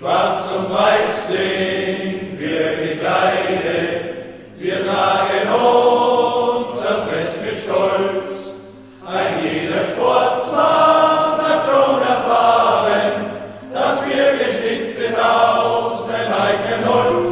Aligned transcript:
Schwarz 0.00 0.46
und 0.56 0.72
weiß 0.72 1.28
sind 1.28 2.38
wir 2.38 2.76
gekleidet, 2.76 4.24
wir 4.56 4.86
tragen 4.86 5.52
unser 5.52 7.04
Dress 7.04 7.42
mit 7.44 7.58
Stolz. 7.58 8.52
Ein 9.04 9.44
jeder 9.44 9.84
Sportsmann 9.84 11.36
hat 11.36 11.66
schon 11.66 12.00
erfahren, 12.00 13.26
dass 13.74 14.06
wir 14.06 14.38
geschnitzt 14.38 14.96
sind 14.96 15.18
aus 15.18 16.06
dem 16.06 16.32
eigenen 16.32 16.88
Holz. 16.88 17.28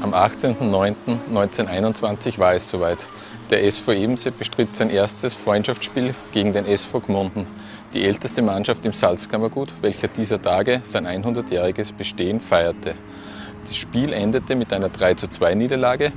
Am 0.00 0.14
18.09.1921 0.14 2.38
war 2.38 2.54
es 2.54 2.70
soweit. 2.70 3.06
Der 3.50 3.62
SV 3.62 3.92
Ebense 3.92 4.32
bestritt 4.32 4.74
sein 4.74 4.90
erstes 4.90 5.36
Freundschaftsspiel 5.36 6.16
gegen 6.32 6.52
den 6.52 6.66
SV 6.66 7.00
Gmunden, 7.00 7.46
die 7.94 8.02
älteste 8.04 8.42
Mannschaft 8.42 8.84
im 8.84 8.92
Salzkammergut, 8.92 9.72
welcher 9.82 10.08
dieser 10.08 10.42
Tage 10.42 10.80
sein 10.82 11.06
100-jähriges 11.06 11.92
Bestehen 11.96 12.40
feierte. 12.40 12.96
Das 13.62 13.76
Spiel 13.76 14.12
endete 14.12 14.56
mit 14.56 14.72
einer 14.72 14.88
3:2 14.88 15.54
Niederlage. 15.54 16.12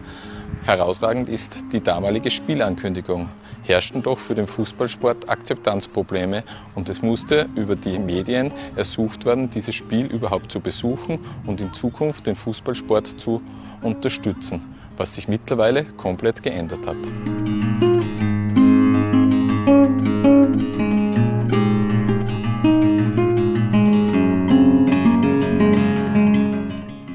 Herausragend 0.64 1.30
ist 1.30 1.72
die 1.72 1.84
damalige 1.84 2.32
Spielankündigung. 2.32 3.30
Herrschten 3.62 4.02
doch 4.02 4.18
für 4.18 4.34
den 4.34 4.48
Fußballsport 4.48 5.30
Akzeptanzprobleme 5.30 6.44
und 6.74 6.90
es 6.90 7.04
musste 7.04 7.48
über 7.54 7.76
die 7.76 8.00
Medien 8.00 8.52
ersucht 8.74 9.26
werden, 9.26 9.50
dieses 9.50 9.76
Spiel 9.76 10.08
überhaupt 10.08 10.52
zu 10.52 10.62
besuchen 10.62 11.20
und 11.46 11.62
in 11.62 11.74
Zukunft 11.74 12.26
den 12.26 12.36
Fußballsport 12.36 13.06
zu 13.06 13.44
unterstützen 13.82 14.64
was 15.00 15.16
sich 15.16 15.28
mittlerweile 15.30 15.86
komplett 15.86 16.44
geändert 16.44 16.86
hat. 16.86 16.98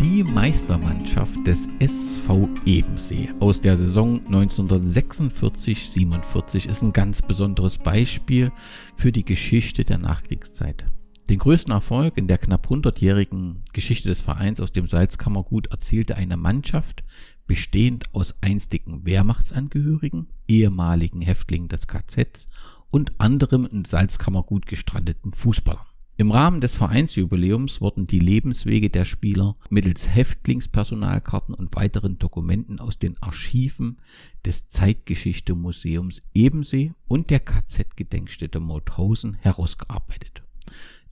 Die 0.01 0.25
Meistermannschaft 0.25 1.47
des 1.47 1.69
SV 1.79 2.49
Ebensee 2.65 3.29
aus 3.41 3.61
der 3.61 3.77
Saison 3.77 4.21
1946-47 4.29 6.67
ist 6.67 6.81
ein 6.83 6.95
ganz 6.95 7.21
besonderes 7.21 7.77
Beispiel 7.77 8.51
für 8.97 9.13
die 9.13 9.27
Geschichte 9.27 9.85
der 9.85 9.99
Nachkriegszeit. 9.99 10.87
Den 11.31 11.39
größten 11.39 11.73
Erfolg 11.73 12.19
in 12.19 12.29
der 12.29 12.37
knapp 12.37 12.67
100-jährigen 12.67 13.61
Geschichte 13.73 14.11
des 14.11 14.21
Vereins 14.21 14.61
aus 14.61 14.73
dem 14.73 14.89
Salzkammergut 14.89 15.69
erzielte 15.69 16.17
eine 16.17 16.37
Mannschaft, 16.37 17.03
bestehend 17.47 18.15
aus 18.15 18.35
einstigen 18.43 19.05
Wehrmachtsangehörigen, 19.05 20.29
ehemaligen 20.49 21.21
Häftlingen 21.21 21.69
des 21.69 21.87
KZs 21.87 22.49
und 22.91 23.13
anderem 23.19 23.67
in 23.67 23.85
Salzkammergut 23.85 24.67
gestrandeten 24.67 25.33
Fußballern. 25.33 25.87
Im 26.17 26.31
Rahmen 26.31 26.61
des 26.61 26.77
Vereinsjubiläums 26.77 27.81
wurden 27.81 28.07
die 28.07 28.21
Lebenswege 28.21 28.89
der 28.89 29.05
Spieler 29.05 29.57
mittels 29.69 30.09
Häftlingspersonalkarten 30.09 31.57
und 31.57 31.75
weiteren 31.75 32.19
Dokumenten 32.19 32.79
aus 32.79 33.01
den 33.01 33.21
Archiven 33.21 33.99
des 34.47 34.69
Zeitgeschichte-Museums 34.69 36.23
Ebensee 36.33 36.93
und 37.09 37.31
der 37.31 37.41
KZ-Gedenkstätte 37.41 38.61
Mauthausen 38.61 39.35
herausgearbeitet. 39.35 40.45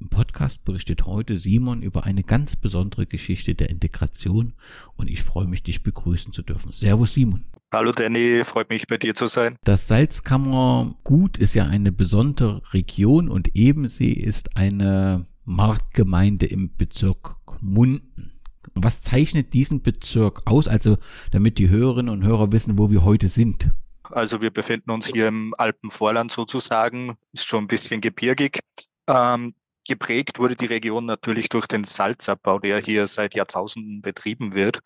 Im 0.02 0.08
Podcast 0.08 0.64
berichtet 0.64 1.06
heute 1.06 1.36
Simon 1.36 1.80
über 1.80 2.02
eine 2.02 2.24
ganz 2.24 2.56
besondere 2.56 3.06
Geschichte 3.06 3.54
der 3.54 3.70
Integration 3.70 4.54
und 4.96 5.08
ich 5.08 5.22
freue 5.22 5.46
mich, 5.46 5.62
dich 5.62 5.84
begrüßen 5.84 6.32
zu 6.32 6.42
dürfen. 6.42 6.72
Servus 6.72 7.14
Simon. 7.14 7.44
Hallo 7.72 7.92
Danny, 7.92 8.42
freut 8.44 8.68
mich 8.68 8.88
bei 8.88 8.98
dir 8.98 9.14
zu 9.14 9.28
sein. 9.28 9.54
Das 9.62 9.86
Salzkammergut 9.86 11.38
ist 11.38 11.54
ja 11.54 11.66
eine 11.66 11.92
besondere 11.92 12.62
Region 12.72 13.28
und 13.28 13.54
Ebensee 13.54 14.10
ist 14.10 14.56
eine 14.56 15.28
Marktgemeinde 15.44 16.46
im 16.46 16.76
Bezirk 16.76 17.36
Munden. 17.60 18.32
Was 18.74 19.02
zeichnet 19.02 19.54
diesen 19.54 19.82
Bezirk 19.82 20.42
aus? 20.46 20.66
Also, 20.66 20.96
damit 21.30 21.58
die 21.58 21.68
Hörerinnen 21.68 22.12
und 22.12 22.24
Hörer 22.24 22.50
wissen, 22.50 22.76
wo 22.76 22.90
wir 22.90 23.04
heute 23.04 23.28
sind. 23.28 23.68
Also, 24.02 24.40
wir 24.40 24.50
befinden 24.50 24.90
uns 24.90 25.06
hier 25.06 25.28
im 25.28 25.54
Alpenvorland 25.58 26.32
sozusagen, 26.32 27.16
ist 27.32 27.46
schon 27.46 27.64
ein 27.64 27.68
bisschen 27.68 28.00
gebirgig. 28.00 28.58
Ähm, 29.06 29.54
Geprägt 29.86 30.38
wurde 30.38 30.56
die 30.56 30.66
Region 30.66 31.06
natürlich 31.06 31.48
durch 31.48 31.66
den 31.66 31.84
Salzabbau, 31.84 32.58
der 32.58 32.78
hier 32.78 33.06
seit 33.06 33.34
Jahrtausenden 33.34 34.02
betrieben 34.02 34.54
wird. 34.54 34.80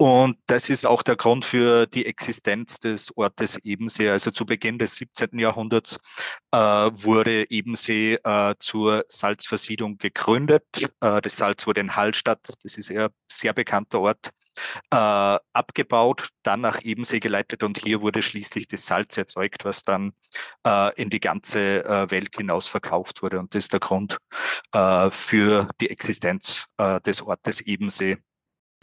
Und 0.00 0.38
das 0.46 0.70
ist 0.70 0.86
auch 0.86 1.02
der 1.02 1.16
Grund 1.16 1.44
für 1.44 1.86
die 1.86 2.06
Existenz 2.06 2.78
des 2.78 3.14
Ortes 3.18 3.58
Ebensee. 3.58 4.08
Also 4.08 4.30
zu 4.30 4.46
Beginn 4.46 4.78
des 4.78 4.96
17. 4.96 5.38
Jahrhunderts 5.38 5.98
äh, 6.52 6.56
wurde 6.58 7.50
Ebensee 7.50 8.14
äh, 8.24 8.54
zur 8.60 9.04
Salzversiedlung 9.08 9.98
gegründet. 9.98 10.64
Äh, 11.00 11.20
das 11.20 11.36
Salz 11.36 11.66
wurde 11.66 11.82
in 11.82 11.96
Hallstatt, 11.96 12.48
das 12.62 12.78
ist 12.78 12.90
ein 12.90 13.10
sehr 13.30 13.52
bekannter 13.52 14.00
Ort, 14.00 14.30
äh, 14.90 15.38
abgebaut, 15.52 16.28
dann 16.42 16.60
nach 16.60 16.82
Ebensee 16.82 17.20
geleitet 17.20 17.62
und 17.62 17.78
hier 17.78 18.00
wurde 18.00 18.22
schließlich 18.22 18.68
das 18.68 18.86
Salz 18.86 19.16
erzeugt, 19.16 19.64
was 19.64 19.82
dann 19.82 20.12
äh, 20.66 20.94
in 21.00 21.10
die 21.10 21.20
ganze 21.20 21.84
äh, 21.84 22.10
Welt 22.10 22.36
hinaus 22.36 22.68
verkauft 22.68 23.22
wurde. 23.22 23.38
Und 23.38 23.54
das 23.54 23.64
ist 23.64 23.72
der 23.72 23.80
Grund 23.80 24.18
äh, 24.72 25.10
für 25.10 25.68
die 25.80 25.90
Existenz 25.90 26.66
äh, 26.78 27.00
des 27.00 27.22
Ortes 27.22 27.60
Ebensee. 27.60 28.18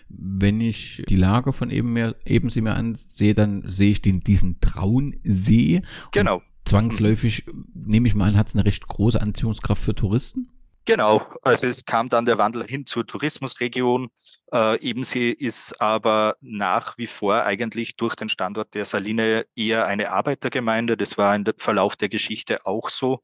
Wenn 0.10 0.62
ich 0.62 1.04
die 1.10 1.18
Lage 1.18 1.52
von 1.52 1.70
Ebensee 1.70 2.62
mir 2.62 2.76
ansehe, 2.76 3.34
dann 3.34 3.70
sehe 3.70 3.92
ich 3.92 4.02
den, 4.02 4.22
diesen 4.22 4.62
Traunsee. 4.62 5.82
Genau. 6.14 6.42
zwangsläufig, 6.64 7.46
nehme 7.74 8.08
ich 8.08 8.16
mal 8.16 8.30
an, 8.30 8.38
hat 8.38 8.48
es 8.48 8.56
eine 8.56 8.66
recht 8.66 8.88
große 8.88 9.22
Anziehungskraft 9.22 9.84
für 9.84 9.96
Touristen. 9.96 10.48
Genau, 10.88 11.28
also 11.42 11.68
es 11.68 11.84
kam 11.84 12.08
dann 12.08 12.24
der 12.24 12.38
Wandel 12.38 12.66
hin 12.66 12.86
zur 12.86 13.06
Tourismusregion. 13.06 14.08
Äh, 14.54 14.80
Ebensee 14.80 15.32
ist 15.32 15.82
aber 15.82 16.38
nach 16.40 16.98
wie 16.98 17.08
vor 17.08 17.44
eigentlich 17.44 17.98
durch 17.98 18.16
den 18.16 18.30
Standort 18.30 18.74
der 18.74 18.86
Saline 18.86 19.46
eher 19.54 19.86
eine 19.86 20.12
Arbeitergemeinde. 20.12 20.96
Das 20.96 21.18
war 21.18 21.36
im 21.36 21.44
Verlauf 21.58 21.98
der 21.98 22.08
Geschichte 22.08 22.66
auch 22.66 22.88
so, 22.88 23.20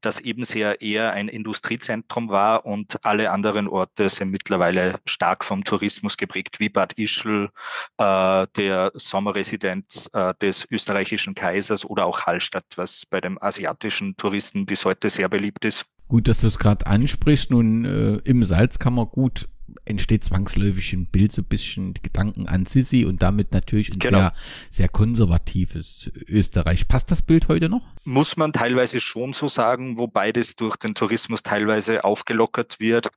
dass 0.00 0.20
Ebensee 0.20 0.76
eher 0.78 1.12
ein 1.12 1.26
Industriezentrum 1.26 2.28
war 2.28 2.64
und 2.64 3.04
alle 3.04 3.32
anderen 3.32 3.66
Orte 3.66 4.08
sind 4.10 4.30
mittlerweile 4.30 5.00
stark 5.04 5.44
vom 5.44 5.64
Tourismus 5.64 6.18
geprägt, 6.18 6.60
wie 6.60 6.68
Bad 6.68 6.92
Ischl, 6.92 7.50
äh, 7.98 8.46
der 8.56 8.92
Sommerresidenz 8.94 10.08
äh, 10.12 10.34
des 10.40 10.68
österreichischen 10.70 11.34
Kaisers 11.34 11.84
oder 11.84 12.06
auch 12.06 12.26
Hallstatt, 12.26 12.66
was 12.76 13.06
bei 13.06 13.20
dem 13.20 13.42
asiatischen 13.42 14.16
Touristen 14.16 14.66
bis 14.66 14.84
heute 14.84 15.10
sehr 15.10 15.28
beliebt 15.28 15.64
ist. 15.64 15.84
Gut, 16.08 16.26
dass 16.26 16.40
du 16.40 16.46
es 16.46 16.58
gerade 16.58 16.86
ansprichst. 16.86 17.50
Nun, 17.50 17.84
äh, 17.84 18.14
im 18.24 18.42
Salzkammergut 18.42 19.48
entsteht 19.88 20.24
zwangsläufig 20.24 20.92
ein 20.92 21.06
Bild, 21.06 21.32
so 21.32 21.42
ein 21.42 21.46
bisschen 21.46 21.94
Gedanken 21.94 22.46
an 22.46 22.66
Sissi 22.66 23.04
und 23.04 23.22
damit 23.22 23.52
natürlich 23.52 23.90
ein 23.90 23.98
genau. 23.98 24.18
sehr, 24.18 24.32
sehr 24.70 24.88
konservatives 24.88 26.10
Österreich. 26.28 26.88
Passt 26.88 27.10
das 27.10 27.22
Bild 27.22 27.48
heute 27.48 27.68
noch? 27.68 27.82
Muss 28.04 28.36
man 28.36 28.52
teilweise 28.52 29.00
schon 29.00 29.32
so 29.32 29.48
sagen, 29.48 29.98
wobei 29.98 30.32
das 30.32 30.56
durch 30.56 30.76
den 30.76 30.94
Tourismus 30.94 31.42
teilweise 31.42 32.04
aufgelockert 32.04 32.80
wird. 32.80 33.08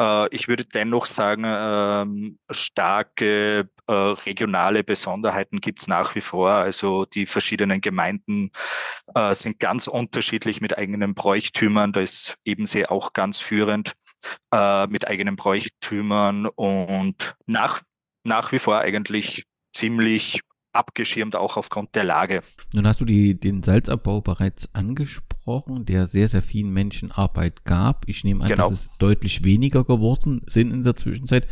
Äh, 0.00 0.34
ich 0.34 0.48
würde 0.48 0.64
dennoch 0.64 1.06
sagen, 1.06 1.44
ähm, 1.46 2.38
starke 2.50 3.68
äh, 3.86 3.92
regionale 3.92 4.82
Besonderheiten 4.84 5.60
gibt 5.60 5.80
es 5.80 5.88
nach 5.88 6.14
wie 6.14 6.20
vor. 6.20 6.50
Also 6.50 7.04
die 7.04 7.26
verschiedenen 7.26 7.80
Gemeinden 7.80 8.50
äh, 9.14 9.34
sind 9.34 9.60
ganz 9.60 9.86
unterschiedlich 9.86 10.60
mit 10.60 10.78
eigenen 10.78 11.14
Bräuchtümern. 11.14 11.92
Da 11.92 12.00
ist 12.00 12.36
Ebensee 12.44 12.86
auch 12.86 13.12
ganz 13.12 13.40
führend 13.40 13.94
mit 14.88 15.08
eigenen 15.08 15.36
Bräuchtümern 15.36 16.46
und 16.46 17.34
nach, 17.46 17.82
nach 18.24 18.52
wie 18.52 18.58
vor 18.58 18.78
eigentlich 18.78 19.44
ziemlich 19.72 20.40
abgeschirmt, 20.74 21.36
auch 21.36 21.56
aufgrund 21.56 21.94
der 21.94 22.04
Lage. 22.04 22.42
Nun 22.72 22.86
hast 22.86 23.00
du 23.00 23.04
die, 23.04 23.38
den 23.38 23.62
Salzabbau 23.62 24.20
bereits 24.20 24.74
angesprochen, 24.74 25.84
der 25.84 26.06
sehr, 26.06 26.28
sehr 26.28 26.42
vielen 26.42 26.72
Menschen 26.72 27.12
Arbeit 27.12 27.64
gab. 27.64 28.08
Ich 28.08 28.24
nehme 28.24 28.42
an, 28.42 28.50
genau. 28.50 28.64
dass 28.64 28.72
es 28.72 28.98
deutlich 28.98 29.44
weniger 29.44 29.84
geworden 29.84 30.42
sind 30.46 30.72
in 30.72 30.82
der 30.82 30.96
Zwischenzeit. 30.96 31.46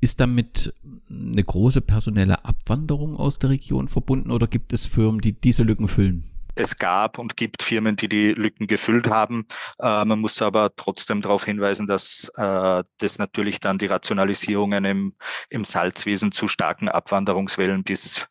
Ist 0.00 0.20
damit 0.20 0.74
eine 1.08 1.42
große 1.42 1.80
personelle 1.80 2.44
Abwanderung 2.44 3.16
aus 3.16 3.38
der 3.38 3.50
Region 3.50 3.88
verbunden 3.88 4.30
oder 4.30 4.46
gibt 4.46 4.72
es 4.72 4.86
Firmen, 4.86 5.20
die 5.20 5.32
diese 5.32 5.62
Lücken 5.62 5.88
füllen? 5.88 6.33
Es 6.54 6.76
gab 6.76 7.18
und 7.18 7.36
gibt 7.36 7.62
Firmen, 7.62 7.96
die 7.96 8.08
die 8.08 8.32
Lücken 8.32 8.66
gefüllt 8.66 9.08
haben. 9.08 9.46
Äh, 9.78 10.04
man 10.04 10.20
muss 10.20 10.40
aber 10.42 10.74
trotzdem 10.76 11.20
darauf 11.20 11.44
hinweisen, 11.44 11.86
dass 11.86 12.30
äh, 12.36 12.84
das 12.98 13.18
natürlich 13.18 13.60
dann 13.60 13.78
die 13.78 13.86
Rationalisierungen 13.86 14.84
im, 14.84 15.14
im 15.50 15.64
Salzwesen 15.64 16.32
zu 16.32 16.48
starken 16.48 16.88
Abwanderungswellen 16.88 17.84
bis, 17.84 18.26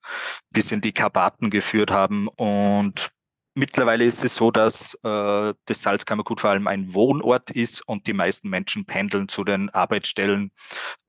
bis 0.50 0.72
in 0.72 0.82
die 0.82 0.94
Karpaten 0.94 1.50
geführt 1.50 1.92
haben. 1.92 2.28
Und 2.30 3.12
mittlerweile 3.56 4.06
ist 4.06 4.24
es 4.24 4.36
so, 4.36 4.52
dass 4.52 4.96
äh, 5.04 5.54
das 5.66 5.82
Salzkammergut 5.82 6.42
vor 6.42 6.52
allem 6.52 6.68
ein 6.68 6.94
Wohnort 6.94 7.52
ist 7.52 7.88
und 7.88 8.08
die 8.08 8.14
meisten 8.14 8.50
Menschen 8.50 8.86
pendeln 8.86 9.28
zu 9.28 9.44
den 9.44 9.70
Arbeitsstellen 9.70 10.52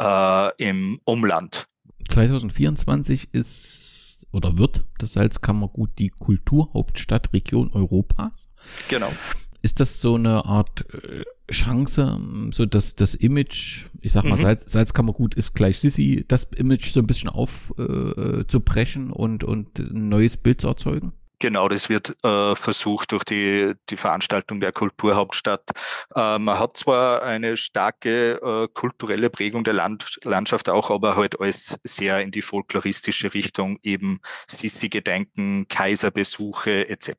äh, 0.00 0.56
im 0.62 1.00
Umland. 1.04 1.66
2024 2.08 3.32
ist 3.32 3.93
oder 4.34 4.58
wird 4.58 4.84
das 4.98 5.12
Salzkammergut 5.12 5.90
die 5.98 6.10
Kulturhauptstadt 6.10 7.32
Region 7.32 7.70
Europas. 7.72 8.48
Genau. 8.88 9.10
Ist 9.62 9.80
das 9.80 10.00
so 10.00 10.16
eine 10.16 10.44
Art 10.44 10.84
äh, 10.92 11.22
Chance, 11.50 12.18
so 12.50 12.66
dass 12.66 12.96
das 12.96 13.14
Image, 13.14 13.86
ich 14.00 14.12
sag 14.12 14.24
mal, 14.24 14.36
mhm. 14.36 14.42
Salz, 14.42 14.72
Salzkammergut 14.72 15.34
ist 15.34 15.54
gleich 15.54 15.78
Sissi, 15.78 16.24
das 16.26 16.44
Image 16.56 16.92
so 16.92 17.00
ein 17.00 17.06
bisschen 17.06 17.30
aufzubrechen 17.30 19.10
äh, 19.10 19.12
und, 19.12 19.44
und 19.44 19.78
ein 19.78 20.08
neues 20.08 20.36
Bild 20.36 20.60
zu 20.60 20.68
erzeugen? 20.68 21.12
Genau, 21.44 21.68
das 21.68 21.90
wird 21.90 22.16
äh, 22.24 22.56
versucht 22.56 23.12
durch 23.12 23.22
die, 23.22 23.74
die 23.90 23.98
Veranstaltung 23.98 24.60
der 24.60 24.72
Kulturhauptstadt. 24.72 25.72
Äh, 26.16 26.38
man 26.38 26.58
hat 26.58 26.78
zwar 26.78 27.20
eine 27.20 27.58
starke 27.58 28.40
äh, 28.40 28.68
kulturelle 28.72 29.28
Prägung 29.28 29.62
der 29.62 29.74
Land, 29.74 30.20
Landschaft 30.24 30.70
auch, 30.70 30.90
aber 30.90 31.16
halt 31.16 31.38
alles 31.38 31.78
sehr 31.84 32.22
in 32.22 32.30
die 32.30 32.40
folkloristische 32.40 33.34
Richtung, 33.34 33.78
eben 33.82 34.20
Sissi-Gedenken, 34.46 35.68
Kaiserbesuche 35.68 36.88
etc. 36.88 37.10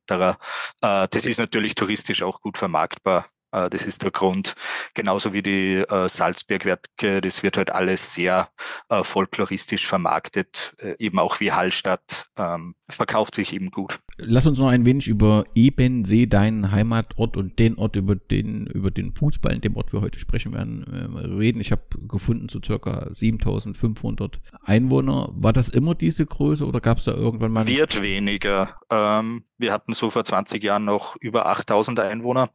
Äh, 0.82 1.08
das 1.12 1.28
ist 1.28 1.38
natürlich 1.38 1.76
touristisch 1.76 2.24
auch 2.24 2.42
gut 2.42 2.58
vermarktbar. 2.58 3.28
Äh, 3.56 3.70
das 3.70 3.86
ist 3.86 4.04
der 4.04 4.12
Grund. 4.12 4.56
Genauso 4.94 5.34
wie 5.34 5.42
die 5.42 5.76
äh, 5.76 6.10
Salzbergwerke, 6.10 7.22
das 7.22 7.44
wird 7.44 7.58
halt 7.58 7.72
alles 7.72 8.14
sehr 8.14 8.50
äh, 8.90 9.04
folkloristisch 9.04 9.88
vermarktet, 9.88 10.76
eben 11.00 11.20
auch 11.20 11.40
wie 11.40 11.52
Hallstatt, 11.52 12.26
ähm, 12.38 12.76
verkauft 12.90 13.36
sich 13.36 13.54
eben 13.54 13.72
gut. 13.72 14.00
Lass 14.18 14.46
uns 14.46 14.60
noch 14.60 14.68
ein 14.68 14.86
wenig 14.86 15.08
über 15.08 15.46
Ebensee, 15.56 16.26
deinen 16.26 16.72
Heimatort 16.72 17.38
und 17.38 17.60
den 17.60 17.78
Ort, 17.78 17.96
über 17.96 18.16
den, 18.16 18.68
über 18.68 18.92
den 18.92 19.14
Fußball, 19.14 19.54
in 19.54 19.62
dem 19.62 19.76
Ort 19.76 19.94
wir 19.94 20.02
heute 20.02 20.20
sprechen 20.20 20.54
werden, 20.54 20.84
reden. 21.40 21.60
Ich 21.62 21.72
habe 21.72 21.84
gefunden, 22.08 22.50
so 22.50 22.60
circa 22.64 23.10
7500 23.12 24.40
Einwohner. 24.62 25.30
War 25.34 25.54
das 25.54 25.70
immer 25.70 25.96
diese 25.96 26.26
Größe 26.26 26.66
oder 26.66 26.82
gab 26.82 26.98
es 26.98 27.06
da 27.06 27.14
irgendwann 27.14 27.52
mal? 27.52 27.68
Wird 27.68 28.02
weniger. 28.02 28.80
Ähm, 28.90 29.44
wir 29.58 29.72
hatten 29.72 29.94
so 29.94 30.10
vor 30.10 30.24
20 30.24 30.64
Jahren 30.64 30.86
noch 30.86 31.16
über 31.20 31.48
8000 31.48 32.00
Einwohner. 32.00 32.50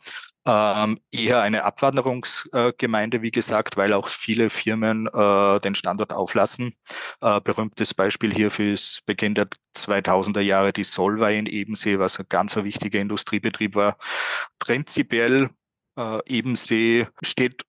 Ähm, 0.47 0.99
eher 1.11 1.43
eine 1.43 1.65
Abwanderungsgemeinde, 1.65 3.21
wie 3.21 3.31
gesagt, 3.31 3.77
weil 3.77 3.93
auch 3.93 4.09
viele 4.09 4.49
Firmen 4.49 5.07
äh, 5.07 5.61
den 5.61 5.75
Standort 5.75 6.13
auflassen. 6.15 6.75
Äh, 7.21 7.41
berühmtes 7.43 7.93
Beispiel 7.93 8.33
hierfür 8.33 8.73
ist 8.73 9.05
Beginn 9.05 9.35
der 9.35 9.49
2000er 9.77 10.41
Jahre 10.41 10.73
die 10.73 10.85
Solvay 10.85 11.39
in 11.39 11.47
Ebensee, 11.47 11.99
was 11.99 12.19
ein 12.19 12.27
ganz 12.31 12.57
wichtiger 12.57 13.01
Industriebetrieb 13.01 13.75
war. 13.75 13.99
Prinzipiell 14.59 15.51
äh, 15.99 16.21
Ebensee 16.27 17.07
steht 17.23 17.65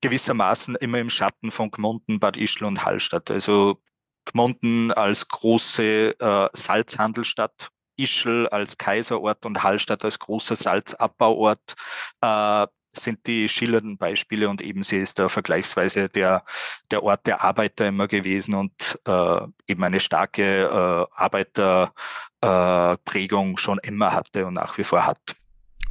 gewissermaßen 0.00 0.76
immer 0.76 1.00
im 1.00 1.10
Schatten 1.10 1.50
von 1.50 1.70
Gmunden, 1.70 2.18
Bad 2.18 2.38
Ischl 2.38 2.64
und 2.64 2.84
Hallstatt. 2.84 3.30
Also 3.30 3.82
Gmunden 4.24 4.92
als 4.92 5.28
große 5.28 6.18
äh, 6.18 6.48
Salzhandelsstadt 6.54 7.70
Ischl 8.02 8.48
als 8.48 8.78
Kaiserort 8.78 9.46
und 9.46 9.62
Hallstatt 9.62 10.04
als 10.04 10.18
großer 10.18 10.56
Salzabbauort 10.56 11.76
äh, 12.20 12.66
sind 12.92 13.26
die 13.26 13.48
schillernden 13.48 13.96
Beispiele 13.98 14.48
und 14.48 14.62
Ebensee 14.62 15.02
ist 15.02 15.18
da 15.18 15.28
vergleichsweise 15.28 16.08
der, 16.08 16.44
der 16.90 17.02
Ort 17.02 17.26
der 17.26 17.42
Arbeiter 17.42 17.88
immer 17.88 18.06
gewesen 18.08 18.54
und 18.54 18.98
äh, 19.06 19.40
eben 19.66 19.84
eine 19.84 20.00
starke 20.00 20.42
äh, 20.42 21.06
Arbeiterprägung 21.14 23.52
äh, 23.52 23.58
schon 23.58 23.78
immer 23.82 24.12
hatte 24.12 24.46
und 24.46 24.54
nach 24.54 24.78
wie 24.78 24.84
vor 24.84 25.06
hat. 25.06 25.36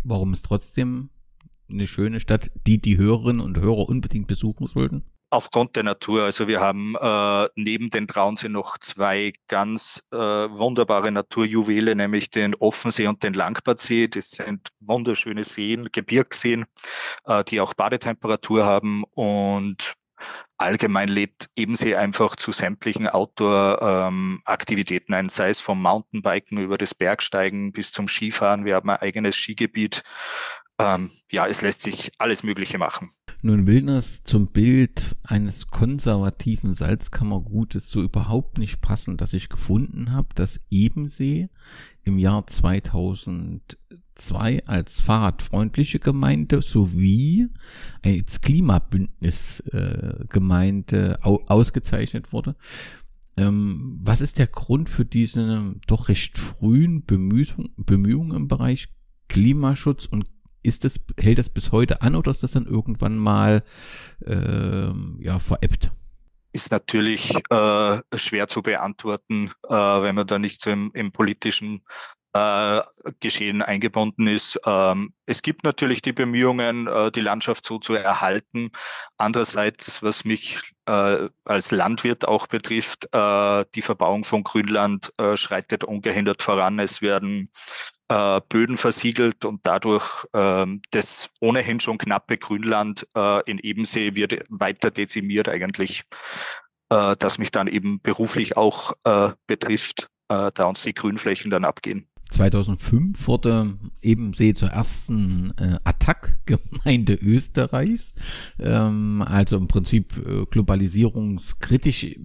Warum 0.03 0.33
ist 0.33 0.45
trotzdem 0.45 1.09
eine 1.71 1.87
schöne 1.87 2.19
Stadt, 2.19 2.49
die 2.65 2.79
die 2.79 2.97
Hörerinnen 2.97 3.41
und 3.41 3.59
Hörer 3.59 3.87
unbedingt 3.87 4.27
besuchen 4.27 4.65
sollten? 4.67 5.05
Aufgrund 5.31 5.75
der 5.75 5.83
Natur. 5.83 6.23
Also 6.23 6.47
wir 6.47 6.59
haben 6.59 6.95
äh, 6.99 7.49
neben 7.55 7.91
den 7.91 8.07
Traunsee 8.07 8.49
noch 8.49 8.79
zwei 8.79 9.33
ganz 9.47 10.01
äh, 10.11 10.17
wunderbare 10.17 11.11
Naturjuwele, 11.11 11.95
nämlich 11.95 12.31
den 12.31 12.55
Offensee 12.55 13.05
und 13.05 13.21
den 13.21 13.35
Langbadsee. 13.35 14.07
Das 14.07 14.31
sind 14.31 14.69
wunderschöne 14.79 15.43
Seen, 15.43 15.89
Gebirgsseen, 15.91 16.65
äh, 17.25 17.43
die 17.43 17.61
auch 17.61 17.75
Badetemperatur 17.75 18.65
haben 18.65 19.03
und 19.13 19.93
allgemein 20.59 21.09
lädt 21.09 21.49
Ebensee 21.55 21.95
einfach 21.95 22.35
zu 22.35 22.51
sämtlichen 22.51 23.07
Outdoor-Aktivitäten 23.07 25.13
ähm, 25.13 25.19
ein, 25.19 25.29
sei 25.29 25.49
es 25.49 25.59
vom 25.59 25.81
Mountainbiken 25.81 26.57
über 26.57 26.77
das 26.77 26.93
Bergsteigen 26.93 27.71
bis 27.71 27.91
zum 27.91 28.07
Skifahren. 28.07 28.65
Wir 28.65 28.75
haben 28.75 28.89
ein 28.89 28.97
eigenes 28.97 29.35
Skigebiet 29.35 30.03
ähm, 30.79 31.11
ja, 31.29 31.45
es 31.45 31.61
lässt 31.61 31.81
sich 31.81 32.09
alles 32.17 32.43
Mögliche 32.43 32.77
machen. 32.77 33.09
Nun 33.41 33.67
will 33.67 33.85
das 33.85 34.23
zum 34.23 34.47
Bild 34.47 35.17
eines 35.23 35.67
konservativen 35.67 36.73
Salzkammergutes 36.73 37.91
so 37.91 38.01
überhaupt 38.01 38.57
nicht 38.57 38.81
passen, 38.81 39.17
dass 39.17 39.33
ich 39.33 39.49
gefunden 39.49 40.13
habe, 40.13 40.29
dass 40.35 40.61
Ebensee 40.69 41.49
im 42.05 42.17
Jahr 42.17 42.47
2002 42.47 44.65
als 44.65 45.01
fahrradfreundliche 45.01 45.99
Gemeinde 45.99 46.61
sowie 46.61 47.49
als 48.01 48.39
Klimabündnis 48.39 49.59
äh, 49.71 50.25
Gemeinde 50.29 50.48
au 51.21 51.43
ausgezeichnet 51.47 52.33
wurde. 52.33 52.55
Ähm, 53.37 53.99
was 54.01 54.21
ist 54.21 54.39
der 54.39 54.47
Grund 54.47 54.89
für 54.89 55.05
diese 55.05 55.75
doch 55.87 56.09
recht 56.09 56.37
frühen 56.37 57.05
Bemühungen 57.05 57.71
Bemühungen 57.77 58.35
im 58.35 58.47
Bereich 58.47 58.89
Klimaschutz 59.27 60.05
und 60.05 60.25
ist 60.61 60.83
das, 60.83 60.99
hält 61.17 61.37
das 61.37 61.49
bis 61.49 61.71
heute 61.71 62.01
an 62.01 62.15
oder 62.15 62.31
ist 62.31 62.43
das 62.43 62.51
dann 62.51 62.65
irgendwann 62.65 63.17
mal 63.17 63.63
äh, 64.25 64.91
ja, 65.19 65.39
veräppt? 65.39 65.91
Ist 66.51 66.71
natürlich 66.71 67.33
äh, 67.51 67.99
schwer 68.15 68.47
zu 68.47 68.61
beantworten, 68.61 69.51
äh, 69.67 69.73
wenn 69.73 70.15
man 70.15 70.27
da 70.27 70.39
nicht 70.39 70.61
so 70.61 70.71
im, 70.71 70.91
im 70.93 71.11
politischen 71.11 71.83
äh, 72.33 72.81
Geschehen 73.19 73.61
eingebunden 73.61 74.27
ist. 74.27 74.59
Ähm, 74.65 75.13
es 75.25 75.41
gibt 75.41 75.63
natürlich 75.63 76.01
die 76.01 76.13
Bemühungen, 76.13 76.87
äh, 76.87 77.11
die 77.11 77.21
Landschaft 77.21 77.65
so 77.65 77.79
zu 77.79 77.93
erhalten. 77.93 78.71
Andererseits, 79.17 80.03
was 80.03 80.25
mich 80.25 80.59
äh, 80.85 81.29
als 81.45 81.71
Landwirt 81.71 82.27
auch 82.27 82.47
betrifft, 82.47 83.07
äh, 83.13 83.65
die 83.75 83.81
Verbauung 83.81 84.23
von 84.23 84.43
Grünland 84.43 85.11
äh, 85.17 85.37
schreitet 85.37 85.83
ungehindert 85.83 86.43
voran. 86.43 86.79
Es 86.79 87.01
werden 87.01 87.51
äh, 88.09 88.41
Böden 88.49 88.77
versiegelt 88.77 89.45
und 89.45 89.65
dadurch 89.65 90.25
ähm, 90.33 90.81
das 90.91 91.29
ohnehin 91.39 91.79
schon 91.79 91.97
knappe 91.97 92.37
Grünland 92.37 93.07
äh, 93.15 93.49
in 93.49 93.59
Ebensee 93.59 94.15
wird 94.15 94.43
weiter 94.49 94.91
dezimiert 94.91 95.47
eigentlich, 95.47 96.03
äh, 96.89 97.15
das 97.17 97.37
mich 97.37 97.51
dann 97.51 97.67
eben 97.67 98.01
beruflich 98.01 98.57
auch 98.57 98.93
äh, 99.05 99.29
betrifft, 99.47 100.09
äh, 100.29 100.51
da 100.53 100.65
uns 100.65 100.81
die 100.81 100.93
Grünflächen 100.93 101.51
dann 101.51 101.65
abgehen. 101.65 102.08
2005 102.29 103.27
wurde 103.27 103.77
Ebensee 104.01 104.53
zur 104.53 104.69
ersten 104.69 105.53
äh, 105.57 105.77
Attack-Gemeinde 105.83 107.13
Österreichs, 107.21 108.13
ähm, 108.59 109.23
also 109.25 109.57
im 109.57 109.67
Prinzip 109.67 110.15
äh, 110.17 110.45
globalisierungskritisch. 110.45 112.15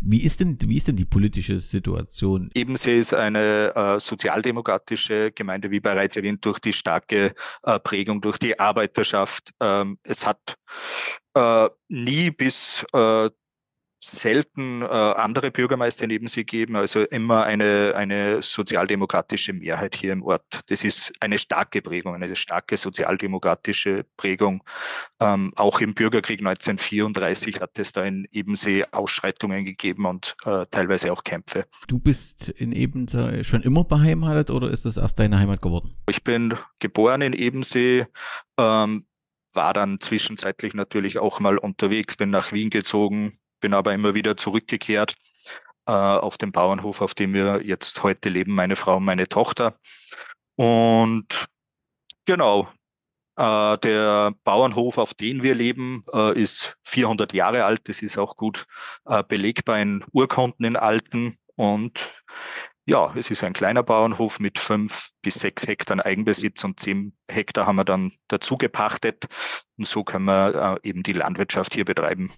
Wie 0.00 0.22
ist 0.22 0.40
denn 0.40 0.58
wie 0.62 0.76
ist 0.76 0.88
denn 0.88 0.96
die 0.96 1.04
politische 1.04 1.60
Situation? 1.60 2.50
Ebensee 2.54 2.98
ist 2.98 3.14
eine 3.14 3.72
äh, 3.74 4.00
sozialdemokratische 4.00 5.32
Gemeinde, 5.32 5.70
wie 5.70 5.80
bereits 5.80 6.16
erwähnt, 6.16 6.44
durch 6.44 6.58
die 6.58 6.72
starke 6.72 7.34
äh, 7.62 7.78
Prägung 7.80 8.20
durch 8.20 8.38
die 8.38 8.58
Arbeiterschaft. 8.58 9.52
Ähm, 9.60 9.98
es 10.02 10.26
hat 10.26 10.56
äh, 11.34 11.68
nie 11.88 12.30
bis 12.30 12.84
äh, 12.92 13.30
selten 14.04 14.82
äh, 14.82 14.86
andere 14.86 15.52
Bürgermeister 15.52 16.08
neben 16.08 16.26
sie 16.26 16.44
geben, 16.44 16.74
also 16.74 17.04
immer 17.04 17.44
eine, 17.44 17.94
eine 17.94 18.42
sozialdemokratische 18.42 19.52
Mehrheit 19.52 19.94
hier 19.94 20.12
im 20.12 20.24
Ort. 20.24 20.60
Das 20.66 20.82
ist 20.82 21.12
eine 21.20 21.38
starke 21.38 21.80
Prägung, 21.82 22.14
eine 22.14 22.34
starke 22.34 22.76
sozialdemokratische 22.76 24.04
Prägung. 24.16 24.64
Ähm, 25.20 25.52
auch 25.54 25.80
im 25.80 25.94
Bürgerkrieg 25.94 26.40
1934 26.40 27.60
hat 27.60 27.78
es 27.78 27.92
da 27.92 28.02
in 28.02 28.26
Ebensee 28.32 28.84
Ausschreitungen 28.90 29.64
gegeben 29.64 30.06
und 30.06 30.34
äh, 30.44 30.66
teilweise 30.70 31.12
auch 31.12 31.22
Kämpfe. 31.22 31.66
Du 31.86 32.00
bist 32.00 32.48
in 32.48 32.72
Ebensee 32.72 33.44
schon 33.44 33.62
immer 33.62 33.84
beheimatet 33.84 34.50
oder 34.50 34.68
ist 34.68 34.84
das 34.84 34.96
erst 34.96 35.20
deine 35.20 35.38
Heimat 35.38 35.62
geworden? 35.62 35.94
Ich 36.10 36.24
bin 36.24 36.54
geboren 36.80 37.20
in 37.20 37.34
Ebensee, 37.34 38.06
ähm, 38.58 39.06
war 39.52 39.74
dann 39.74 40.00
zwischenzeitlich 40.00 40.74
natürlich 40.74 41.18
auch 41.18 41.38
mal 41.38 41.56
unterwegs, 41.56 42.16
bin 42.16 42.30
nach 42.30 42.50
Wien 42.50 42.70
gezogen, 42.70 43.30
bin 43.62 43.72
aber 43.72 43.94
immer 43.94 44.14
wieder 44.14 44.36
zurückgekehrt 44.36 45.14
äh, 45.86 45.92
auf 45.92 46.36
den 46.36 46.52
Bauernhof, 46.52 47.00
auf 47.00 47.14
dem 47.14 47.32
wir 47.32 47.62
jetzt 47.64 48.02
heute 48.02 48.28
leben, 48.28 48.54
meine 48.54 48.76
Frau 48.76 48.98
und 48.98 49.04
meine 49.04 49.28
Tochter. 49.28 49.78
Und 50.56 51.46
genau, 52.26 52.68
äh, 53.36 53.78
der 53.78 54.34
Bauernhof, 54.44 54.98
auf 54.98 55.14
dem 55.14 55.42
wir 55.42 55.54
leben, 55.54 56.04
äh, 56.12 56.38
ist 56.38 56.76
400 56.84 57.32
Jahre 57.32 57.64
alt. 57.64 57.88
Das 57.88 58.02
ist 58.02 58.18
auch 58.18 58.36
gut 58.36 58.66
äh, 59.06 59.24
belegbar 59.24 59.80
in 59.80 60.04
Urkunden 60.12 60.66
in 60.66 60.76
Alten. 60.76 61.38
Und 61.56 62.22
ja, 62.84 63.12
es 63.16 63.30
ist 63.30 63.44
ein 63.44 63.52
kleiner 63.52 63.82
Bauernhof 63.82 64.40
mit 64.40 64.58
fünf 64.58 65.10
bis 65.22 65.34
sechs 65.36 65.66
Hektar 65.66 66.04
Eigenbesitz 66.04 66.64
und 66.64 66.80
zehn 66.80 67.16
Hektar 67.30 67.66
haben 67.66 67.76
wir 67.76 67.84
dann 67.84 68.12
dazu 68.28 68.58
gepachtet. 68.58 69.26
Und 69.78 69.86
so 69.86 70.04
können 70.04 70.24
wir 70.26 70.78
äh, 70.84 70.88
eben 70.88 71.02
die 71.02 71.12
Landwirtschaft 71.12 71.74
hier 71.74 71.84
betreiben. 71.84 72.30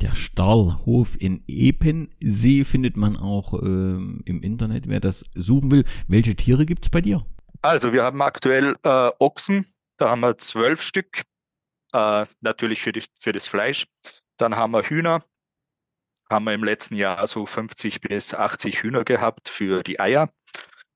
Der 0.00 0.14
Stahlhof 0.14 1.16
in 1.18 1.44
Epensee 1.46 2.64
findet 2.64 2.96
man 2.96 3.16
auch 3.16 3.54
ähm, 3.54 4.22
im 4.26 4.42
Internet, 4.42 4.88
wer 4.88 5.00
das 5.00 5.24
suchen 5.34 5.70
will. 5.70 5.84
Welche 6.08 6.34
Tiere 6.34 6.66
gibt 6.66 6.84
es 6.84 6.90
bei 6.90 7.00
dir? 7.00 7.24
Also 7.62 7.92
wir 7.92 8.02
haben 8.02 8.20
aktuell 8.22 8.76
äh, 8.82 9.10
Ochsen, 9.18 9.64
da 9.96 10.10
haben 10.10 10.20
wir 10.20 10.36
zwölf 10.38 10.82
Stück, 10.82 11.22
äh, 11.92 12.26
natürlich 12.40 12.82
für, 12.82 12.92
die, 12.92 13.04
für 13.20 13.32
das 13.32 13.46
Fleisch. 13.46 13.86
Dann 14.36 14.56
haben 14.56 14.72
wir 14.72 14.82
Hühner, 14.82 15.22
haben 16.28 16.44
wir 16.46 16.54
im 16.54 16.64
letzten 16.64 16.96
Jahr 16.96 17.24
so 17.26 17.46
50 17.46 18.00
bis 18.00 18.34
80 18.34 18.82
Hühner 18.82 19.04
gehabt 19.04 19.48
für 19.48 19.82
die 19.82 20.00
Eier. 20.00 20.32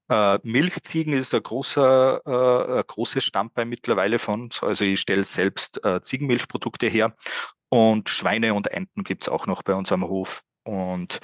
Äh, 0.09 0.39
Milchziegen 0.43 1.13
ist 1.13 1.35
ein 1.35 1.43
großer, 1.43 2.21
äh, 2.25 2.79
ein 2.79 2.85
großes 2.87 3.25
Standbein 3.25 3.69
mittlerweile 3.69 4.19
von 4.19 4.43
uns. 4.43 4.63
Also 4.63 4.85
ich 4.85 5.01
stelle 5.01 5.25
selbst 5.25 5.85
äh, 5.85 6.01
Ziegenmilchprodukte 6.03 6.87
her 6.87 7.15
und 7.69 8.09
Schweine 8.09 8.55
und 8.55 8.69
Enten 8.69 9.05
gibt 9.05 9.25
es 9.25 9.29
auch 9.29 9.47
noch 9.47 9.63
bei 9.63 9.75
uns 9.75 9.93
am 9.93 10.05
Hof. 10.05 10.43
Und 10.65 11.21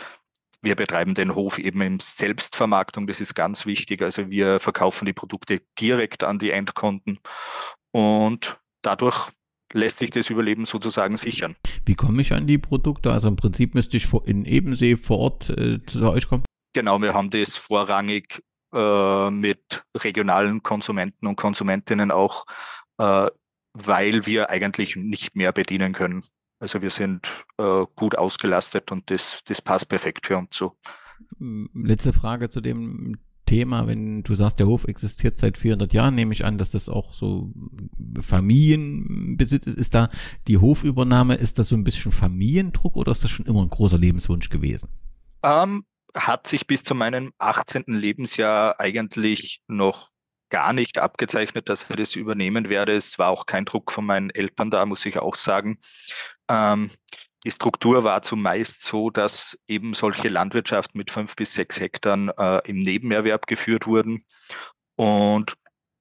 wir 0.63 0.77
betreiben 0.77 1.15
den 1.15 1.35
Hof 1.35 1.59
eben 1.59 1.81
in 1.83 1.99
Selbstvermarktung, 1.99 3.07
das 3.07 3.21
ist 3.21 3.35
ganz 3.35 3.67
wichtig. 3.67 4.03
Also 4.03 4.31
wir 4.31 4.61
verkaufen 4.61 5.07
die 5.07 5.13
Produkte 5.13 5.61
direkt 5.79 6.23
an 6.23 6.39
die 6.39 6.51
Endkunden 6.51 7.19
und 7.91 8.61
dadurch 8.83 9.31
lässt 9.73 9.99
sich 9.99 10.11
das 10.11 10.31
Überleben 10.31 10.65
sozusagen 10.65 11.17
sichern. 11.17 11.57
Wie 11.85 11.95
komme 11.95 12.23
ich 12.23 12.33
an 12.33 12.47
die 12.47 12.59
Produkte? 12.59 13.11
Also 13.11 13.29
im 13.29 13.37
Prinzip 13.37 13.75
müsste 13.75 13.97
ich 13.97 14.13
in 14.25 14.45
Ebensee 14.45 14.97
vor 14.97 15.19
Ort 15.19 15.51
äh, 15.51 15.85
zu 15.85 16.09
euch 16.09 16.29
kommen? 16.29 16.45
Genau, 16.75 17.01
wir 17.01 17.15
haben 17.15 17.31
das 17.31 17.57
vorrangig 17.57 18.43
äh, 18.73 19.31
mit 19.31 19.85
regionalen 19.97 20.63
Konsumenten 20.63 21.27
und 21.27 21.37
Konsumentinnen 21.37 22.11
auch, 22.11 22.47
äh, 22.99 23.29
weil 23.75 24.27
wir 24.27 24.51
eigentlich 24.51 24.97
nicht 24.97 25.37
mehr 25.37 25.53
bedienen 25.53 25.93
können. 25.93 26.25
Also 26.59 26.81
wir 26.81 26.91
sind 26.91 27.29
äh, 27.59 27.85
gut 27.97 28.17
ausgelastet 28.17 28.93
und 28.93 29.11
das, 29.11 29.41
das 29.47 29.61
passt 29.61 29.89
perfekt 29.89 30.27
für 30.27 30.39
uns 30.39 30.57
so. 30.57 30.77
Letzte 31.39 32.13
Frage 32.13 32.49
zu 32.49 32.61
dem 32.61 33.19
Thema, 33.47 33.87
wenn 33.87 34.23
du 34.23 34.35
sagst, 34.35 34.61
der 34.61 34.67
Hof 34.67 34.85
existiert 34.85 35.37
seit 35.37 35.59
400 35.59 35.93
Jahren, 35.93 36.15
nehme 36.15 36.33
ich 36.33 36.45
an, 36.45 36.59
dass 36.59 36.71
das 36.71 36.89
auch 36.89 37.13
so 37.15 37.53
Familienbesitz 38.21 39.67
ist. 39.67 39.77
Ist 39.77 39.95
da 39.95 40.09
die 40.47 40.59
Hofübernahme, 40.59 41.35
ist 41.35 41.59
das 41.59 41.69
so 41.69 41.77
ein 41.77 41.85
bisschen 41.85 42.13
Familiendruck 42.13 42.97
oder 42.97 43.13
ist 43.13 43.25
das 43.25 43.31
schon 43.31 43.47
immer 43.47 43.61
ein 43.61 43.69
großer 43.71 43.99
Lebenswunsch 43.99 44.49
gewesen? 44.49 44.89
Ähm, 45.43 45.85
hat 46.17 46.47
sich 46.47 46.67
bis 46.67 46.85
zu 46.85 46.95
meinem 46.95 47.33
18. 47.39 47.85
Lebensjahr 47.89 48.79
eigentlich 48.79 49.63
noch 49.67 50.12
gar 50.53 50.75
nicht 50.75 50.99
abgezeichnet, 50.99 51.71
dass 51.71 51.89
ich 51.89 51.97
das 51.97 52.15
übernehmen 52.15 52.69
werde. 52.69 52.95
Es 52.95 53.19
war 53.19 53.31
auch 53.31 53.47
kein 53.47 53.65
Druck 53.65 53.91
von 53.91 54.05
meinen 54.05 54.29
Eltern 54.29 54.71
da, 54.71 54.85
muss 54.85 55.07
ich 55.07 55.19
auch 55.19 55.35
sagen. 55.35 55.79
Ähm, 56.49 56.91
die 57.45 57.51
Struktur 57.51 58.05
war 58.05 58.23
zumeist 58.23 58.83
so, 58.83 59.09
dass 59.09 59.59
eben 59.67 59.95
solche 59.95 60.29
Landwirtschaft 60.29 60.95
mit 60.95 61.11
fünf 61.11 61.37
bis 61.37 61.55
sechs 61.55 61.81
Hektar 61.81 62.35
äh, 62.39 62.69
im 62.69 62.79
Nebenerwerb 62.79 63.47
geführt 63.47 63.87
wurden. 63.87 64.27
Und 64.97 65.55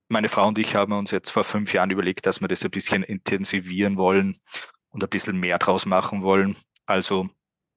meine 0.10 0.28
Frau 0.28 0.50
und 0.50 0.60
ich 0.60 0.76
haben 0.76 0.92
uns 0.92 1.12
jetzt 1.12 1.32
vor 1.32 1.46
fünf 1.46 1.72
Jahren 1.74 1.90
überlegt, 1.90 2.26
dass 2.26 2.42
wir 2.42 2.50
das 2.50 2.64
ein 2.64 2.72
bisschen 2.72 3.04
intensivieren 3.04 3.96
wollen 3.96 4.38
und 4.90 5.02
ein 5.02 5.10
bisschen 5.10 5.40
mehr 5.40 5.60
draus 5.60 5.86
machen 5.86 6.24
wollen. 6.24 6.58
Also 6.86 7.30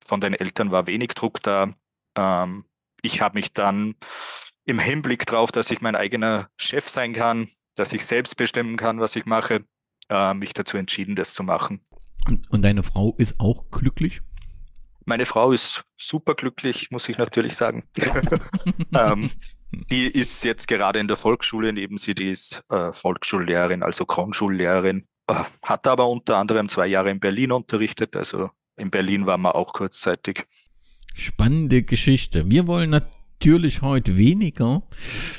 von 0.05 0.21
den 0.21 0.35
Eltern 0.35 0.73
war 0.73 0.89
wenig 0.89 1.11
Druck 1.15 1.41
da. 1.41 1.73
Ähm, 2.17 2.65
ich 3.01 3.21
habe 3.21 3.39
mich 3.39 3.53
dann 3.53 3.95
im 4.65 4.79
Hinblick 4.79 5.27
darauf, 5.27 5.53
dass 5.53 5.71
ich 5.71 5.81
mein 5.81 5.97
eigener 5.97 6.49
Chef 6.57 6.89
sein 6.89 7.13
kann, 7.13 7.49
dass 7.75 7.93
ich 7.93 8.05
selbst 8.05 8.37
bestimmen 8.37 8.77
kann, 8.77 9.01
was 9.01 9.17
ich 9.17 9.27
mache, 9.27 9.65
äh, 10.09 10.35
mich 10.35 10.53
dazu 10.53 10.77
entschieden, 10.77 11.17
das 11.17 11.35
zu 11.35 11.43
machen. 11.43 11.81
Und 12.51 12.63
deine 12.63 12.83
Frau 12.83 13.15
ist 13.19 13.41
auch 13.41 13.71
glücklich? 13.71 14.21
Meine 15.05 15.27
Frau 15.27 15.53
ist 15.53 15.85
super 15.99 16.35
glücklich, 16.35 16.91
muss 16.91 17.09
ich 17.09 17.19
natürlich 17.19 17.57
sagen. 17.57 17.85
ähm, 18.95 19.31
die 19.91 20.07
ist 20.07 20.45
jetzt 20.45 20.69
gerade 20.69 20.99
in 20.99 21.09
der 21.09 21.17
Volksschule, 21.17 21.73
neben 21.73 21.99
sie, 21.99 22.15
die 22.15 22.31
ist 22.31 22.63
äh, 22.71 22.93
Volksschullehrerin, 22.93 23.83
also 23.83 24.07
Grundschullehrerin, 24.07 25.07
äh, 25.27 25.35
hat 25.63 25.87
aber 25.87 26.09
unter 26.09 26.39
anderem 26.39 26.69
zwei 26.69 26.87
Jahre 26.87 27.11
in 27.11 27.21
Berlin 27.21 27.53
unterrichtet, 27.53 28.17
also 28.17 28.51
in 28.77 28.91
Berlin 28.91 29.27
waren 29.27 29.43
wir 29.43 29.55
auch 29.55 29.73
kurzzeitig. 29.73 30.47
Spannende 31.13 31.83
Geschichte. 31.83 32.51
Wir 32.51 32.67
wollen 32.67 32.91
natürlich 32.91 33.24
heute 33.45 34.17
weniger 34.17 34.83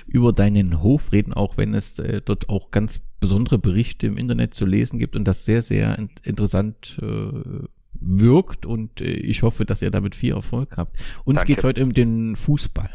über 0.07 0.33
deinen 0.33 0.81
Hof 0.81 1.11
reden, 1.11 1.33
auch 1.33 1.57
wenn 1.57 1.73
es 1.73 1.99
äh, 1.99 2.21
dort 2.23 2.49
auch 2.49 2.71
ganz 2.71 3.01
besondere 3.19 3.57
Berichte 3.57 4.07
im 4.07 4.17
Internet 4.17 4.53
zu 4.53 4.65
lesen 4.65 4.99
gibt 4.99 5.15
und 5.15 5.25
das 5.25 5.45
sehr, 5.45 5.61
sehr 5.61 5.97
in 5.97 6.09
interessant 6.23 6.99
äh, 7.01 7.65
wirkt 7.99 8.65
und 8.65 9.01
äh, 9.01 9.05
ich 9.05 9.43
hoffe, 9.43 9.65
dass 9.65 9.81
ihr 9.81 9.91
damit 9.91 10.15
viel 10.15 10.33
Erfolg 10.33 10.77
habt. 10.77 10.97
Uns 11.23 11.43
geht 11.43 11.63
heute 11.63 11.83
um 11.83 11.93
den 11.93 12.35
Fußball. 12.35 12.89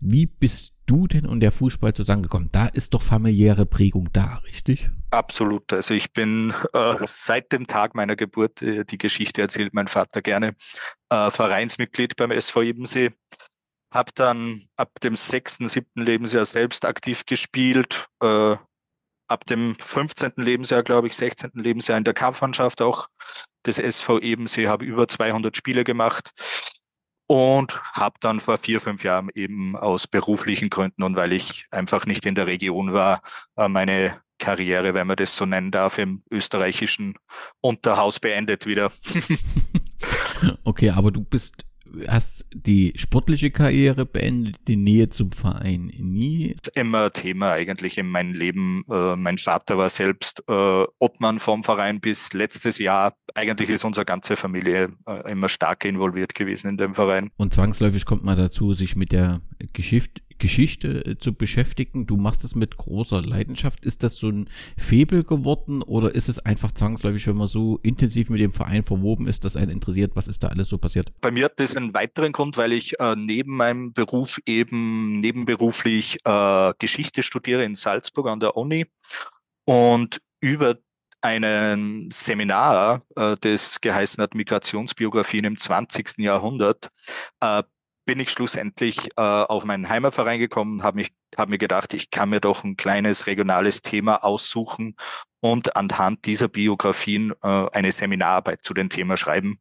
Wie 0.00 0.26
bist 0.26 0.74
du 0.86 1.06
denn 1.06 1.26
und 1.26 1.40
der 1.40 1.52
Fußball 1.52 1.94
zusammengekommen? 1.94 2.48
Da 2.52 2.66
ist 2.66 2.94
doch 2.94 3.02
familiäre 3.02 3.66
Prägung 3.66 4.10
da, 4.12 4.42
richtig? 4.46 4.90
Absolut. 5.10 5.72
Also 5.72 5.94
ich 5.94 6.12
bin 6.12 6.52
äh, 6.72 6.94
seit 7.06 7.52
dem 7.52 7.66
Tag 7.66 7.94
meiner 7.94 8.16
Geburt, 8.16 8.60
äh, 8.62 8.84
die 8.84 8.98
Geschichte 8.98 9.40
erzählt 9.40 9.74
mein 9.74 9.88
Vater 9.88 10.22
gerne, 10.22 10.54
äh, 11.10 11.30
Vereinsmitglied 11.30 12.16
beim 12.16 12.30
SV 12.30 12.62
Ebensee. 12.62 13.10
Hab 13.92 14.14
dann 14.14 14.62
ab 14.76 14.90
dem 15.02 15.16
sechsten, 15.16 15.68
siebten 15.68 16.02
Lebensjahr 16.02 16.46
selbst 16.46 16.84
aktiv 16.84 17.26
gespielt. 17.26 18.08
Äh, 18.22 18.56
ab 19.28 19.46
dem 19.46 19.76
15. 19.78 20.32
Lebensjahr, 20.36 20.82
glaube 20.82 21.06
ich, 21.08 21.16
16. 21.16 21.50
Lebensjahr 21.54 21.98
in 21.98 22.04
der 22.04 22.14
Kampfmannschaft 22.14 22.82
auch 22.82 23.08
des 23.66 23.78
SV 23.78 24.18
Ebensee, 24.18 24.68
habe 24.68 24.84
über 24.84 25.08
200 25.08 25.56
Spiele 25.56 25.84
gemacht 25.84 26.32
und 27.26 27.80
habe 27.92 28.16
dann 28.20 28.40
vor 28.40 28.58
vier, 28.58 28.80
fünf 28.80 29.04
Jahren 29.04 29.30
eben 29.34 29.76
aus 29.76 30.06
beruflichen 30.06 30.68
Gründen 30.68 31.02
und 31.02 31.16
weil 31.16 31.32
ich 31.32 31.66
einfach 31.70 32.04
nicht 32.04 32.26
in 32.26 32.34
der 32.34 32.46
Region 32.46 32.92
war, 32.92 33.22
äh, 33.56 33.68
meine 33.68 34.20
Karriere, 34.38 34.92
wenn 34.92 35.06
man 35.06 35.16
das 35.16 35.36
so 35.36 35.46
nennen 35.46 35.70
darf, 35.70 35.98
im 35.98 36.22
österreichischen 36.30 37.14
Unterhaus 37.60 38.18
beendet 38.18 38.66
wieder. 38.66 38.90
okay, 40.64 40.90
aber 40.90 41.12
du 41.12 41.22
bist 41.22 41.64
hast 42.08 42.46
die 42.54 42.92
sportliche 42.96 43.50
Karriere 43.50 44.06
beendet, 44.06 44.56
die 44.68 44.76
Nähe 44.76 45.08
zum 45.08 45.30
Verein 45.30 45.90
nie? 45.98 46.56
Immer 46.74 47.12
Thema 47.12 47.52
eigentlich 47.52 47.98
in 47.98 48.08
meinem 48.08 48.32
Leben. 48.32 48.84
Äh, 48.90 49.16
mein 49.16 49.38
Vater 49.38 49.78
war 49.78 49.88
selbst 49.88 50.42
äh, 50.48 50.84
Obmann 50.98 51.38
vom 51.38 51.62
Verein 51.62 52.00
bis 52.00 52.32
letztes 52.32 52.78
Jahr. 52.78 53.14
Eigentlich 53.34 53.70
ist 53.70 53.84
unsere 53.84 54.04
ganze 54.04 54.36
Familie 54.36 54.92
äh, 55.06 55.30
immer 55.30 55.48
stark 55.48 55.84
involviert 55.84 56.34
gewesen 56.34 56.68
in 56.68 56.76
dem 56.76 56.94
Verein. 56.94 57.30
Und 57.36 57.52
zwangsläufig 57.52 58.04
kommt 58.04 58.24
man 58.24 58.36
dazu, 58.36 58.74
sich 58.74 58.96
mit 58.96 59.12
der 59.12 59.40
Geschichte, 59.72 60.22
Geschichte 60.42 61.04
äh, 61.06 61.18
zu 61.18 61.32
beschäftigen. 61.32 62.06
Du 62.06 62.16
machst 62.16 62.42
es 62.42 62.56
mit 62.56 62.76
großer 62.76 63.22
Leidenschaft. 63.22 63.86
Ist 63.86 64.02
das 64.02 64.16
so 64.16 64.28
ein 64.28 64.48
Febel 64.76 65.22
geworden 65.22 65.82
oder 65.82 66.14
ist 66.14 66.28
es 66.28 66.40
einfach 66.40 66.72
zwangsläufig, 66.72 67.28
wenn 67.28 67.36
man 67.36 67.46
so 67.46 67.78
intensiv 67.84 68.28
mit 68.28 68.40
dem 68.40 68.52
Verein 68.52 68.82
verwoben 68.82 69.28
ist, 69.28 69.44
dass 69.44 69.56
einen 69.56 69.70
interessiert, 69.70 70.16
was 70.16 70.26
ist 70.26 70.42
da 70.42 70.48
alles 70.48 70.68
so 70.68 70.78
passiert? 70.78 71.12
Bei 71.20 71.30
mir 71.30 71.44
hat 71.44 71.60
das 71.60 71.76
einen 71.76 71.94
weiteren 71.94 72.32
Grund, 72.32 72.56
weil 72.56 72.72
ich 72.72 72.98
äh, 72.98 73.14
neben 73.14 73.56
meinem 73.56 73.92
Beruf 73.92 74.40
eben 74.44 75.20
nebenberuflich 75.20 76.18
äh, 76.24 76.72
Geschichte 76.80 77.22
studiere 77.22 77.64
in 77.64 77.76
Salzburg 77.76 78.26
an 78.26 78.40
der 78.40 78.56
Uni 78.56 78.86
und 79.64 80.20
über 80.40 80.76
einen 81.20 82.10
Seminar, 82.10 83.02
äh, 83.14 83.36
das 83.40 83.80
geheißen 83.80 84.20
hat 84.20 84.34
Migrationsbiografien 84.34 85.44
im 85.44 85.56
20. 85.56 86.18
Jahrhundert, 86.18 86.90
äh, 87.40 87.62
bin 88.04 88.20
ich 88.20 88.30
schlussendlich 88.30 89.10
äh, 89.16 89.20
auf 89.20 89.64
meinen 89.64 89.88
Heimatverein 89.88 90.38
gekommen, 90.38 90.82
habe 90.82 91.04
hab 91.36 91.48
mir 91.48 91.58
gedacht, 91.58 91.94
ich 91.94 92.10
kann 92.10 92.30
mir 92.30 92.40
doch 92.40 92.64
ein 92.64 92.76
kleines 92.76 93.26
regionales 93.26 93.82
Thema 93.82 94.24
aussuchen 94.24 94.96
und 95.40 95.76
anhand 95.76 96.24
dieser 96.26 96.48
Biografien 96.48 97.32
äh, 97.42 97.66
eine 97.72 97.92
Seminararbeit 97.92 98.62
zu 98.62 98.74
dem 98.74 98.88
Thema 98.88 99.16
schreiben. 99.16 99.60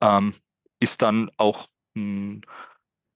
Ähm, 0.00 0.34
ist 0.80 1.02
dann 1.02 1.30
auch 1.36 1.66
ein 1.96 2.42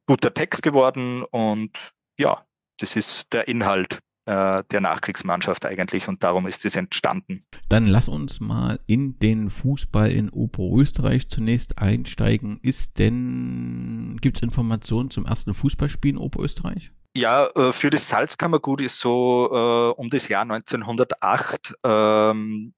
guter 0.07 0.35
Text 0.35 0.62
geworden 0.62 1.23
und 1.25 1.92
ja, 2.19 2.45
das 2.78 2.97
ist 2.97 3.33
der 3.33 3.49
Inhalt 3.49 4.00
der 4.25 4.81
Nachkriegsmannschaft 4.81 5.67
eigentlich 5.67 6.07
und 6.07 6.23
darum 6.23 6.47
ist 6.47 6.64
es 6.64 6.76
entstanden. 6.76 7.45
Dann 7.69 7.88
lass 7.88 8.09
uns 8.09 8.41
mal 8.41 8.79
in 8.87 9.19
den 9.19 9.50
Fußball 9.50 10.12
in 10.12 10.31
Oberösterreich 10.31 11.29
zunächst 11.29 11.79
einsteigen. 11.79 12.61
Ist 12.62 13.00
denn, 13.00 14.19
gibt 14.21 14.37
es 14.37 14.43
Informationen 14.43 15.11
zum 15.11 15.26
ersten 15.26 15.55
Fußballspiel 15.55 16.12
in 16.12 16.19
Oberösterreich? 16.19 16.93
Ja, 17.14 17.47
äh, 17.57 17.73
für 17.73 17.91
das 17.91 18.09
Salzkammergut 18.09 18.81
ist 18.81 18.99
so 18.99 19.49
äh, 19.52 20.00
um 20.00 20.09
das 20.09 20.29
Jahr 20.29 20.43
1908 20.43 21.75
ähm, 21.85 22.73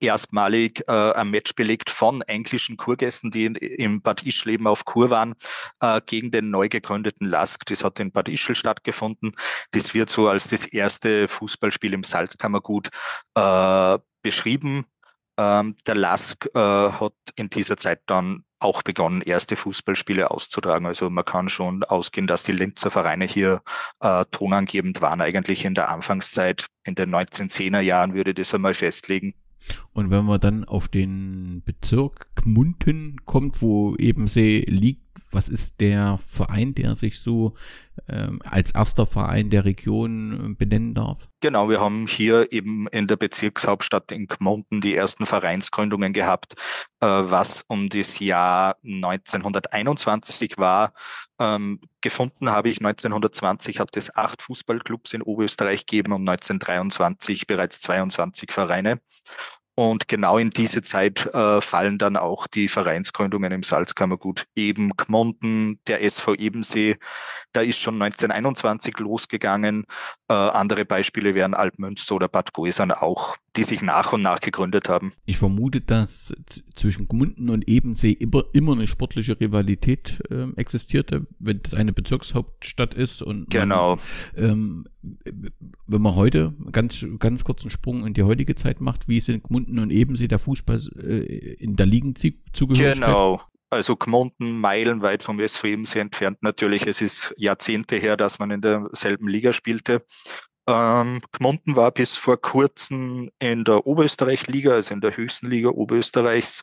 erstmalig 0.00 0.82
äh, 0.88 0.92
ein 0.92 1.30
Match 1.30 1.54
belegt 1.54 1.90
von 1.90 2.22
englischen 2.22 2.76
Kurgästen, 2.76 3.30
die 3.30 3.46
in, 3.46 3.54
im 3.54 4.02
Bad 4.02 4.24
Ischleben 4.24 4.66
auf 4.66 4.84
Kur 4.84 5.10
waren, 5.10 5.34
äh, 5.80 6.00
gegen 6.04 6.30
den 6.30 6.50
neu 6.50 6.68
gegründeten 6.68 7.26
Lask. 7.26 7.64
Das 7.66 7.84
hat 7.84 8.00
in 8.00 8.12
Bad 8.12 8.28
Ischl 8.28 8.54
stattgefunden. 8.54 9.32
Das 9.72 9.94
wird 9.94 10.10
so 10.10 10.28
als 10.28 10.48
das 10.48 10.66
erste 10.66 11.28
Fußballspiel 11.28 11.92
im 11.92 12.04
Salzkammergut 12.04 12.88
äh, 13.34 13.98
beschrieben. 14.22 14.84
Ähm, 15.38 15.76
der 15.86 15.94
Lask 15.94 16.46
äh, 16.54 16.58
hat 16.58 17.14
in 17.36 17.48
dieser 17.50 17.76
Zeit 17.76 18.00
dann 18.06 18.44
auch 18.60 18.82
begonnen, 18.82 19.22
erste 19.22 19.56
Fußballspiele 19.56 20.30
auszutragen. 20.30 20.86
Also 20.86 21.10
man 21.10 21.24
kann 21.24 21.48
schon 21.48 21.84
ausgehen, 21.84 22.26
dass 22.26 22.42
die 22.42 22.52
Linzer 22.52 22.90
Vereine 22.90 23.24
hier 23.24 23.62
äh, 24.00 24.24
tonangebend 24.30 25.00
waren, 25.00 25.20
eigentlich 25.20 25.64
in 25.64 25.74
der 25.74 25.90
Anfangszeit, 25.90 26.66
in 26.82 26.96
den 26.96 27.14
1910er 27.14 27.80
Jahren 27.80 28.14
würde 28.14 28.30
ich 28.30 28.36
das 28.36 28.54
einmal 28.54 28.74
festlegen. 28.74 29.34
Und 29.92 30.10
wenn 30.10 30.24
man 30.24 30.40
dann 30.40 30.64
auf 30.64 30.88
den 30.88 31.62
Bezirk 31.64 32.34
Gmunten 32.36 33.16
kommt, 33.24 33.62
wo 33.62 33.96
Ebensee 33.96 34.64
liegt, 34.68 35.07
was 35.30 35.48
ist 35.48 35.80
der 35.80 36.18
Verein, 36.28 36.74
der 36.74 36.94
sich 36.94 37.20
so 37.20 37.54
ähm, 38.08 38.40
als 38.44 38.70
erster 38.70 39.06
Verein 39.06 39.50
der 39.50 39.64
Region 39.64 40.52
äh, 40.52 40.54
benennen 40.54 40.94
darf? 40.94 41.28
Genau, 41.40 41.68
wir 41.68 41.80
haben 41.80 42.06
hier 42.06 42.52
eben 42.52 42.88
in 42.88 43.06
der 43.06 43.16
Bezirkshauptstadt 43.16 44.12
in 44.12 44.26
Gmunden 44.26 44.80
die 44.80 44.94
ersten 44.94 45.26
Vereinsgründungen 45.26 46.12
gehabt, 46.12 46.54
äh, 47.00 47.06
was 47.06 47.64
um 47.68 47.88
das 47.88 48.18
Jahr 48.18 48.76
1921 48.82 50.58
war. 50.58 50.92
Ähm, 51.38 51.80
gefunden 52.00 52.50
habe 52.50 52.68
ich 52.68 52.78
1920 52.78 53.78
hat 53.78 53.96
es 53.96 54.14
acht 54.16 54.42
Fußballclubs 54.42 55.12
in 55.12 55.22
Oberösterreich 55.22 55.86
gegeben 55.86 56.12
und 56.12 56.28
1923 56.28 57.46
bereits 57.46 57.80
22 57.80 58.50
Vereine. 58.50 59.00
Und 59.78 60.08
genau 60.08 60.38
in 60.38 60.50
diese 60.50 60.82
Zeit 60.82 61.26
äh, 61.26 61.60
fallen 61.60 61.98
dann 61.98 62.16
auch 62.16 62.48
die 62.48 62.66
Vereinsgründungen 62.66 63.52
im 63.52 63.62
Salzkammergut. 63.62 64.48
Eben 64.56 64.90
Gmunden, 64.96 65.78
der 65.86 66.02
SV 66.02 66.34
Ebensee, 66.34 66.96
da 67.52 67.60
ist 67.60 67.78
schon 67.78 67.94
1921 68.02 68.98
losgegangen. 68.98 69.84
Äh, 70.28 70.32
andere 70.34 70.84
Beispiele 70.84 71.34
wären 71.34 71.54
Altmünster 71.54 72.16
oder 72.16 72.26
Bad 72.26 72.52
Goisern 72.52 72.90
auch 72.90 73.36
die 73.58 73.64
sich 73.64 73.82
nach 73.82 74.12
und 74.12 74.22
nach 74.22 74.40
gegründet 74.40 74.88
haben. 74.88 75.12
Ich 75.26 75.38
vermute, 75.38 75.80
dass 75.80 76.34
zwischen 76.74 77.08
Gmunden 77.08 77.50
und 77.50 77.68
Ebensee 77.68 78.12
immer, 78.12 78.44
immer 78.52 78.72
eine 78.72 78.86
sportliche 78.86 79.38
Rivalität 79.38 80.20
äh, 80.30 80.48
existierte, 80.56 81.26
wenn 81.38 81.60
das 81.62 81.74
eine 81.74 81.92
Bezirkshauptstadt 81.92 82.94
ist 82.94 83.22
und 83.22 83.50
genau. 83.50 83.98
Man, 84.36 84.44
ähm, 84.44 84.84
wenn 85.86 86.02
man 86.02 86.14
heute 86.14 86.54
ganz 86.72 87.04
ganz 87.18 87.44
kurzen 87.44 87.70
Sprung 87.70 88.06
in 88.06 88.14
die 88.14 88.22
heutige 88.22 88.54
Zeit 88.54 88.80
macht, 88.80 89.08
wie 89.08 89.20
sind 89.20 89.44
Gmunden 89.44 89.78
und 89.78 89.90
Ebensee 89.90 90.28
der 90.28 90.38
Fußball 90.38 90.80
äh, 91.02 91.54
in 91.54 91.76
der 91.76 91.86
Ligen 91.86 92.14
zugehörig? 92.52 92.94
Genau. 92.94 93.40
Also 93.70 93.96
Gmunden 93.96 94.58
meilenweit 94.58 95.22
vom 95.22 95.38
SV 95.40 95.66
Ebensee 95.66 95.98
entfernt 95.98 96.42
natürlich. 96.42 96.86
Es 96.86 97.02
ist 97.02 97.34
Jahrzehnte 97.36 97.96
her, 97.96 98.16
dass 98.16 98.38
man 98.38 98.50
in 98.50 98.62
derselben 98.62 99.28
Liga 99.28 99.52
spielte. 99.52 100.06
Ähm, 100.68 101.22
Gmunden 101.32 101.76
war 101.76 101.90
bis 101.92 102.14
vor 102.14 102.36
kurzem 102.36 103.30
in 103.38 103.64
der 103.64 103.86
Oberösterreich-Liga, 103.86 104.72
also 104.72 104.92
in 104.92 105.00
der 105.00 105.16
höchsten 105.16 105.48
Liga 105.48 105.70
Oberösterreichs, 105.70 106.60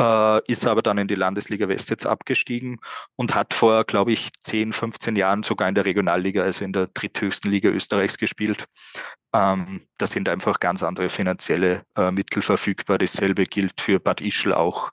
äh, 0.00 0.40
ist 0.50 0.66
aber 0.66 0.80
dann 0.80 0.96
in 0.96 1.08
die 1.08 1.14
Landesliga 1.14 1.68
West 1.68 1.90
jetzt 1.90 2.06
abgestiegen 2.06 2.78
und 3.16 3.34
hat 3.34 3.52
vor, 3.52 3.84
glaube 3.84 4.12
ich, 4.12 4.30
10, 4.40 4.72
15 4.72 5.14
Jahren 5.14 5.42
sogar 5.42 5.68
in 5.68 5.74
der 5.74 5.84
Regionalliga, 5.84 6.42
also 6.42 6.64
in 6.64 6.72
der 6.72 6.86
dritthöchsten 6.86 7.50
Liga 7.50 7.68
Österreichs 7.68 8.16
gespielt. 8.16 8.64
Ähm, 9.34 9.82
da 9.98 10.06
sind 10.06 10.30
einfach 10.30 10.58
ganz 10.58 10.82
andere 10.82 11.10
finanzielle 11.10 11.82
äh, 11.96 12.10
Mittel 12.10 12.40
verfügbar. 12.40 12.96
Dasselbe 12.96 13.44
gilt 13.44 13.78
für 13.82 14.00
Bad 14.00 14.22
Ischl 14.22 14.54
auch, 14.54 14.90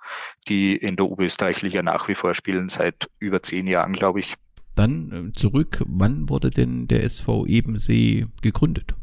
die 0.49 0.75
in 0.75 0.97
der 0.97 1.05
Oberösterreich-Liga 1.05 1.83
nach 1.83 2.09
wie 2.09 2.15
vor 2.15 2.35
spielen, 2.35 2.67
seit 2.67 3.07
über 3.19 3.41
zehn 3.41 3.65
Jahren, 3.67 3.93
glaube 3.93 4.19
ich. 4.19 4.35
Dann 4.75 5.29
äh, 5.29 5.33
zurück, 5.33 5.83
wann 5.85 6.29
wurde 6.29 6.49
denn 6.49 6.87
der 6.87 7.03
SV 7.03 7.45
Ebensee 7.45 8.27
gegründet? 8.41 8.93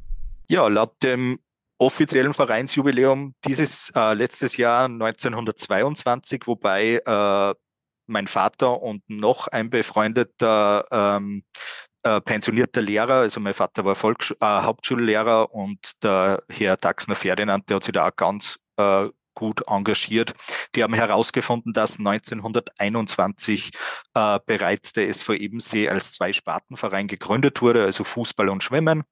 Ja, 0.48 0.68
laut 0.68 1.02
dem 1.02 1.38
offiziellen 1.78 2.34
Vereinsjubiläum 2.34 3.34
dieses 3.44 3.90
äh, 3.94 4.14
letztes 4.14 4.56
Jahr 4.56 4.86
1922, 4.86 6.42
wobei 6.46 7.00
äh, 7.04 7.54
mein 8.06 8.26
Vater 8.26 8.82
und 8.82 9.08
noch 9.08 9.48
ein 9.48 9.70
befreundeter 9.70 10.86
ähm, 10.90 11.44
äh, 12.02 12.20
pensionierter 12.20 12.80
Lehrer, 12.80 13.20
also 13.20 13.40
mein 13.40 13.54
Vater 13.54 13.84
war 13.84 13.94
Volks 13.94 14.30
äh, 14.30 14.36
Hauptschullehrer 14.40 15.54
und 15.54 16.02
der 16.02 16.42
Herr 16.48 16.76
Daxner 16.76 17.14
Ferdinand, 17.14 17.68
der 17.68 17.76
hat 17.76 17.84
sich 17.84 17.92
da 17.92 18.08
auch 18.08 18.16
ganz 18.16 18.58
äh, 18.76 19.08
gut 19.38 19.62
engagiert. 19.68 20.34
Die 20.74 20.82
haben 20.82 20.94
herausgefunden, 20.94 21.72
dass 21.72 21.98
1921 22.00 23.70
äh, 24.14 24.40
bereits 24.44 24.92
der 24.92 25.08
SV 25.08 25.34
Ebensee 25.34 25.88
als 25.88 26.10
Zwei-Sparten-Verein 26.12 27.06
gegründet 27.06 27.62
wurde, 27.62 27.84
also 27.84 28.02
Fußball 28.02 28.48
und 28.48 28.64
Schwimmen. 28.64 29.04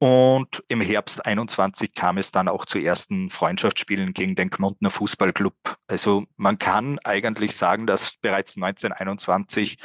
Und 0.00 0.60
im 0.68 0.80
Herbst 0.80 1.24
21 1.24 1.94
kam 1.94 2.18
es 2.18 2.32
dann 2.32 2.48
auch 2.48 2.66
zu 2.66 2.78
ersten 2.78 3.30
Freundschaftsspielen 3.30 4.12
gegen 4.12 4.34
den 4.34 4.50
Gmundner 4.50 4.90
Fußballclub. 4.90 5.54
Also 5.86 6.24
man 6.36 6.58
kann 6.58 6.98
eigentlich 7.04 7.54
sagen, 7.56 7.86
dass 7.86 8.16
bereits 8.20 8.56
1921 8.56 9.78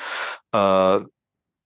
äh, 0.51 0.99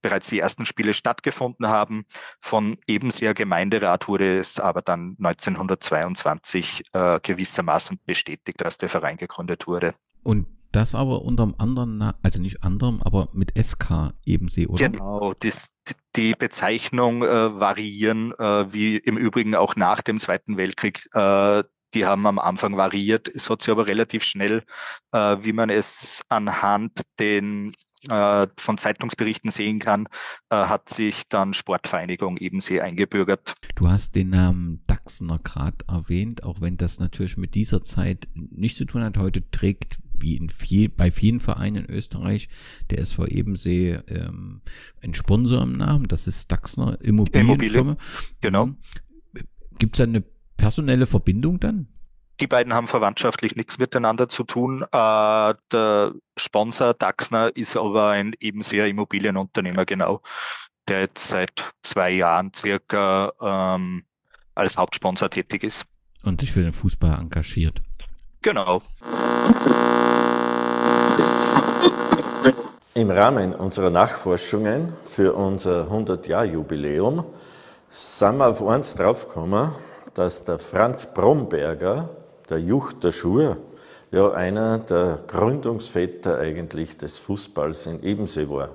bereits 0.04 0.28
die 0.28 0.38
ersten 0.38 0.66
Spiele 0.66 0.92
stattgefunden 0.92 1.66
haben. 1.66 2.04
Von 2.40 2.76
Ebenseer 2.86 3.32
Gemeinderat 3.32 4.06
wurde 4.06 4.38
es 4.38 4.60
aber 4.60 4.82
dann 4.82 5.16
1922 5.18 6.84
äh, 6.92 7.20
gewissermaßen 7.22 7.98
bestätigt, 8.04 8.60
dass 8.60 8.76
der 8.76 8.90
Verein 8.90 9.16
gegründet 9.16 9.66
wurde. 9.66 9.94
Und 10.22 10.46
das 10.72 10.94
aber 10.94 11.22
unter 11.22 11.44
einem 11.44 11.54
anderen, 11.56 12.12
also 12.22 12.40
nicht 12.40 12.62
anderem, 12.62 13.00
aber 13.02 13.28
mit 13.32 13.52
SK 13.56 14.12
Ebensee, 14.26 14.66
oder? 14.66 14.90
Genau, 14.90 15.32
das, 15.38 15.68
die 16.16 16.34
Bezeichnung 16.34 17.22
äh, 17.22 17.58
variieren, 17.58 18.32
äh, 18.38 18.70
wie 18.72 18.98
im 18.98 19.16
Übrigen 19.16 19.54
auch 19.54 19.74
nach 19.74 20.02
dem 20.02 20.20
Zweiten 20.20 20.58
Weltkrieg. 20.58 21.08
Äh, 21.14 21.62
die 21.94 22.04
haben 22.04 22.26
am 22.26 22.38
Anfang 22.38 22.76
variiert. 22.76 23.28
Es 23.28 23.48
hat 23.48 23.62
sich 23.62 23.70
aber 23.70 23.86
relativ 23.86 24.24
schnell, 24.24 24.64
äh, 25.12 25.36
wie 25.40 25.52
man 25.52 25.70
es 25.70 26.22
anhand 26.28 27.02
den 27.18 27.72
äh, 28.08 28.46
von 28.56 28.78
Zeitungsberichten 28.78 29.50
sehen 29.50 29.78
kann, 29.78 30.06
äh, 30.50 30.56
hat 30.56 30.88
sich 30.88 31.28
dann 31.28 31.54
Sportvereinigung 31.54 32.36
Ebensee 32.36 32.80
eingebürgert. 32.80 33.54
Du 33.74 33.88
hast 33.88 34.14
den 34.14 34.30
Namen 34.30 34.82
Dachsener 34.86 35.38
gerade 35.42 35.78
erwähnt, 35.88 36.44
auch 36.44 36.60
wenn 36.60 36.76
das 36.76 37.00
natürlich 37.00 37.36
mit 37.36 37.54
dieser 37.54 37.82
Zeit 37.82 38.28
nichts 38.34 38.78
zu 38.78 38.84
tun 38.84 39.02
hat. 39.02 39.18
Heute 39.18 39.48
trägt 39.50 39.98
wie 40.18 40.36
in 40.36 40.48
viel, 40.48 40.88
bei 40.88 41.10
vielen 41.10 41.40
Vereinen 41.40 41.84
in 41.84 41.90
Österreich 41.90 42.48
der 42.90 42.98
SV 42.98 43.26
Ebensee 43.26 43.98
ähm, 44.08 44.62
ein 45.02 45.14
Sponsor 45.14 45.62
im 45.62 45.76
Namen, 45.76 46.08
das 46.08 46.26
ist 46.26 46.50
Dachsner 46.50 46.98
Immobilienfirma. 47.00 47.92
Immobilien. 47.92 47.96
Genau. 48.40 48.70
Gibt 49.78 49.96
es 49.96 50.00
eine 50.00 50.22
personelle 50.56 51.06
Verbindung 51.06 51.60
dann? 51.60 51.88
Die 52.40 52.46
beiden 52.48 52.74
haben 52.74 52.88
verwandtschaftlich 52.88 53.54
nichts 53.54 53.78
miteinander 53.78 54.28
zu 54.28 54.42
tun. 54.42 54.82
Äh, 54.82 55.54
der 55.70 56.12
Sponsor 56.36 56.94
Daxner 56.94 57.54
ist 57.56 57.76
aber 57.76 58.08
ein 58.08 58.34
ebenseher 58.40 58.88
Immobilienunternehmer, 58.88 59.84
genau, 59.84 60.20
der 60.88 61.00
jetzt 61.00 61.28
seit 61.28 61.72
zwei 61.82 62.10
Jahren 62.10 62.52
circa 62.54 63.32
ähm, 63.40 64.04
als 64.54 64.76
Hauptsponsor 64.76 65.30
tätig 65.30 65.62
ist. 65.62 65.84
Und 66.24 66.40
sich 66.40 66.52
für 66.52 66.62
den 66.62 66.72
Fußball 66.72 67.18
engagiert. 67.20 67.82
Genau. 68.42 68.82
Im 72.94 73.10
Rahmen 73.10 73.54
unserer 73.54 73.90
Nachforschungen 73.90 74.92
für 75.04 75.34
unser 75.34 75.88
100-Jahr-Jubiläum 75.88 77.24
sind 77.90 78.36
wir 78.38 78.48
auf 78.48 78.66
eins 78.66 78.94
draufgekommen, 78.94 79.72
dass 80.14 80.44
der 80.44 80.58
Franz 80.58 81.12
Bromberger 81.12 82.08
der 82.48 82.58
Jucht 82.58 83.04
der 83.04 83.12
Schur, 83.12 83.56
ja 84.10 84.30
einer 84.32 84.78
der 84.78 85.20
Gründungsväter 85.26 86.38
eigentlich 86.38 86.96
des 86.96 87.18
Fußballs 87.18 87.86
in 87.86 88.02
Ebensee 88.02 88.48
war. 88.48 88.70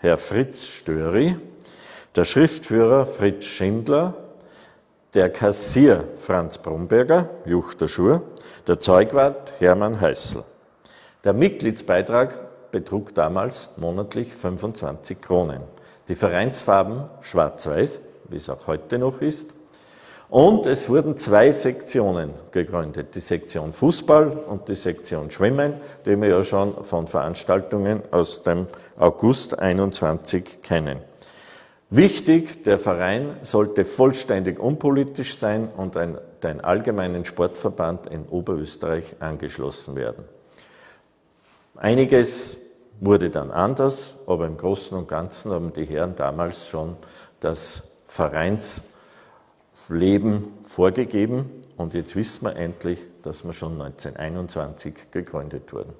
Herr 0.00 0.18
Fritz 0.18 0.66
Störi, 0.66 1.36
der 2.16 2.24
Schriftführer 2.24 3.04
Fritz 3.04 3.44
Schindler, 3.44 4.14
der 5.12 5.28
Kassier 5.30 6.08
Franz 6.16 6.56
Bromberger, 6.56 7.28
Juchter 7.44 7.88
Schur, 7.88 8.22
der 8.66 8.80
Zeugwart 8.80 9.52
Hermann 9.58 10.00
Heißel. 10.00 10.42
Der 11.24 11.34
Mitgliedsbeitrag 11.34 12.70
betrug 12.72 13.14
damals 13.14 13.68
monatlich 13.76 14.32
25 14.34 15.20
Kronen. 15.20 15.60
Die 16.08 16.14
Vereinsfarben 16.14 17.04
schwarz-weiß, 17.20 18.00
wie 18.30 18.36
es 18.36 18.48
auch 18.48 18.66
heute 18.66 18.98
noch 18.98 19.20
ist. 19.20 19.50
Und 20.30 20.66
es 20.66 20.88
wurden 20.88 21.16
zwei 21.18 21.52
Sektionen 21.52 22.30
gegründet, 22.50 23.14
die 23.14 23.20
Sektion 23.20 23.72
Fußball 23.72 24.28
und 24.30 24.68
die 24.68 24.74
Sektion 24.74 25.30
Schwimmen, 25.30 25.74
die 26.04 26.20
wir 26.20 26.28
ja 26.28 26.42
schon 26.42 26.82
von 26.82 27.06
Veranstaltungen 27.06 28.02
aus 28.10 28.42
dem 28.42 28.66
August 28.98 29.58
21 29.58 30.62
kennen. 30.62 30.98
Wichtig, 31.90 32.64
der 32.64 32.80
Verein 32.80 33.36
sollte 33.42 33.84
vollständig 33.84 34.58
unpolitisch 34.58 35.36
sein 35.36 35.68
und 35.68 35.96
ein, 35.96 36.18
den 36.42 36.60
allgemeinen 36.60 37.24
Sportverband 37.24 38.08
in 38.08 38.26
Oberösterreich 38.26 39.14
angeschlossen 39.20 39.94
werden. 39.94 40.24
Einiges 41.76 42.58
wurde 42.98 43.30
dann 43.30 43.52
anders, 43.52 44.16
aber 44.26 44.48
im 44.48 44.56
Großen 44.56 44.98
und 44.98 45.06
Ganzen 45.06 45.52
haben 45.52 45.72
die 45.72 45.84
Herren 45.84 46.16
damals 46.16 46.68
schon 46.68 46.96
das 47.38 47.84
Vereinsleben 48.04 48.82
vorgegeben 50.64 51.62
und 51.76 51.94
jetzt 51.94 52.16
wissen 52.16 52.46
wir 52.46 52.56
endlich, 52.56 52.98
dass 53.22 53.44
wir 53.44 53.52
schon 53.52 53.80
1921 53.80 55.12
gegründet 55.12 55.72
wurden. 55.72 55.92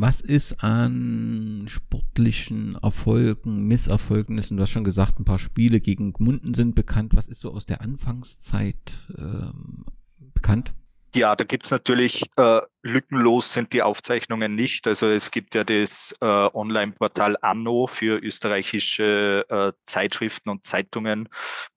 Was 0.00 0.20
ist 0.20 0.62
an 0.62 1.66
sportlichen 1.68 2.78
Erfolgen, 2.80 3.66
Misserfolgnissen? 3.66 4.56
Du 4.56 4.62
hast 4.62 4.70
schon 4.70 4.84
gesagt, 4.84 5.18
ein 5.18 5.24
paar 5.24 5.40
Spiele 5.40 5.80
gegen 5.80 6.12
Gmunden 6.12 6.54
sind 6.54 6.76
bekannt. 6.76 7.16
Was 7.16 7.26
ist 7.26 7.40
so 7.40 7.52
aus 7.52 7.66
der 7.66 7.80
Anfangszeit 7.80 8.76
ähm, 9.16 9.86
bekannt? 10.34 10.72
Ja, 11.16 11.34
da 11.34 11.42
gibt's 11.42 11.72
natürlich 11.72 12.22
äh, 12.36 12.60
lückenlos 12.82 13.52
sind 13.52 13.72
die 13.72 13.82
Aufzeichnungen 13.82 14.54
nicht. 14.54 14.86
Also 14.86 15.06
es 15.06 15.32
gibt 15.32 15.56
ja 15.56 15.64
das 15.64 16.14
äh, 16.20 16.26
Online-Portal 16.26 17.34
Anno 17.40 17.88
für 17.88 18.22
österreichische 18.22 19.44
äh, 19.48 19.72
Zeitschriften 19.84 20.50
und 20.50 20.64
Zeitungen, 20.64 21.28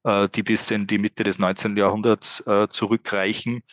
äh, 0.04 0.30
die 0.30 0.44
bis 0.44 0.70
in 0.70 0.86
die 0.86 1.00
Mitte 1.00 1.24
des 1.24 1.40
19. 1.40 1.76
Jahrhunderts 1.76 2.44
äh, 2.46 2.68
zurückreichen. 2.70 3.64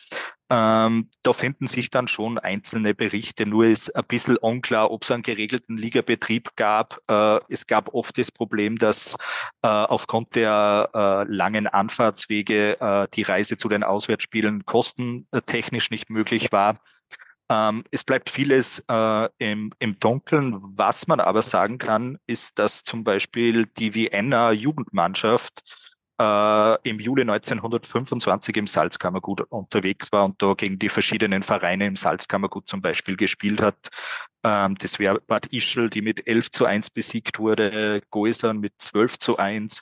Ähm, 0.51 1.09
da 1.21 1.33
finden 1.33 1.67
sich 1.67 1.91
dann 1.91 2.07
schon 2.07 2.39
einzelne 2.39 2.95
Berichte, 2.95 3.45
nur 3.45 3.65
ist 3.65 3.95
ein 3.95 4.05
bisschen 4.07 4.37
unklar, 4.37 4.89
ob 4.89 5.03
es 5.03 5.11
einen 5.11 5.21
geregelten 5.21 5.77
Ligabetrieb 5.77 6.55
gab. 6.55 6.99
Äh, 7.07 7.39
es 7.49 7.67
gab 7.67 7.93
oft 7.93 8.17
das 8.17 8.31
Problem, 8.31 8.77
dass 8.77 9.15
äh, 9.61 9.67
aufgrund 9.67 10.35
der 10.35 10.89
äh, 10.93 11.31
langen 11.31 11.67
Anfahrtswege 11.67 12.79
äh, 12.79 13.07
die 13.13 13.21
Reise 13.21 13.57
zu 13.57 13.69
den 13.69 13.83
Auswärtsspielen 13.83 14.65
kostentechnisch 14.65 15.91
nicht 15.91 16.09
möglich 16.09 16.51
war. 16.51 16.79
Ähm, 17.51 17.83
es 17.91 18.03
bleibt 18.03 18.29
vieles 18.31 18.83
äh, 18.87 19.29
im, 19.37 19.71
im 19.79 19.99
Dunkeln. 19.99 20.55
Was 20.75 21.07
man 21.07 21.19
aber 21.19 21.43
sagen 21.43 21.77
kann, 21.77 22.17
ist, 22.27 22.57
dass 22.57 22.83
zum 22.83 23.03
Beispiel 23.03 23.65
die 23.65 23.93
Vienna 23.93 24.51
Jugendmannschaft 24.51 25.63
äh, 26.19 26.89
im 26.89 26.99
Juli 26.99 27.21
1925 27.21 28.57
im 28.57 28.67
Salzkammergut 28.67 29.41
unterwegs 29.49 30.11
war 30.11 30.25
und 30.25 30.41
da 30.41 30.53
gegen 30.53 30.77
die 30.77 30.89
verschiedenen 30.89 31.43
Vereine 31.43 31.87
im 31.87 31.95
Salzkammergut 31.95 32.67
zum 32.67 32.81
Beispiel 32.81 33.15
gespielt 33.15 33.61
hat. 33.61 33.89
Ähm, 34.43 34.75
das 34.79 34.99
wäre 34.99 35.21
Bad 35.21 35.47
Ischl, 35.47 35.89
die 35.89 36.01
mit 36.01 36.27
11 36.27 36.51
zu 36.51 36.65
1 36.65 36.89
besiegt 36.89 37.39
wurde, 37.39 38.01
Goisern 38.09 38.59
mit 38.59 38.73
12 38.79 39.19
zu 39.19 39.37
1 39.37 39.81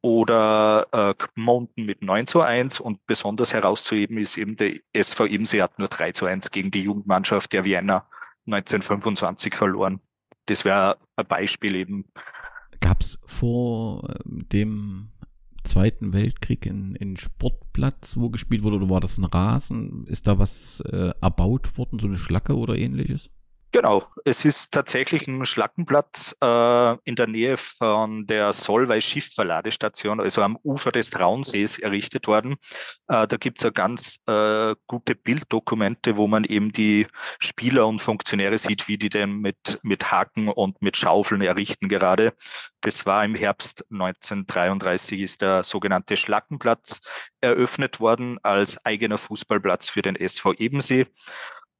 oder 0.00 0.86
äh, 0.92 1.14
Gmunden 1.14 1.84
mit 1.84 2.02
9 2.02 2.26
zu 2.26 2.40
1 2.40 2.80
und 2.80 3.04
besonders 3.06 3.52
herauszuheben 3.52 4.18
ist 4.18 4.38
eben 4.38 4.56
der 4.56 4.76
SV 4.92 5.24
Imse 5.26 5.62
hat 5.62 5.78
nur 5.78 5.88
3 5.88 6.12
zu 6.12 6.26
1 6.26 6.50
gegen 6.52 6.70
die 6.70 6.82
Jugendmannschaft 6.82 7.52
der 7.52 7.64
Vienna 7.64 8.08
1925 8.46 9.54
verloren. 9.54 10.00
Das 10.46 10.64
wäre 10.64 10.98
ein 11.16 11.26
Beispiel 11.26 11.74
eben. 11.74 12.04
Gab 12.80 13.00
es 13.00 13.18
vor 13.26 14.08
ähm, 14.24 14.46
dem 14.52 15.10
Zweiten 15.66 16.12
Weltkrieg 16.12 16.64
in, 16.66 16.94
in 16.94 17.16
Sportplatz, 17.16 18.16
wo 18.16 18.30
gespielt 18.30 18.62
wurde, 18.62 18.76
oder 18.76 18.88
war 18.88 19.00
das 19.00 19.18
ein 19.18 19.24
Rasen? 19.24 20.06
Ist 20.06 20.26
da 20.26 20.38
was 20.38 20.80
äh, 20.80 21.12
erbaut 21.20 21.76
worden, 21.76 21.98
so 21.98 22.06
eine 22.06 22.18
Schlacke 22.18 22.56
oder 22.56 22.76
ähnliches? 22.76 23.30
Genau, 23.72 24.04
es 24.24 24.44
ist 24.44 24.72
tatsächlich 24.72 25.26
ein 25.26 25.44
Schlackenplatz 25.44 26.34
äh, 26.42 26.96
in 27.04 27.16
der 27.16 27.26
Nähe 27.26 27.56
von 27.56 28.26
der 28.26 28.52
Solvay 28.52 29.00
Schiffverladestation, 29.02 30.20
also 30.20 30.40
am 30.42 30.56
Ufer 30.62 30.92
des 30.92 31.10
Traunsees 31.10 31.78
errichtet 31.78 32.26
worden. 32.26 32.56
Äh, 33.08 33.26
da 33.26 33.36
gibt 33.36 33.58
es 33.58 33.64
ja 33.64 33.70
ganz 33.70 34.20
äh, 34.26 34.74
gute 34.86 35.14
Bilddokumente, 35.14 36.16
wo 36.16 36.26
man 36.26 36.44
eben 36.44 36.72
die 36.72 37.06
Spieler 37.38 37.86
und 37.86 38.00
Funktionäre 38.00 38.56
sieht, 38.56 38.88
wie 38.88 38.98
die 38.98 39.10
denn 39.10 39.38
mit, 39.40 39.78
mit 39.82 40.10
Haken 40.10 40.48
und 40.48 40.80
mit 40.80 40.96
Schaufeln 40.96 41.42
errichten 41.42 41.88
gerade. 41.88 42.34
Das 42.80 43.04
war 43.04 43.24
im 43.24 43.34
Herbst 43.34 43.84
1933 43.90 45.20
ist 45.20 45.42
der 45.42 45.64
sogenannte 45.64 46.16
Schlackenplatz 46.16 47.00
eröffnet 47.40 48.00
worden 48.00 48.38
als 48.42 48.82
eigener 48.86 49.18
Fußballplatz 49.18 49.88
für 49.88 50.02
den 50.02 50.16
SV 50.16 50.54
Ebensee. 50.54 51.06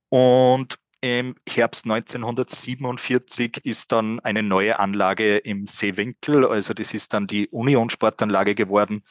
Und 0.09 0.77
im 1.07 1.37
Herbst 1.49 1.85
1947 1.85 3.65
ist 3.65 3.93
dann 3.93 4.21
eine 4.21 4.43
neue 4.43 4.79
Anlage 4.79 5.39
im 5.39 5.67
Seewinkel, 5.67 6.45
also 6.45 6.75
das 6.75 6.93
ist 6.93 7.13
dann 7.13 7.27
die 7.27 7.49
Union 7.49 7.91
Sportanlage 7.91 8.55
geworden, 8.55 9.03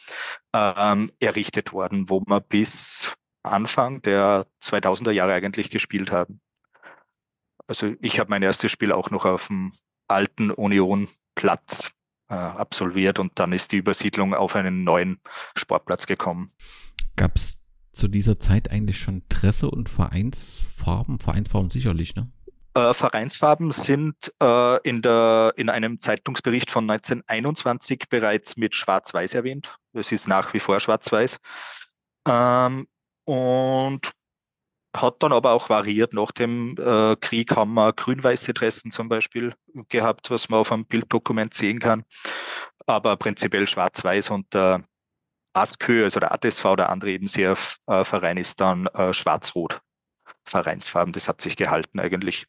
ähm, 0.53 1.11
errichtet 1.19 1.73
worden, 1.73 2.09
wo 2.09 2.21
wir 2.27 2.41
bis 2.41 3.13
Anfang 3.43 4.01
der 4.01 4.45
2000er 4.61 5.11
Jahre 5.11 5.33
eigentlich 5.33 5.69
gespielt 5.69 6.11
haben. 6.11 6.41
Also 7.67 7.93
ich 8.01 8.19
habe 8.19 8.29
mein 8.29 8.43
erstes 8.43 8.71
Spiel 8.71 8.91
auch 8.91 9.09
noch 9.09 9.25
auf 9.25 9.47
dem 9.47 9.71
alten 10.07 10.51
Union 10.51 11.07
Platz 11.35 11.91
äh, 12.29 12.35
absolviert 12.35 13.19
und 13.19 13.39
dann 13.39 13.53
ist 13.53 13.71
die 13.71 13.77
Übersiedlung 13.77 14.33
auf 14.33 14.55
einen 14.55 14.83
neuen 14.83 15.19
Sportplatz 15.55 16.05
gekommen. 16.05 16.51
Gab 17.15 17.35
es 17.35 17.64
zu 17.95 18.07
dieser 18.07 18.39
Zeit 18.39 18.71
eigentlich 18.71 18.99
schon 18.99 19.23
Tresse 19.29 19.69
und 19.69 19.89
Vereinsfarben? 19.89 21.19
Vereinsfarben 21.19 21.69
sicherlich, 21.69 22.15
ne? 22.15 22.31
Äh, 22.75 22.93
Vereinsfarben 22.93 23.71
sind 23.71 24.33
äh, 24.41 24.81
in, 24.81 25.01
der, 25.01 25.53
in 25.55 25.69
einem 25.69 26.01
Zeitungsbericht 26.01 26.69
von 26.69 26.89
1921 26.89 28.09
bereits 28.09 28.57
mit 28.57 28.75
Schwarz-Weiß 28.75 29.33
erwähnt. 29.33 29.77
Es 29.93 30.11
ist 30.11 30.27
nach 30.27 30.53
wie 30.53 30.59
vor 30.59 30.79
Schwarz-Weiß. 30.81 31.39
Ähm, 32.27 32.87
und 33.23 34.11
hat 34.95 35.23
dann 35.23 35.31
aber 35.31 35.51
auch 35.51 35.69
variiert. 35.69 36.13
Nach 36.13 36.31
dem 36.31 36.75
äh, 36.77 37.15
Krieg 37.15 37.55
haben 37.55 37.73
wir 37.73 37.93
grün-weiße 37.93 38.53
Dressen 38.53 38.91
zum 38.91 39.07
Beispiel 39.09 39.53
gehabt, 39.89 40.29
was 40.29 40.49
man 40.49 40.59
auf 40.59 40.71
einem 40.71 40.85
Bilddokument 40.85 41.53
sehen 41.53 41.79
kann. 41.79 42.03
Aber 42.85 43.15
prinzipiell 43.15 43.67
schwarz-weiß 43.67 44.31
und 44.31 44.53
der 44.53 44.83
ASKÖ, 45.55 46.03
also 46.03 46.19
der 46.19 46.33
ATSV, 46.33 46.75
der 46.77 46.89
andere 46.89 47.11
eben 47.11 47.27
sehr 47.27 47.57
äh, 47.87 48.39
ist 48.39 48.59
dann 48.59 48.87
äh, 48.87 49.13
schwarz-rot. 49.13 49.81
Vereinsfarben, 50.43 51.11
das 51.13 51.27
hat 51.27 51.41
sich 51.41 51.55
gehalten 51.55 51.99
eigentlich. 51.99 52.45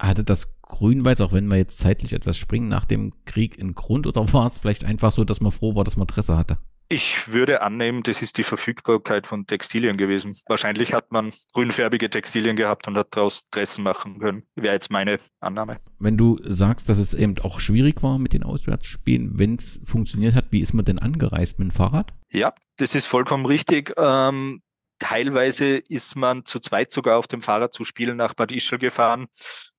Hatte 0.00 0.24
das 0.24 0.60
Grün-Weiß, 0.62 1.20
auch 1.20 1.32
wenn 1.32 1.46
wir 1.46 1.56
jetzt 1.56 1.78
zeitlich 1.78 2.12
etwas 2.12 2.36
springen, 2.36 2.68
nach 2.68 2.84
dem 2.84 3.12
Krieg 3.26 3.58
in 3.58 3.74
Grund 3.74 4.06
oder 4.06 4.32
war 4.32 4.46
es 4.46 4.58
vielleicht 4.58 4.84
einfach 4.84 5.12
so, 5.12 5.24
dass 5.24 5.40
man 5.40 5.52
froh 5.52 5.74
war, 5.74 5.84
dass 5.84 5.96
man 5.96 6.06
Dresse 6.06 6.36
hatte? 6.36 6.58
Ich 6.88 7.32
würde 7.32 7.62
annehmen, 7.62 8.02
das 8.02 8.20
ist 8.20 8.36
die 8.36 8.44
Verfügbarkeit 8.44 9.26
von 9.26 9.46
Textilien 9.46 9.96
gewesen. 9.96 10.36
Wahrscheinlich 10.46 10.92
hat 10.92 11.10
man 11.12 11.32
grünfärbige 11.54 12.10
Textilien 12.10 12.56
gehabt 12.56 12.86
und 12.86 12.96
hat 12.96 13.08
daraus 13.16 13.48
Dressen 13.50 13.84
machen 13.84 14.18
können. 14.18 14.42
Wäre 14.54 14.74
jetzt 14.74 14.90
meine 14.90 15.18
Annahme. 15.40 15.80
Wenn 15.98 16.18
du 16.18 16.38
sagst, 16.42 16.88
dass 16.88 16.98
es 16.98 17.14
eben 17.14 17.38
auch 17.38 17.58
schwierig 17.58 18.02
war 18.02 18.18
mit 18.18 18.34
den 18.34 18.42
Auswärtsspielen, 18.42 19.38
wenn 19.38 19.56
es 19.56 19.82
funktioniert 19.86 20.34
hat, 20.34 20.46
wie 20.50 20.60
ist 20.60 20.74
man 20.74 20.84
denn 20.84 20.98
angereist 20.98 21.58
mit 21.58 21.68
dem 21.68 21.72
Fahrrad? 21.72 22.12
Ja, 22.30 22.52
das 22.76 22.94
ist 22.94 23.06
vollkommen 23.06 23.46
richtig. 23.46 23.94
Ähm, 23.96 24.60
teilweise 24.98 25.76
ist 25.76 26.16
man 26.16 26.44
zu 26.44 26.60
zweit 26.60 26.92
sogar 26.92 27.18
auf 27.18 27.26
dem 27.26 27.40
Fahrrad 27.40 27.72
zu 27.72 27.84
Spielen 27.84 28.18
nach 28.18 28.34
Bad 28.34 28.52
Ischl 28.52 28.78
gefahren. 28.78 29.26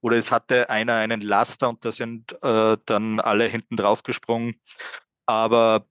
Oder 0.01 0.17
es 0.17 0.31
hatte 0.31 0.69
einer 0.71 0.95
einen 0.95 1.21
Laster 1.21 1.69
und 1.69 1.85
da 1.85 1.91
sind 1.91 2.35
äh, 2.41 2.77
dann 2.85 3.19
alle 3.19 3.45
hinten 3.45 3.75
drauf 3.75 4.01
gesprungen. 4.01 4.55
Aber 5.27 5.85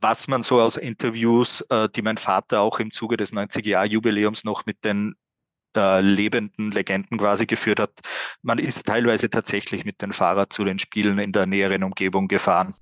was 0.00 0.28
man 0.28 0.42
so 0.42 0.60
aus 0.60 0.76
Interviews, 0.76 1.62
äh, 1.70 1.88
die 1.94 2.02
mein 2.02 2.16
Vater 2.16 2.60
auch 2.60 2.80
im 2.80 2.90
Zuge 2.90 3.16
des 3.16 3.32
90-Jahr-Jubiläums 3.32 4.44
noch 4.44 4.66
mit 4.66 4.84
den 4.84 5.14
äh, 5.76 6.00
lebenden 6.00 6.70
Legenden 6.70 7.18
quasi 7.18 7.46
geführt 7.46 7.80
hat. 7.80 7.92
Man 8.42 8.58
ist 8.58 8.86
teilweise 8.86 9.30
tatsächlich 9.30 9.84
mit 9.84 10.00
dem 10.02 10.12
Fahrrad 10.12 10.52
zu 10.52 10.64
den 10.64 10.78
Spielen 10.78 11.18
in 11.18 11.32
der 11.32 11.46
näheren 11.46 11.82
Umgebung 11.84 12.28
gefahren. 12.28 12.74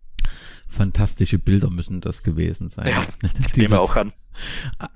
Fantastische 0.68 1.38
Bilder 1.38 1.70
müssen 1.70 2.00
das 2.00 2.22
gewesen 2.22 2.68
sein. 2.68 2.88
Ja, 2.88 3.06
nehme 3.56 3.80
auch 3.80 3.96
an. 3.96 4.12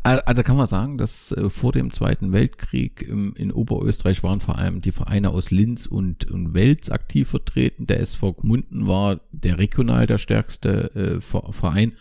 Also 0.03 0.43
kann 0.43 0.57
man 0.57 0.67
sagen, 0.67 0.99
dass 0.99 1.31
äh, 1.33 1.49
vor 1.49 1.73
dem 1.73 1.93
Zweiten 1.93 2.33
Weltkrieg 2.33 3.03
in 3.03 3.53
Oberösterreich 3.53 4.23
waren 4.25 4.41
vor 4.41 4.59
allem 4.59 4.83
die 4.83 4.91
Vereine 4.91 5.31
aus 5.31 5.51
Linz 5.53 5.87
und, 5.87 6.29
und 6.29 6.55
Welz 6.55 6.91
aktiv 6.91 7.29
vertreten. 7.29 7.87
Der 7.87 8.01
SV 8.01 8.33
Gmunden 8.33 8.89
war 8.89 9.21
der 9.31 9.59
regional 9.59 10.07
der 10.07 10.19
stärkste 10.19 11.21
äh, 11.21 11.21
Verein 11.53 11.93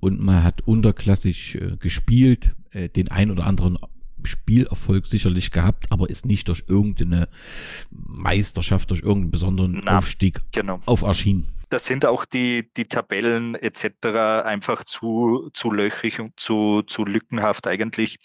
und 0.00 0.20
man 0.20 0.42
hat 0.42 0.62
unterklassig 0.62 1.56
äh, 1.56 1.76
gespielt, 1.78 2.54
den 2.74 3.08
ein 3.08 3.30
oder 3.30 3.46
anderen 3.46 3.78
Spielerfolg 4.24 5.06
sicherlich 5.06 5.50
gehabt, 5.50 5.86
aber 5.90 6.10
ist 6.10 6.26
nicht 6.26 6.48
durch 6.48 6.64
irgendeine 6.66 7.28
Meisterschaft, 7.90 8.90
durch 8.90 9.02
irgendeinen 9.02 9.30
besonderen 9.30 9.80
Na, 9.84 9.98
Aufstieg 9.98 10.40
genau. 10.52 10.80
auferschienen. 10.86 11.48
Da 11.70 11.78
sind 11.78 12.06
auch 12.06 12.24
die, 12.24 12.70
die 12.76 12.86
Tabellen 12.86 13.54
etc. 13.54 14.08
einfach 14.44 14.84
zu, 14.84 15.50
zu 15.52 15.70
löchrig 15.70 16.18
und 16.18 16.38
zu, 16.40 16.82
zu 16.82 17.04
lückenhaft 17.04 17.66
eigentlich. 17.66 18.18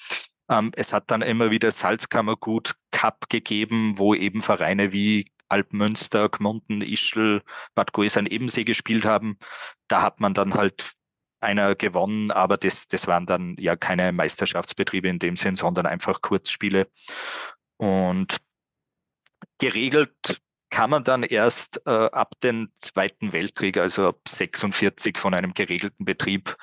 Ähm, 0.50 0.72
es 0.76 0.94
hat 0.94 1.12
dann 1.12 1.22
immer 1.22 1.52
wieder 1.52 1.72
Salzkammergut 1.72 2.76
Cup 2.92 3.30
gegeben, 3.30 3.98
wo 3.98 4.14
eben 4.14 4.42
Vereine 4.42 4.94
wie 4.94 5.32
Alpmünster, 5.50 6.30
Gmunden, 6.30 6.82
Ischl, 6.82 7.42
Bad 7.76 7.94
Goisern, 7.94 8.26
Ebensee 8.26 8.64
gespielt 8.64 9.06
haben. 9.06 9.38
Da 9.88 10.02
hat 10.02 10.20
man 10.20 10.34
dann 10.34 10.54
halt 10.54 10.94
einer 11.44 11.76
gewonnen, 11.76 12.32
aber 12.32 12.58
das, 12.58 12.88
das 12.88 13.08
waren 13.08 13.26
dann 13.26 13.56
ja 13.60 13.76
keine 13.76 14.12
Meisterschaftsbetriebe 14.12 15.08
in 15.08 15.20
dem 15.20 15.36
Sinn, 15.36 15.56
sondern 15.56 15.86
einfach 15.86 16.22
Kurzspiele. 16.22 16.88
Und 17.78 18.38
geregelt 19.60 20.42
kann 20.70 20.90
man 20.90 21.04
dann 21.04 21.22
erst 21.22 21.86
äh, 21.86 21.92
ab 21.92 22.34
dem 22.42 22.72
Zweiten 22.82 23.32
Weltkrieg, 23.32 23.78
also 23.78 24.08
ab 24.08 24.22
46 24.28 25.20
von 25.20 25.36
einem 25.36 25.54
geregelten 25.54 26.04
Betrieb 26.04 26.58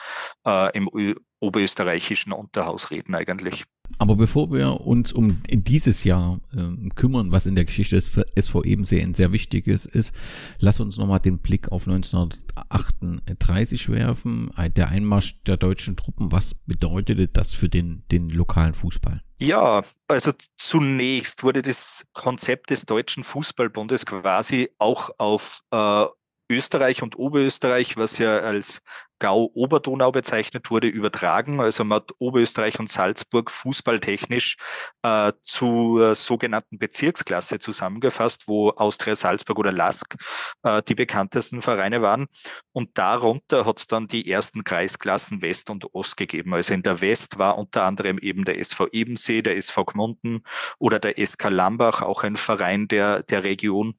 äh, 0.45 0.77
im 0.77 0.91
oberösterreichischen 1.39 2.33
Unterhaus 2.33 2.91
reden 2.91 3.15
eigentlich. 3.15 3.67
Aber 3.99 4.17
bevor 4.17 4.51
wir 4.51 4.81
uns 4.81 5.13
um 5.13 5.39
dieses 5.51 6.05
Jahr 6.05 6.41
äh, 6.55 6.89
kümmern, 6.95 7.33
was 7.33 7.47
in 7.47 7.55
der 7.55 7.65
Geschichte 7.65 7.97
des 7.97 8.11
SV 8.35 8.63
ein 8.63 9.15
sehr 9.15 9.33
wichtiges 9.33 9.87
ist, 9.87 10.15
lass 10.59 10.81
uns 10.81 10.97
nochmal 10.97 11.21
den 11.21 11.39
Blick 11.39 11.71
auf 11.71 11.87
1938 11.87 13.91
werfen, 13.91 14.51
der 14.77 14.89
Einmarsch 14.89 15.41
der 15.47 15.57
deutschen 15.57 15.97
Truppen. 15.97 16.33
Was 16.33 16.55
bedeutete 16.55 17.29
das 17.29 17.55
für 17.55 17.69
den, 17.69 18.05
den 18.11 18.31
lokalen 18.31 18.75
Fußball? 18.75 19.23
Ja, 19.39 19.83
also 20.07 20.33
zunächst 20.59 21.43
wurde 21.43 21.63
das 21.63 22.05
Konzept 22.13 22.71
des 22.71 22.85
Deutschen 22.85 23.25
Fußballbundes 23.25 24.05
quasi 24.05 24.69
auch 24.79 25.11
auf 25.17 25.63
äh, 25.71 26.05
Österreich 26.51 27.03
und 27.03 27.19
Oberösterreich, 27.19 27.97
was 27.97 28.19
ja 28.19 28.41
als 28.41 28.83
Gau 29.21 29.51
Oberdonau 29.55 30.11
bezeichnet 30.11 30.71
wurde, 30.71 30.89
übertragen. 30.89 31.61
Also 31.61 31.85
man 31.85 31.97
hat 31.97 32.13
Oberösterreich 32.19 32.81
und 32.81 32.91
Salzburg 32.91 33.51
fußballtechnisch 33.51 34.57
äh, 35.03 35.33
zur 35.45 36.15
sogenannten 36.17 36.79
Bezirksklasse 36.79 37.61
zusammengefasst, 37.61 38.49
wo 38.49 38.71
Austria 38.71 39.15
Salzburg 39.15 39.59
oder 39.59 39.73
Lask 39.73 40.17
äh, 40.63 40.83
die 40.83 40.95
bekanntesten 40.95 41.61
Vereine 41.61 42.03
waren. 42.03 42.27
Und 42.73 42.97
darunter 42.99 43.67
hat 43.67 43.79
es 43.79 43.87
dann 43.87 44.09
die 44.09 44.29
ersten 44.31 44.65
Kreisklassen 44.65 45.43
West 45.43 45.71
und 45.71 45.95
Ost 45.95 46.17
gegeben. 46.17 46.55
Also 46.55 46.75
in 46.75 46.83
der 46.83 47.01
West 47.01 47.39
war 47.39 47.59
unter 47.59 47.85
anderem 47.85 48.19
eben 48.19 48.45
der 48.45 48.59
SV 48.59 48.89
Ebensee, 48.93 49.43
der 49.43 49.57
SV 49.57 49.85
Gmunden 49.85 50.43
oder 50.79 50.99
der 50.99 51.15
SK 51.25 51.51
Lambach, 51.51 52.03
auch 52.03 52.25
ein 52.25 52.37
Verein 52.37 52.89
der, 52.89 53.23
der 53.23 53.45
Region 53.45 53.95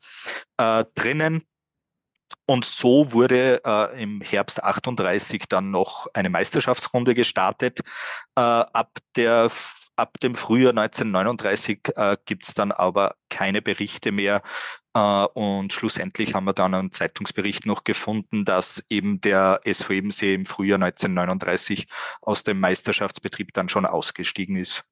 äh, 0.58 0.84
drinnen. 0.96 1.44
Und 2.52 2.66
so 2.66 3.14
wurde 3.14 3.62
äh, 3.64 4.04
im 4.04 4.20
Herbst 4.20 4.62
38 4.62 5.44
dann 5.48 5.72
noch 5.72 6.08
eine 6.14 6.30
Meisterschaftsrunde 6.30 7.16
gestartet. 7.16 7.80
Äh, 8.36 8.42
ab, 8.42 8.98
der, 9.16 9.50
ab 9.96 10.20
dem 10.20 10.36
Frühjahr 10.36 10.72
1939 10.72 11.80
äh, 11.96 12.18
gibt 12.26 12.46
es 12.46 12.54
dann 12.54 12.74
aber 12.74 13.16
keine 13.30 13.62
Berichte 13.62 14.12
mehr. 14.12 14.42
Äh, 14.94 15.00
und 15.00 15.72
schlussendlich 15.72 16.34
haben 16.34 16.44
wir 16.44 16.52
dann 16.52 16.74
einen 16.74 16.92
Zeitungsbericht 16.92 17.66
noch 17.66 17.86
gefunden, 17.86 18.44
dass 18.44 18.84
eben 18.90 19.22
der 19.22 19.62
SV 19.64 19.94
Ebensee 19.94 20.34
im 20.34 20.46
Frühjahr 20.46 20.76
1939 20.76 21.88
aus 22.20 22.44
dem 22.44 22.60
Meisterschaftsbetrieb 22.60 23.54
dann 23.54 23.70
schon 23.70 23.86
ausgestiegen 23.86 24.58
ist. 24.58 24.84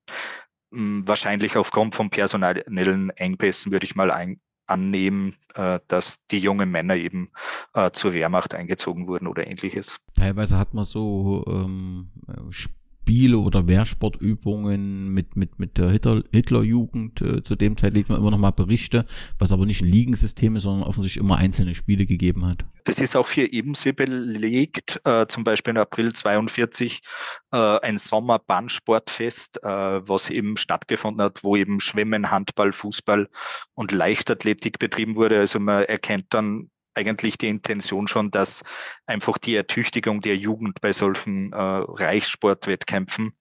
Hm, 0.72 1.06
wahrscheinlich 1.06 1.58
aufgrund 1.58 1.94
von 1.94 2.10
personellen 2.10 3.10
Engpässen 3.18 3.74
würde 3.74 3.86
ich 3.86 3.96
mal 3.96 4.12
ein, 4.12 4.40
annehmen, 4.70 5.36
äh, 5.56 5.80
dass 5.88 6.20
die 6.32 6.40
jungen 6.40 6.72
Männer 6.72 6.96
eben 6.96 7.32
äh, 7.74 7.92
zur 7.92 8.14
Wehrmacht 8.14 8.54
eingezogen 8.56 9.08
wurden 9.08 9.28
oder 9.28 9.48
ähnliches. 9.48 9.98
Teilweise 10.14 10.58
hat 10.58 10.74
man 10.74 10.86
so 10.86 11.44
ähm, 11.48 12.10
Spiele 13.10 13.40
oder 13.40 13.68
Wehrsportübungen 13.68 15.12
mit, 15.12 15.36
mit, 15.36 15.58
mit 15.58 15.80
der 15.80 15.90
Hitler, 15.90 16.22
Hitlerjugend. 16.32 17.20
Äh, 17.22 17.42
zu 17.42 17.56
dem 17.56 17.76
Zeit 17.76 17.96
liegt 17.96 18.10
man 18.10 18.20
immer 18.20 18.30
noch 18.30 18.38
mal 18.38 18.52
Berichte, 18.52 19.08
was 19.40 19.52
aber 19.52 19.66
nicht 19.66 19.82
ein 19.82 19.88
Ligensystem 19.88 20.56
ist, 20.56 20.64
sondern 20.64 20.88
offensichtlich 20.88 21.24
immer 21.24 21.38
einzelne 21.38 21.74
Spiele 21.74 22.06
gegeben 22.06 22.46
hat. 22.46 22.66
Das 22.84 23.00
ist 23.00 23.16
auch 23.16 23.26
für 23.26 23.52
Ebensee 23.52 23.94
belegt, 23.94 25.02
äh, 25.06 25.26
zum 25.26 25.44
Beispiel 25.44 25.72
im 25.72 25.78
April 25.78 26.14
42 26.14 27.02
äh, 27.52 27.58
ein 27.58 27.98
Sommerbandsportfest, 27.98 29.64
äh, 29.64 29.68
was 29.68 30.30
eben 30.30 30.56
stattgefunden 30.56 31.24
hat, 31.24 31.44
wo 31.44 31.56
eben 31.56 31.80
Schwimmen, 31.80 32.30
Handball, 32.30 32.74
Fußball 32.74 33.28
und 33.74 33.92
Leichtathletik 33.92 34.78
betrieben 34.78 35.16
wurde. 35.16 35.40
Also 35.40 35.60
man 35.60 35.84
erkennt 35.86 36.28
dann 36.30 36.70
eigentlich 36.94 37.38
die 37.38 37.48
Intention 37.48 38.08
schon, 38.08 38.32
dass 38.32 38.64
einfach 39.06 39.38
die 39.38 39.56
Ertüchtigung 39.56 40.22
der 40.22 40.36
Jugend 40.38 40.82
bei 40.82 40.94
solchen 40.94 41.54
äh, 41.54 41.58
Reichssportwettkämpfen 41.58 43.34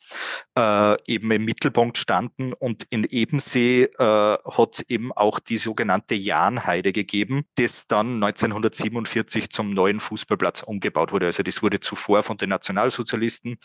äh, 0.56 0.96
eben 1.06 1.30
im 1.30 1.44
Mittelpunkt 1.44 1.98
standen. 1.98 2.52
Und 2.52 2.84
in 2.90 3.04
Ebensee 3.04 3.84
äh, 3.84 3.98
hat 3.98 4.84
eben 4.88 5.12
auch 5.12 5.38
die 5.40 5.58
sogenannte 5.58 6.14
Jahnheide 6.14 6.92
gegeben, 6.92 7.44
das 7.56 7.86
dann 7.86 8.22
1947 8.22 9.50
zum 9.50 9.70
neuen 9.70 10.00
Fußballplatz 10.00 10.62
umgebaut 10.62 11.12
wurde. 11.12 11.26
Also 11.26 11.42
das 11.42 11.62
wurde 11.62 11.80
zuvor 11.80 12.22
von 12.22 12.38
den 12.38 12.50
Nationalsozialisten 12.50 13.58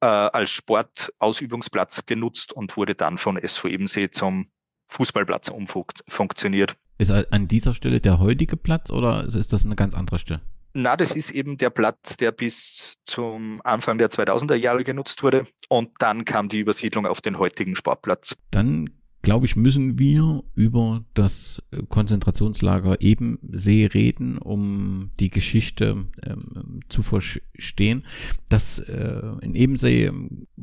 äh, 0.00 0.06
als 0.06 0.50
Sportausübungsplatz 0.50 2.06
genutzt 2.06 2.52
und 2.52 2.76
wurde 2.76 2.94
dann 2.94 3.18
von 3.18 3.36
SV 3.36 3.68
Ebensee 3.68 4.10
zum 4.10 4.50
Fußballplatz 4.86 5.48
umfunktioniert. 5.48 6.76
Ist 6.98 7.10
an 7.10 7.48
dieser 7.48 7.74
Stelle 7.74 8.00
der 8.00 8.18
heutige 8.18 8.56
Platz 8.56 8.90
oder 8.90 9.24
ist 9.24 9.52
das 9.52 9.64
eine 9.66 9.76
ganz 9.76 9.94
andere 9.94 10.18
Stelle? 10.18 10.40
Na, 10.78 10.94
das 10.96 11.16
ist 11.16 11.30
eben 11.30 11.56
der 11.56 11.70
Platz, 11.70 12.18
der 12.18 12.32
bis 12.32 12.94
zum 13.06 13.62
Anfang 13.64 13.96
der 13.96 14.10
2000er 14.10 14.56
Jahre 14.56 14.84
genutzt 14.84 15.22
wurde 15.22 15.46
und 15.70 15.90
dann 16.00 16.26
kam 16.26 16.50
die 16.50 16.58
Übersiedlung 16.58 17.06
auf 17.06 17.22
den 17.22 17.38
heutigen 17.38 17.76
Sportplatz. 17.76 18.34
Dann 18.50 18.90
glaube 19.26 19.46
ich, 19.46 19.56
müssen 19.56 19.98
wir 19.98 20.44
über 20.54 21.04
das 21.14 21.60
Konzentrationslager 21.88 23.00
Ebensee 23.00 23.86
reden, 23.86 24.38
um 24.38 25.10
die 25.18 25.30
Geschichte 25.30 26.06
ähm, 26.22 26.80
zu 26.88 27.02
verstehen. 27.02 28.04
Das 28.48 28.78
äh, 28.78 29.22
in 29.40 29.56
Ebensee 29.56 30.12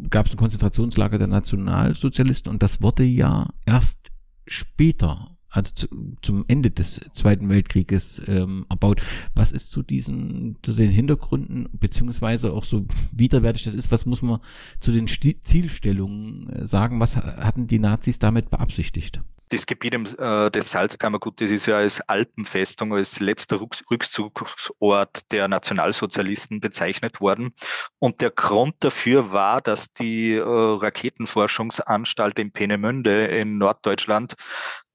gab 0.10 0.28
es 0.28 0.34
ein 0.34 0.38
Konzentrationslager 0.38 1.18
der 1.18 1.28
Nationalsozialisten 1.28 2.52
und 2.52 2.64
das 2.64 2.82
wurde 2.82 3.04
ja 3.04 3.50
erst 3.66 4.12
später 4.48 5.33
also 5.54 5.72
zu, 5.74 5.88
zum 6.22 6.46
Ende 6.48 6.72
des 6.72 7.00
Zweiten 7.14 7.48
Weltkrieges 7.48 8.22
ähm, 8.28 8.66
erbaut. 8.70 9.02
Was 9.36 9.52
ist 9.52 9.72
zu 9.72 9.84
diesen, 9.84 10.58
zu 10.64 10.74
den 10.74 10.90
Hintergründen, 10.90 11.70
beziehungsweise 11.74 12.52
auch 12.54 12.64
so 12.64 12.86
widerwärtig 13.12 13.64
das 13.64 13.76
ist, 13.76 13.92
was 13.92 14.06
muss 14.06 14.22
man 14.22 14.40
zu 14.80 14.92
den 14.92 15.08
Stil 15.08 15.36
Zielstellungen 15.44 16.50
äh, 16.50 16.66
sagen? 16.66 17.00
Was 17.00 17.16
hatten 17.16 17.68
die 17.68 17.80
Nazis 17.80 18.20
damit 18.20 18.50
beabsichtigt? 18.50 19.22
das 19.54 19.66
Gebiet 19.68 19.94
äh, 19.94 20.50
des 20.50 20.72
Salzkammergutes 20.72 21.52
ist 21.52 21.68
ja 21.68 21.78
als 21.78 22.02
Alpenfestung, 22.02 22.94
als 22.94 23.20
letzter 23.20 23.60
Rückzugsort 23.62 25.32
der 25.32 25.48
Nationalsozialisten 25.48 26.60
bezeichnet 26.60 27.22
worden. 27.22 27.54
Und 28.00 28.22
der 28.22 28.32
Grund 28.32 28.76
dafür 28.80 29.32
war, 29.32 29.62
dass 29.62 29.92
die 29.94 30.34
äh, 30.34 30.42
Raketenforschungsanstalt 30.42 32.40
in 32.40 32.52
Peenemünde 32.52 33.28
in 33.28 33.60
Norddeutschland 33.60 34.34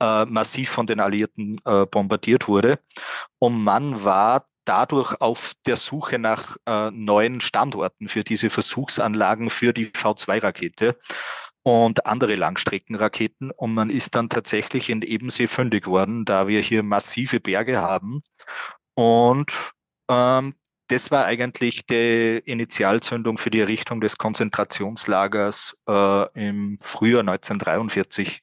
äh, 0.01 0.25
massiv 0.49 0.71
von 0.71 0.87
den 0.87 0.99
Alliierten 0.99 1.61
äh, 1.67 1.85
bombardiert 1.85 2.49
wurde. 2.49 2.79
Und 3.39 3.63
man 3.63 4.03
war 4.03 4.47
dadurch 4.65 5.21
auf 5.21 5.53
der 5.67 5.77
Suche 5.77 6.19
nach 6.19 6.57
äh, 6.67 6.91
neuen 6.91 7.43
Standorten 7.43 8.09
für 8.09 8.25
diese 8.25 8.49
Versuchsanlagen 8.49 9.51
für 9.51 9.75
die 9.75 9.89
V2-Rakete 9.89 10.97
und 11.63 12.07
andere 12.07 12.35
Langstreckenraketen. 12.35 13.51
Und 13.51 13.75
man 13.75 13.91
ist 13.91 14.15
dann 14.15 14.31
tatsächlich 14.31 14.89
in 14.89 15.03
Ebensee 15.03 15.49
fündig 15.49 15.87
worden, 15.87 16.25
da 16.25 16.49
wir 16.49 16.63
hier 16.63 16.83
massive 16.83 17.41
Berge 17.41 17.83
haben. 17.83 18.23
Und 18.95 19.53
ähm, 20.11 20.55
das 20.89 21.11
war 21.11 21.27
eigentlich 21.27 21.87
die 21.87 22.43
Initialzündung 22.45 23.39
für 23.39 23.51
die 23.51 23.61
Errichtung 23.61 24.01
des 24.01 24.17
Konzentrationslagers 24.17 25.77
äh, 25.87 26.49
im 26.49 26.79
Frühjahr 26.81 27.21
1943. 27.21 28.41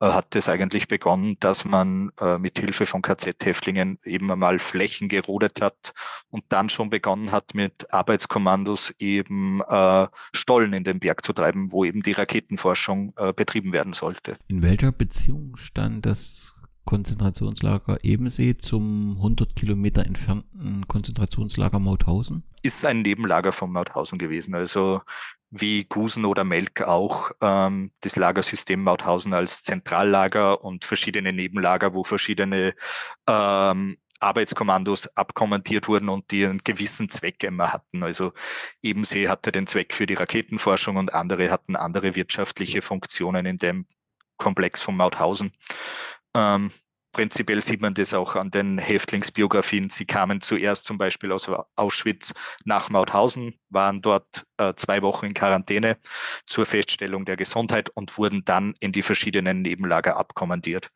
Äh, 0.00 0.06
hat 0.06 0.34
es 0.34 0.48
eigentlich 0.48 0.88
begonnen, 0.88 1.36
dass 1.40 1.64
man 1.64 2.10
äh, 2.20 2.38
mit 2.38 2.58
Hilfe 2.58 2.86
von 2.86 3.02
KZ-Häftlingen 3.02 3.98
eben 4.04 4.30
einmal 4.30 4.58
Flächen 4.58 5.08
gerodet 5.08 5.60
hat 5.60 5.94
und 6.28 6.44
dann 6.48 6.68
schon 6.68 6.90
begonnen 6.90 7.30
hat, 7.30 7.54
mit 7.54 7.92
Arbeitskommandos 7.92 8.92
eben 8.98 9.60
äh, 9.62 10.08
Stollen 10.34 10.72
in 10.72 10.84
den 10.84 10.98
Berg 10.98 11.24
zu 11.24 11.32
treiben, 11.32 11.70
wo 11.70 11.84
eben 11.84 12.02
die 12.02 12.12
Raketenforschung 12.12 13.14
äh, 13.16 13.32
betrieben 13.32 13.72
werden 13.72 13.92
sollte. 13.92 14.36
In 14.48 14.62
welcher 14.62 14.90
Beziehung 14.90 15.56
stand 15.56 16.04
das 16.04 16.55
Konzentrationslager 16.86 17.98
Ebensee 18.02 18.56
zum 18.56 19.16
100 19.16 19.54
Kilometer 19.54 20.06
entfernten 20.06 20.86
Konzentrationslager 20.88 21.78
Mauthausen? 21.78 22.44
Ist 22.62 22.84
ein 22.86 23.02
Nebenlager 23.02 23.52
von 23.52 23.70
Mauthausen 23.70 24.18
gewesen. 24.18 24.54
Also 24.54 25.02
wie 25.50 25.84
Gusen 25.84 26.24
oder 26.24 26.44
Melk 26.44 26.82
auch 26.82 27.32
ähm, 27.40 27.92
das 28.00 28.16
Lagersystem 28.16 28.82
Mauthausen 28.82 29.34
als 29.34 29.62
Zentrallager 29.62 30.64
und 30.64 30.84
verschiedene 30.84 31.32
Nebenlager, 31.32 31.94
wo 31.94 32.04
verschiedene 32.04 32.74
ähm, 33.28 33.96
Arbeitskommandos 34.20 35.08
abkommentiert 35.16 35.88
wurden 35.88 36.08
und 36.08 36.30
die 36.30 36.46
einen 36.46 36.64
gewissen 36.64 37.08
Zweck 37.08 37.42
immer 37.44 37.72
hatten. 37.72 38.02
Also 38.02 38.32
Ebensee 38.82 39.28
hatte 39.28 39.52
den 39.52 39.66
Zweck 39.66 39.92
für 39.92 40.06
die 40.06 40.14
Raketenforschung 40.14 40.96
und 40.96 41.12
andere 41.12 41.50
hatten 41.50 41.76
andere 41.76 42.14
wirtschaftliche 42.14 42.82
Funktionen 42.82 43.44
in 43.44 43.58
dem 43.58 43.86
Komplex 44.38 44.82
von 44.82 44.96
Mauthausen. 44.96 45.52
Ähm, 46.36 46.70
prinzipiell 47.12 47.62
sieht 47.62 47.80
man 47.80 47.94
das 47.94 48.12
auch 48.12 48.36
an 48.36 48.50
den 48.50 48.76
Häftlingsbiografien. 48.76 49.88
Sie 49.88 50.04
kamen 50.04 50.42
zuerst 50.42 50.84
zum 50.84 50.98
Beispiel 50.98 51.32
aus 51.32 51.50
Auschwitz 51.74 52.34
nach 52.66 52.90
Mauthausen, 52.90 53.54
waren 53.70 54.02
dort 54.02 54.44
äh, 54.58 54.74
zwei 54.76 55.00
Wochen 55.00 55.24
in 55.24 55.34
Quarantäne 55.34 55.96
zur 56.44 56.66
Feststellung 56.66 57.24
der 57.24 57.38
Gesundheit 57.38 57.88
und 57.88 58.18
wurden 58.18 58.44
dann 58.44 58.74
in 58.80 58.92
die 58.92 59.02
verschiedenen 59.02 59.62
Nebenlager 59.62 60.18
abkommandiert. 60.18 60.90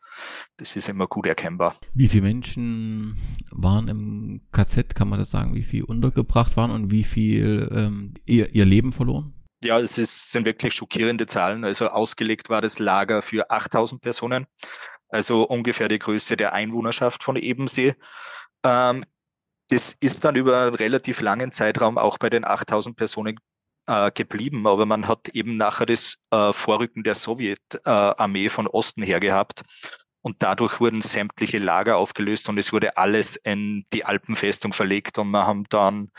Das 0.59 0.77
ist 0.77 0.91
immer 0.91 1.07
gut 1.07 1.27
erkennbar. 1.27 1.75
Wie 1.95 2.09
viele 2.09 2.25
Menschen 2.25 3.17
waren 3.51 3.89
im 3.89 4.43
KZ, 4.53 4.95
kann 4.95 5.09
man 5.09 5.19
das 5.19 5.31
sagen, 5.31 5.55
wie 5.55 5.63
viele 5.63 5.87
untergebracht 5.87 6.55
waren 6.59 6.71
und 6.71 6.91
wie 6.91 7.05
viel 7.05 7.67
ähm, 7.73 8.13
ihr, 8.27 8.55
ihr 8.55 8.67
Leben 8.67 8.93
verloren? 8.93 9.33
Ja, 9.63 9.79
es 9.79 9.97
ist, 9.97 10.33
sind 10.33 10.47
wirklich 10.47 10.75
schockierende 10.75 11.27
Zahlen. 11.27 11.65
Also 11.65 11.89
ausgelegt 11.89 12.49
war 12.49 12.63
das 12.63 12.79
Lager 12.79 13.23
für 13.23 13.51
8000 13.51 14.01
Personen 14.01 14.47
also 15.11 15.45
ungefähr 15.45 15.89
die 15.89 15.99
Größe 15.99 16.37
der 16.37 16.53
Einwohnerschaft 16.53 17.23
von 17.23 17.37
Ebensee. 17.37 17.95
Ähm, 18.65 19.05
das 19.69 19.97
ist 20.01 20.25
dann 20.25 20.37
über 20.37 20.63
einen 20.63 20.75
relativ 20.75 21.21
langen 21.21 21.53
Zeitraum 21.53 21.99
auch 21.99 22.19
bei 22.19 22.31
den 22.31 22.45
8000 22.45 22.97
Personen 22.97 23.39
äh, 23.87 24.11
geblieben, 24.13 24.67
aber 24.67 24.87
man 24.87 25.07
hat 25.07 25.29
eben 25.29 25.57
nachher 25.57 25.87
das 25.87 26.17
äh, 26.31 26.53
Vorrücken 26.53 27.05
der 27.05 27.15
Sowjetarmee 27.15 28.47
äh, 28.47 28.51
von 28.51 28.67
Osten 28.67 29.03
her 29.03 29.21
gehabt. 29.21 29.63
Und 30.23 30.43
dadurch 30.43 30.81
wurden 30.81 31.01
sämtliche 31.01 31.59
Lager 31.59 31.97
aufgelöst 31.97 32.51
und 32.51 32.59
es 32.59 32.75
wurde 32.75 32.99
alles 32.99 33.37
in 33.37 33.87
die 33.95 34.05
Alpenfestung 34.05 34.75
verlegt. 34.75 35.17
Und 35.17 35.31
wir 35.31 35.47
haben 35.47 35.65
dann 35.71 36.11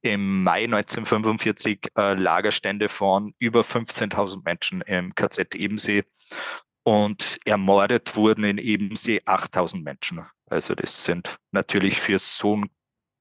im 0.00 0.42
Mai 0.44 0.64
1945 0.64 1.88
äh, 1.94 2.14
Lagerstände 2.14 2.88
von 2.88 3.34
über 3.38 3.60
15.000 3.60 4.44
Menschen 4.44 4.80
im 4.80 5.14
KZ 5.14 5.54
Ebensee 5.54 6.04
und 6.84 7.38
ermordet 7.44 8.16
wurden 8.16 8.44
in 8.44 8.58
Ebensee 8.58 9.20
8000 9.24 9.84
Menschen. 9.84 10.22
Also 10.46 10.74
das 10.74 11.04
sind 11.04 11.36
natürlich 11.52 12.00
für 12.00 12.18
so 12.18 12.56
ein 12.56 12.70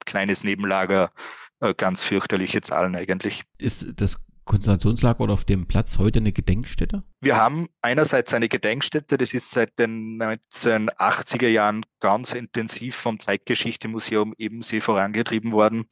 kleines 0.06 0.44
Nebenlager 0.44 1.12
äh, 1.60 1.74
ganz 1.74 2.04
fürchterliche 2.04 2.62
Zahlen 2.62 2.96
eigentlich. 2.96 3.44
Ist 3.58 4.02
das 4.02 4.26
Konzentrationslager 4.46 5.22
oder 5.22 5.34
auf 5.34 5.46
dem 5.46 5.68
Platz 5.68 6.00
heute 6.00 6.20
eine 6.20 6.32
Gedenkstätte? 6.32 7.02
Wir 7.22 7.38
haben 7.38 7.68
einerseits 7.84 8.34
eine 8.34 8.50
Gedenkstätte, 8.50 9.18
das 9.18 9.36
ist 9.36 9.52
seit 9.52 9.78
den 9.78 10.20
1980er 10.20 11.48
Jahren 11.48 11.86
ganz 12.00 12.34
intensiv 12.34 12.96
vom 12.96 13.20
Zeitgeschichtemuseum 13.20 14.34
Ebensee 14.38 14.82
vorangetrieben 14.82 15.52
worden. 15.52 15.86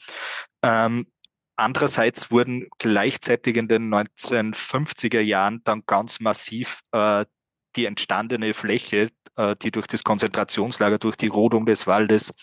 Ähm, 0.63 1.05
Andererseits 1.59 2.29
wurden 2.29 2.67
gleichzeitig 2.77 3.57
in 3.57 3.67
den 3.67 3.91
1950er 3.91 5.21
Jahren 5.21 5.61
dann 5.63 5.81
ganz 5.87 6.19
massiv 6.19 6.81
äh, 6.91 7.25
die 7.77 7.85
entstandene 7.85 8.53
Fläche, 8.53 9.09
äh, 9.35 9.55
die 9.61 9.71
durch 9.71 9.87
das 9.87 10.03
Konzentrationslager, 10.03 10.97
durch 10.97 11.15
die 11.15 11.27
Rodung 11.27 11.65
des 11.65 11.87
Waldes 11.87 12.33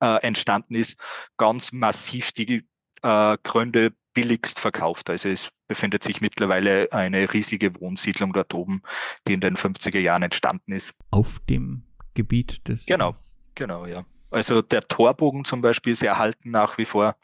äh, 0.00 0.22
entstanden 0.22 0.74
ist, 0.74 0.98
ganz 1.36 1.72
massiv 1.72 2.32
die 2.32 2.66
äh, 3.02 3.36
Gründe 3.42 3.92
billigst 4.14 4.60
verkauft. 4.60 5.10
Also 5.10 5.28
es 5.28 5.48
befindet 5.66 6.04
sich 6.04 6.20
mittlerweile 6.20 6.92
eine 6.92 7.32
riesige 7.32 7.80
Wohnsiedlung 7.80 8.32
dort 8.32 8.52
oben, 8.54 8.82
die 9.26 9.32
in 9.32 9.40
den 9.40 9.56
50er 9.56 9.98
Jahren 9.98 10.22
entstanden 10.22 10.72
ist. 10.72 10.92
Auf 11.10 11.40
dem 11.48 11.84
Gebiet 12.14 12.68
des. 12.68 12.84
Genau, 12.86 13.16
genau, 13.54 13.86
ja. 13.86 14.04
Also 14.30 14.62
der 14.62 14.86
Torbogen 14.86 15.44
zum 15.44 15.62
Beispiel 15.62 15.92
ist 15.92 16.02
erhalten 16.02 16.50
nach 16.50 16.78
wie 16.78 16.84
vor. 16.84 17.16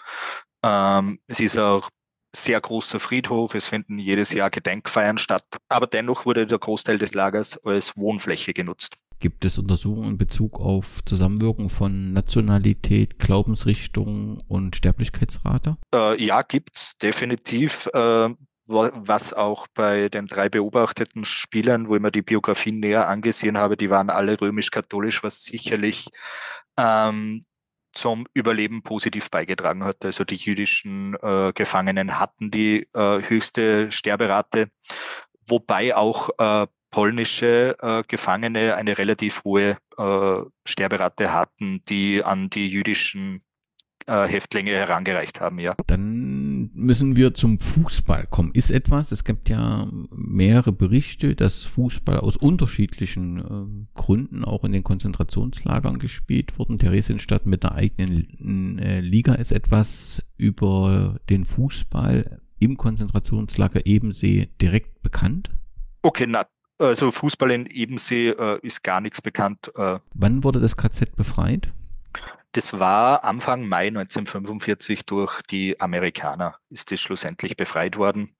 Ähm, 0.62 1.20
es 1.26 1.40
ist 1.40 1.58
auch 1.58 1.90
sehr 2.44 2.60
großer 2.60 3.00
Friedhof, 3.00 3.54
es 3.54 3.66
finden 3.66 3.98
jedes 3.98 4.32
Jahr 4.32 4.50
Gedenkfeiern 4.50 5.18
statt, 5.18 5.44
aber 5.68 5.86
dennoch 5.86 6.26
wurde 6.26 6.46
der 6.46 6.58
Großteil 6.58 6.98
des 6.98 7.14
Lagers 7.14 7.58
als 7.64 7.96
Wohnfläche 7.96 8.52
genutzt. 8.52 8.96
Gibt 9.20 9.44
es 9.44 9.58
Untersuchungen 9.58 10.12
in 10.12 10.18
Bezug 10.18 10.60
auf 10.60 11.04
Zusammenwirkung 11.04 11.70
von 11.70 12.12
Nationalität, 12.12 13.18
Glaubensrichtung 13.18 14.40
und 14.46 14.76
Sterblichkeitsrate? 14.76 15.76
Äh, 15.92 16.24
ja, 16.24 16.42
gibt's 16.42 16.96
definitiv. 16.98 17.88
Äh, 17.92 18.28
was 18.68 19.32
auch 19.32 19.66
bei 19.74 20.10
den 20.10 20.26
drei 20.26 20.50
beobachteten 20.50 21.24
Spielern, 21.24 21.88
wo 21.88 21.96
ich 21.96 22.02
mir 22.02 22.12
die 22.12 22.22
Biografien 22.22 22.80
näher 22.80 23.08
angesehen 23.08 23.56
habe, 23.56 23.78
die 23.78 23.88
waren 23.88 24.10
alle 24.10 24.38
römisch-katholisch, 24.38 25.22
was 25.22 25.42
sicherlich 25.42 26.08
ähm, 26.76 27.44
zum 27.98 28.26
Überleben 28.32 28.82
positiv 28.82 29.30
beigetragen 29.30 29.84
hat. 29.84 30.04
Also 30.04 30.24
die 30.24 30.36
jüdischen 30.36 31.16
äh, 31.20 31.52
Gefangenen 31.52 32.18
hatten 32.18 32.50
die 32.50 32.88
äh, 32.94 33.20
höchste 33.22 33.90
Sterberate, 33.90 34.70
wobei 35.46 35.96
auch 35.96 36.30
äh, 36.38 36.66
polnische 36.90 37.76
äh, 37.80 38.02
Gefangene 38.06 38.76
eine 38.76 38.96
relativ 38.98 39.42
hohe 39.44 39.76
äh, 39.98 40.40
Sterberate 40.64 41.32
hatten, 41.32 41.82
die 41.88 42.22
an 42.24 42.50
die 42.50 42.68
jüdischen 42.68 43.42
äh, 44.08 44.26
Häftlinge 44.26 44.70
herangereicht 44.70 45.40
haben, 45.40 45.58
ja. 45.58 45.74
Dann 45.86 46.70
müssen 46.74 47.14
wir 47.14 47.34
zum 47.34 47.60
Fußball 47.60 48.26
kommen. 48.30 48.50
Ist 48.54 48.70
etwas, 48.70 49.12
es 49.12 49.22
gibt 49.22 49.48
ja 49.48 49.86
mehrere 50.10 50.72
Berichte, 50.72 51.34
dass 51.34 51.64
Fußball 51.64 52.18
aus 52.18 52.36
unterschiedlichen 52.36 53.38
äh, 53.38 53.98
Gründen 53.98 54.44
auch 54.44 54.64
in 54.64 54.72
den 54.72 54.82
Konzentrationslagern 54.82 55.98
gespielt 55.98 56.58
wurden. 56.58 56.78
Theresienstadt 56.78 57.46
mit 57.46 57.64
einer 57.64 57.74
eigenen 57.74 58.78
äh, 58.78 59.00
Liga 59.00 59.34
ist 59.34 59.52
etwas 59.52 60.22
über 60.36 61.20
den 61.28 61.44
Fußball 61.44 62.40
im 62.58 62.76
Konzentrationslager 62.76 63.86
Ebensee 63.86 64.48
direkt 64.60 65.02
bekannt? 65.02 65.50
Okay, 66.02 66.26
na, 66.26 66.46
also 66.78 67.10
Fußball 67.10 67.50
in 67.50 67.66
Ebensee 67.66 68.30
äh, 68.30 68.58
ist 68.62 68.82
gar 68.82 69.00
nichts 69.00 69.20
bekannt. 69.20 69.70
Äh. 69.76 69.98
Wann 70.14 70.44
wurde 70.44 70.60
das 70.60 70.76
KZ 70.76 71.14
befreit? 71.14 71.72
Das 72.52 72.78
war 72.78 73.24
Anfang 73.24 73.66
Mai 73.66 73.88
1945 73.88 75.04
durch 75.04 75.42
die 75.42 75.80
Amerikaner, 75.80 76.56
ist 76.70 76.90
es 76.92 77.00
schlussendlich 77.00 77.56
befreit 77.56 77.96
worden. 77.96 78.36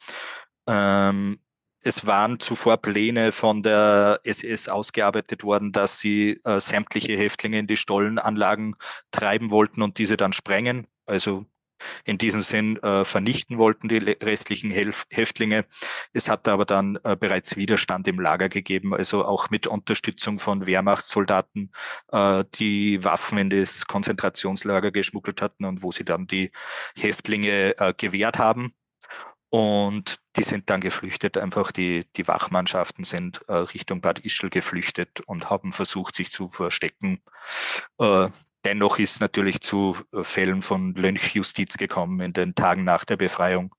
Ähm, 0.67 1.41
es 1.83 2.07
waren 2.07 2.41
zuvor 2.41 2.79
Pläne 2.79 3.33
von 3.33 3.63
der 3.63 4.21
SS 4.25 4.69
ausgearbeitet 4.69 5.45
worden, 5.45 5.73
dass 5.73 6.01
sie 6.01 6.41
äh, 6.45 6.61
sämtliche 6.61 7.17
Häftlinge 7.17 7.59
in 7.59 7.67
die 7.67 7.77
Stollenanlagen 7.77 8.75
treiben 9.11 9.51
wollten 9.51 9.83
und 9.83 9.99
diese 9.99 10.17
dann 10.17 10.33
sprengen. 10.33 10.87
Also 11.07 11.47
in 12.05 12.19
diesem 12.19 12.43
Sinn 12.43 12.77
äh, 12.83 13.05
vernichten 13.05 13.59
wollten, 13.59 13.89
die 13.89 13.99
restlichen 13.99 14.71
Helf 14.71 15.07
Häftlinge. 15.11 15.67
Es 16.13 16.29
hat 16.29 16.49
aber 16.49 16.65
dann 16.65 16.99
äh, 17.05 17.17
bereits 17.17 17.57
Widerstand 17.57 18.09
im 18.09 18.21
Lager 18.21 18.49
gegeben, 18.49 18.95
also 18.95 19.25
auch 19.25 19.51
mit 19.51 19.67
Unterstützung 19.67 20.39
von 20.39 20.67
Wehrmachtssoldaten, 20.67 21.73
äh, 22.13 22.45
die 22.55 23.05
Waffen 23.05 23.39
in 23.39 23.51
das 23.51 23.87
Konzentrationslager 23.87 24.91
geschmuggelt 24.91 25.43
hatten 25.43 25.65
und 25.65 25.83
wo 25.83 25.93
sie 25.93 26.05
dann 26.05 26.27
die 26.27 26.51
Häftlinge 26.97 27.79
äh, 27.79 27.95
gewehrt 27.97 28.39
haben. 28.39 28.75
Und 29.51 30.19
die 30.37 30.43
sind 30.43 30.69
dann 30.69 30.83
geflüchtet, 30.83 31.39
einfach 31.39 31.73
die, 31.73 32.07
die 32.17 32.29
Wachmannschaften 32.29 33.05
sind 33.05 33.41
äh, 33.49 33.55
Richtung 33.55 34.03
Bad 34.03 34.21
Ischl 34.21 34.51
geflüchtet 34.51 35.21
und 35.21 35.49
haben 35.49 35.73
versucht, 35.73 36.17
sich 36.17 36.31
zu 36.31 36.49
verstecken. 36.51 37.23
Dennoch 38.65 38.99
ist 38.99 39.21
natürlich 39.21 39.61
zu 39.61 39.97
äh, 40.13 40.25
Fällen 40.25 40.63
von 40.63 40.95
Lynchjustiz 40.95 41.77
gekommen 41.77 42.21
in 42.21 42.33
den 42.33 42.55
Tagen 42.55 42.85
nach 42.85 43.05
der 43.05 43.17
Befreiung. 43.17 43.75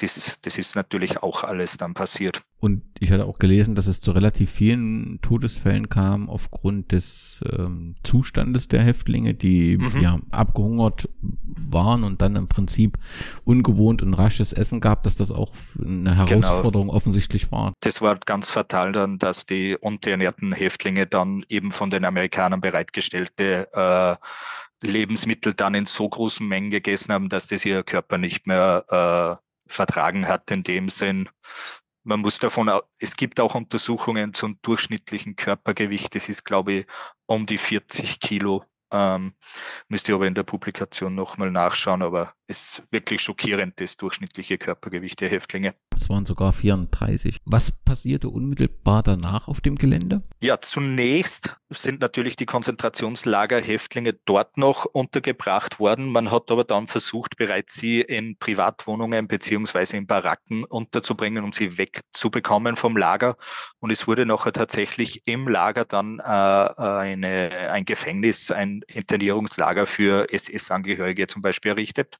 Das, 0.00 0.38
das 0.40 0.56
ist 0.56 0.76
natürlich 0.76 1.22
auch 1.22 1.44
alles 1.44 1.76
dann 1.76 1.92
passiert. 1.92 2.42
Und 2.58 2.82
ich 2.98 3.10
hatte 3.10 3.26
auch 3.26 3.38
gelesen, 3.38 3.74
dass 3.74 3.86
es 3.86 4.00
zu 4.00 4.12
relativ 4.12 4.50
vielen 4.50 5.18
Todesfällen 5.20 5.88
kam 5.88 6.28
aufgrund 6.28 6.92
des 6.92 7.42
ähm, 7.50 7.96
Zustandes 8.02 8.68
der 8.68 8.82
Häftlinge, 8.82 9.34
die 9.34 9.76
mhm. 9.76 10.00
ja 10.00 10.18
abgehungert 10.30 11.08
waren 11.22 12.04
und 12.04 12.22
dann 12.22 12.36
im 12.36 12.48
Prinzip 12.48 12.98
ungewohnt 13.44 14.02
und 14.02 14.14
rasches 14.14 14.52
Essen 14.54 14.80
gab, 14.80 15.02
dass 15.04 15.16
das 15.16 15.30
auch 15.30 15.52
eine 15.78 16.10
genau. 16.10 16.14
Herausforderung 16.16 16.88
genau. 16.88 16.96
offensichtlich 16.96 17.52
war. 17.52 17.74
Das 17.80 18.00
war 18.00 18.18
ganz 18.18 18.50
fatal 18.50 18.92
dann, 18.92 19.18
dass 19.18 19.44
die 19.44 19.76
unterernährten 19.78 20.52
Häftlinge 20.52 21.06
dann 21.06 21.44
eben 21.48 21.72
von 21.72 21.90
den 21.90 22.04
Amerikanern 22.04 22.60
bereitgestellte 22.60 23.68
äh, 23.72 24.16
Lebensmittel 24.82 25.54
dann 25.54 25.74
in 25.74 25.86
so 25.86 26.08
großen 26.08 26.46
Mengen 26.46 26.70
gegessen 26.70 27.12
haben, 27.12 27.28
dass 27.28 27.46
das 27.46 27.64
ihr 27.64 27.82
Körper 27.82 28.18
nicht 28.18 28.46
mehr 28.46 29.38
äh, 29.40 29.49
vertragen 29.70 30.28
hat 30.28 30.50
in 30.50 30.62
dem 30.62 30.88
Sinn. 30.88 31.28
Man 32.02 32.20
muss 32.20 32.38
davon, 32.38 32.70
es 32.98 33.16
gibt 33.16 33.40
auch 33.40 33.54
Untersuchungen 33.54 34.34
zum 34.34 34.58
durchschnittlichen 34.62 35.36
Körpergewicht. 35.36 36.14
Das 36.14 36.28
ist, 36.28 36.44
glaube 36.44 36.72
ich, 36.72 36.86
um 37.26 37.46
die 37.46 37.58
40 37.58 38.20
Kilo. 38.20 38.64
Ähm, 38.92 39.34
müsst 39.88 40.08
ihr 40.08 40.14
aber 40.16 40.26
in 40.26 40.34
der 40.34 40.42
Publikation 40.42 41.14
nochmal 41.14 41.50
nachschauen, 41.50 42.02
aber 42.02 42.34
es 42.46 42.78
ist 42.78 42.82
wirklich 42.90 43.22
schockierend, 43.22 43.80
das 43.80 43.96
durchschnittliche 43.96 44.58
Körpergewicht 44.58 45.20
der 45.20 45.28
Häftlinge. 45.28 45.74
Es 46.00 46.08
waren 46.08 46.24
sogar 46.24 46.52
34. 46.52 47.36
Was 47.44 47.70
passierte 47.70 48.30
unmittelbar 48.30 49.02
danach 49.02 49.48
auf 49.48 49.60
dem 49.60 49.76
Gelände? 49.76 50.22
Ja, 50.40 50.58
zunächst 50.60 51.54
sind 51.68 52.00
natürlich 52.00 52.36
die 52.36 52.46
Konzentrationslagerhäftlinge 52.46 54.14
dort 54.24 54.56
noch 54.56 54.86
untergebracht 54.86 55.78
worden. 55.78 56.08
Man 56.08 56.30
hat 56.30 56.50
aber 56.50 56.64
dann 56.64 56.86
versucht, 56.86 57.36
bereits 57.36 57.74
sie 57.74 58.00
in 58.00 58.38
Privatwohnungen 58.38 59.28
beziehungsweise 59.28 59.98
in 59.98 60.06
Baracken 60.06 60.64
unterzubringen, 60.64 61.44
um 61.44 61.52
sie 61.52 61.76
wegzubekommen 61.76 62.76
vom 62.76 62.96
Lager. 62.96 63.36
Und 63.78 63.90
es 63.90 64.08
wurde 64.08 64.24
nachher 64.24 64.52
tatsächlich 64.52 65.26
im 65.26 65.48
Lager 65.48 65.84
dann 65.84 66.18
äh, 66.18 66.22
eine, 66.22 67.70
ein 67.70 67.84
Gefängnis, 67.84 68.50
ein 68.50 68.80
Internierungslager 68.88 69.86
für 69.86 70.32
SS-Angehörige 70.32 71.26
zum 71.26 71.42
Beispiel 71.42 71.72
errichtet. 71.72 72.18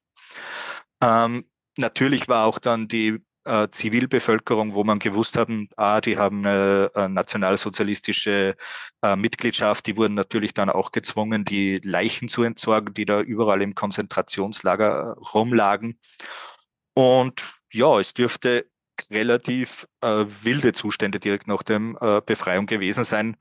Ähm, 1.01 1.45
natürlich 1.79 2.29
war 2.29 2.45
auch 2.45 2.59
dann 2.59 2.87
die 2.87 3.21
äh, 3.45 3.69
Zivilbevölkerung, 3.71 4.75
wo 4.75 4.85
man 4.85 4.99
gewusst 4.99 5.37
haben, 5.37 5.69
ah, 5.77 6.01
die 6.01 6.19
haben 6.19 6.47
eine, 6.47 6.91
eine 6.95 7.09
nationalsozialistische 7.11 8.57
äh, 9.03 9.17
Mitgliedschaft, 9.17 9.87
die 9.87 9.97
wurden 9.97 10.15
natürlich 10.15 10.55
dann 10.55 10.71
auch 10.71 10.93
gezwungen, 10.93 11.45
die 11.45 11.81
Leichen 11.83 12.29
zu 12.29 12.43
entsorgen, 12.43 12.95
die 12.95 13.07
da 13.07 13.21
überall 13.21 13.63
im 13.63 13.75
Konzentrationslager 13.75 15.17
rumlagen. 15.35 15.99
Und 16.95 17.45
ja, 17.73 17.99
es 17.99 18.15
dürfte 18.15 18.67
relativ 19.11 19.87
äh, 20.03 20.25
wilde 20.43 20.73
Zustände 20.73 21.21
direkt 21.21 21.47
nach 21.47 21.63
der 21.63 21.81
äh, 22.01 22.21
Befreiung 22.25 22.67
gewesen 22.67 23.05
sein. 23.05 23.37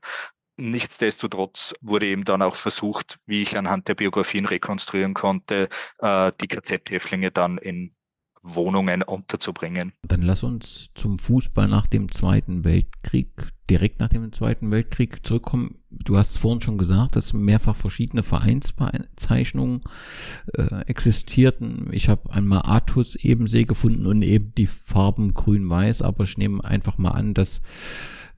Nichtsdestotrotz 0.56 1.74
wurde 1.80 2.06
eben 2.06 2.24
dann 2.24 2.42
auch 2.42 2.54
versucht, 2.54 3.18
wie 3.26 3.42
ich 3.42 3.56
anhand 3.56 3.88
der 3.88 3.94
Biografien 3.94 4.46
rekonstruieren 4.46 5.14
konnte, 5.14 5.68
äh, 5.98 6.32
die 6.40 6.48
KZ-Häftlinge 6.48 7.30
dann 7.30 7.58
in 7.58 7.94
Wohnungen 8.42 9.02
unterzubringen. 9.02 9.92
Dann 10.06 10.22
lass 10.22 10.42
uns 10.42 10.90
zum 10.94 11.18
Fußball 11.18 11.68
nach 11.68 11.86
dem 11.86 12.10
Zweiten 12.10 12.64
Weltkrieg, 12.64 13.28
direkt 13.68 14.00
nach 14.00 14.08
dem 14.08 14.32
Zweiten 14.32 14.70
Weltkrieg 14.70 15.26
zurückkommen. 15.26 15.76
Du 15.90 16.16
hast 16.16 16.38
vorhin 16.38 16.62
schon 16.62 16.78
gesagt, 16.78 17.16
dass 17.16 17.32
mehrfach 17.32 17.76
verschiedene 17.76 18.22
Vereinsbezeichnungen 18.22 19.82
äh, 20.54 20.82
existierten. 20.86 21.88
Ich 21.92 22.08
habe 22.08 22.32
einmal 22.32 22.62
Artus 22.62 23.16
Ebensee 23.16 23.64
gefunden 23.64 24.06
und 24.06 24.22
eben 24.22 24.54
die 24.56 24.66
Farben 24.66 25.34
grün-weiß, 25.34 26.02
aber 26.02 26.24
ich 26.24 26.38
nehme 26.38 26.64
einfach 26.64 26.96
mal 26.96 27.10
an, 27.10 27.34
dass 27.34 27.60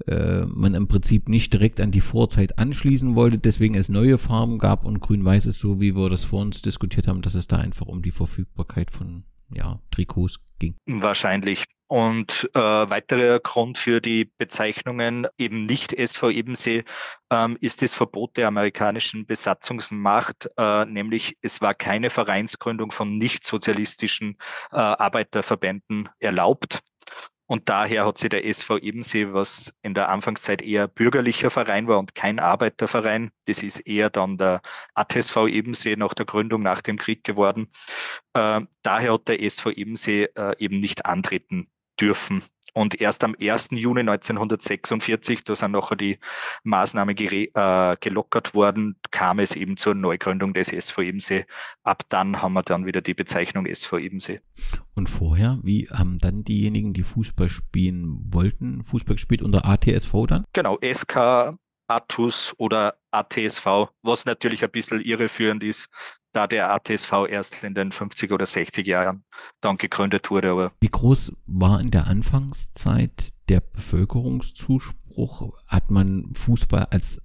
äh, 0.07 0.45
man 0.47 0.75
im 0.75 0.89
Prinzip 0.89 1.29
nicht 1.29 1.53
direkt 1.53 1.81
an 1.81 1.93
die 1.93 2.01
Vorzeit 2.01 2.59
anschließen 2.59 3.15
wollte, 3.15 3.39
deswegen 3.39 3.77
es 3.77 3.89
neue 3.89 4.19
Farben 4.19 4.59
gab 4.59 4.85
und 4.85 5.01
grün-weiß 5.01 5.47
ist 5.47 5.61
so, 5.61 5.81
wie 5.81 5.95
wir 5.95 6.11
das 6.11 6.25
vor 6.25 6.41
uns 6.41 6.63
diskutiert 6.63 7.07
haben, 7.07 7.23
dass 7.23 7.37
es 7.37 7.47
da 7.47 7.59
einfach 7.59 7.87
um 7.87 8.03
die 8.03 8.11
Verfügbarkeit 8.11 8.91
von 8.91 9.25
ja, 9.55 9.81
Trikots 9.91 10.39
ging. 10.59 10.77
Wahrscheinlich. 10.87 11.65
Und 11.89 12.49
äh, 12.55 12.59
weiterer 12.59 13.39
Grund 13.41 13.77
für 13.77 14.01
die 14.01 14.25
Bezeichnungen 14.39 15.27
eben 15.37 15.67
nicht 15.67 15.93
SV 15.93 16.31
Ebensee 16.31 16.85
ähm, 17.31 17.59
ist 17.61 17.83
das 17.83 17.93
Verbot 17.93 18.39
der 18.39 18.49
amerikanischen 18.49 19.27
Besatzungsmacht, 19.27 20.49
äh, 20.57 20.87
nämlich 20.87 21.37
es 21.43 21.61
war 21.61 21.75
keine 21.75 22.09
Vereinsgründung 22.09 22.93
von 22.93 23.19
nicht 23.19 23.45
sozialistischen 23.45 24.39
äh, 24.71 24.77
Arbeiterverbänden 24.77 26.09
erlaubt. 26.19 26.81
Und 27.53 27.69
daher 27.69 28.07
hat 28.07 28.17
sich 28.17 28.31
der 28.31 28.47
SV 28.47 28.79
Ebensee, 28.79 29.35
was 29.35 29.75
in 29.83 29.93
der 29.93 30.09
Anfangszeit 30.09 30.63
eher 30.63 30.89
bürgerlicher 30.89 31.51
Verein 31.51 31.87
war 31.87 31.99
und 31.99 32.15
kein 32.15 32.39
Arbeiterverein, 32.39 33.31
das 33.45 33.63
ist 33.63 33.81
eher 33.81 34.09
dann 34.09 34.39
der 34.39 34.63
ATSV 34.95 35.49
Ebensee 35.49 35.97
nach 35.97 36.15
der 36.15 36.25
Gründung 36.25 36.63
nach 36.63 36.81
dem 36.81 36.97
Krieg 36.97 37.25
geworden. 37.25 37.69
Äh, 38.33 38.63
daher 38.83 39.13
hat 39.13 39.29
der 39.29 39.43
SV 39.43 39.69
Ebensee 39.69 40.31
äh, 40.35 40.55
eben 40.57 40.81
nicht 40.81 41.05
antreten 41.05 41.69
dürfen. 42.01 42.43
Und 42.73 43.01
erst 43.01 43.23
am 43.25 43.37
1. 43.39 43.69
Juni 43.73 44.01
1946, 44.01 45.45
da 45.45 45.55
sind 45.55 45.73
nachher 45.73 45.97
die 45.97 46.19
Maßnahmen 46.65 47.17
äh, 47.19 47.97
gelockert 48.01 48.55
worden, 48.55 48.97
kam 49.11 49.39
es 49.39 49.55
eben 49.57 49.77
zur 49.77 49.95
Neugründung 49.95 50.55
des 50.55 50.73
SV 50.73 51.03
Ebensee. 51.03 51.45
Ab 51.83 52.05
dann 52.09 52.41
haben 52.41 52.55
wir 52.55 52.63
dann 52.63 52.87
wieder 52.87 53.03
die 53.03 53.15
Bezeichnung 53.15 53.67
SV 53.67 53.99
Ebensee. 53.99 54.41
Und 54.95 55.09
vorher, 55.09 55.59
wie 55.63 55.89
haben 55.89 56.19
dann 56.19 56.45
diejenigen, 56.45 56.95
die 56.95 57.03
Fußball 57.03 57.49
spielen 57.49 58.29
wollten, 58.33 58.85
Fußball 58.85 59.17
gespielt 59.17 59.43
unter 59.43 59.67
ATSV 59.67 60.13
dann? 60.27 60.45
Genau, 60.53 60.79
SK 60.83 61.59
Atus 61.89 62.55
oder 62.59 62.97
ATSV, 63.11 63.67
was 64.03 64.25
natürlich 64.25 64.65
ein 64.65 64.71
bisschen 64.71 65.01
irreführend 65.01 65.63
ist, 65.63 65.89
da 66.33 66.47
der 66.47 66.73
ATSV 66.73 67.13
erst 67.29 67.63
in 67.63 67.75
den 67.75 67.93
50 67.93 68.33
oder 68.33 68.47
60 68.47 68.87
Jahren 68.87 69.25
dann 69.61 69.77
gegründet 69.77 70.31
wurde. 70.31 70.51
Aber 70.51 70.73
Wie 70.81 70.89
groß 70.89 71.37
war 71.47 71.81
in 71.81 71.91
der 71.91 72.07
Anfangszeit 72.07 73.33
der 73.49 73.61
Bevölkerungszuspruch? 73.61 75.53
Hat 75.67 75.91
man 75.91 76.33
Fußball 76.35 76.87
als 76.91 77.23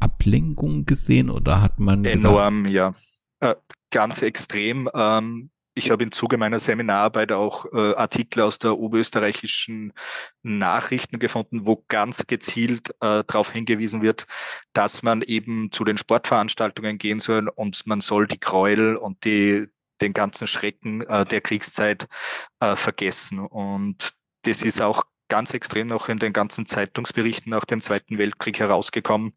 Ablenkung 0.00 0.84
gesehen 0.84 1.30
oder 1.30 1.60
hat 1.60 1.78
man 1.80 2.04
enorm, 2.04 2.64
gesagt, 2.64 3.00
ja, 3.40 3.50
äh, 3.50 3.54
ganz 3.90 4.22
extrem. 4.22 4.88
Ähm, 4.94 5.50
ich 5.78 5.90
habe 5.90 6.04
im 6.04 6.12
Zuge 6.12 6.36
meiner 6.36 6.58
Seminararbeit 6.58 7.32
auch 7.32 7.64
äh, 7.72 7.94
Artikel 7.94 8.42
aus 8.42 8.58
der 8.58 8.76
oberösterreichischen 8.76 9.92
Nachrichten 10.42 11.18
gefunden, 11.18 11.66
wo 11.66 11.84
ganz 11.88 12.26
gezielt 12.26 12.90
äh, 13.00 13.24
darauf 13.26 13.52
hingewiesen 13.52 14.02
wird, 14.02 14.26
dass 14.74 15.02
man 15.02 15.22
eben 15.22 15.70
zu 15.72 15.84
den 15.84 15.96
Sportveranstaltungen 15.96 16.98
gehen 16.98 17.20
soll 17.20 17.48
und 17.48 17.86
man 17.86 18.00
soll 18.00 18.26
die 18.26 18.40
Gräuel 18.40 18.96
und 18.96 19.24
die, 19.24 19.68
den 20.00 20.12
ganzen 20.12 20.46
Schrecken 20.46 21.02
äh, 21.02 21.24
der 21.24 21.40
Kriegszeit 21.40 22.08
äh, 22.60 22.76
vergessen. 22.76 23.38
Und 23.38 24.10
das 24.42 24.62
ist 24.62 24.80
auch 24.80 25.04
ganz 25.28 25.54
extrem 25.54 25.88
noch 25.88 26.08
in 26.08 26.18
den 26.18 26.32
ganzen 26.32 26.66
Zeitungsberichten 26.66 27.50
nach 27.50 27.64
dem 27.64 27.80
Zweiten 27.80 28.18
Weltkrieg 28.18 28.58
herausgekommen, 28.58 29.32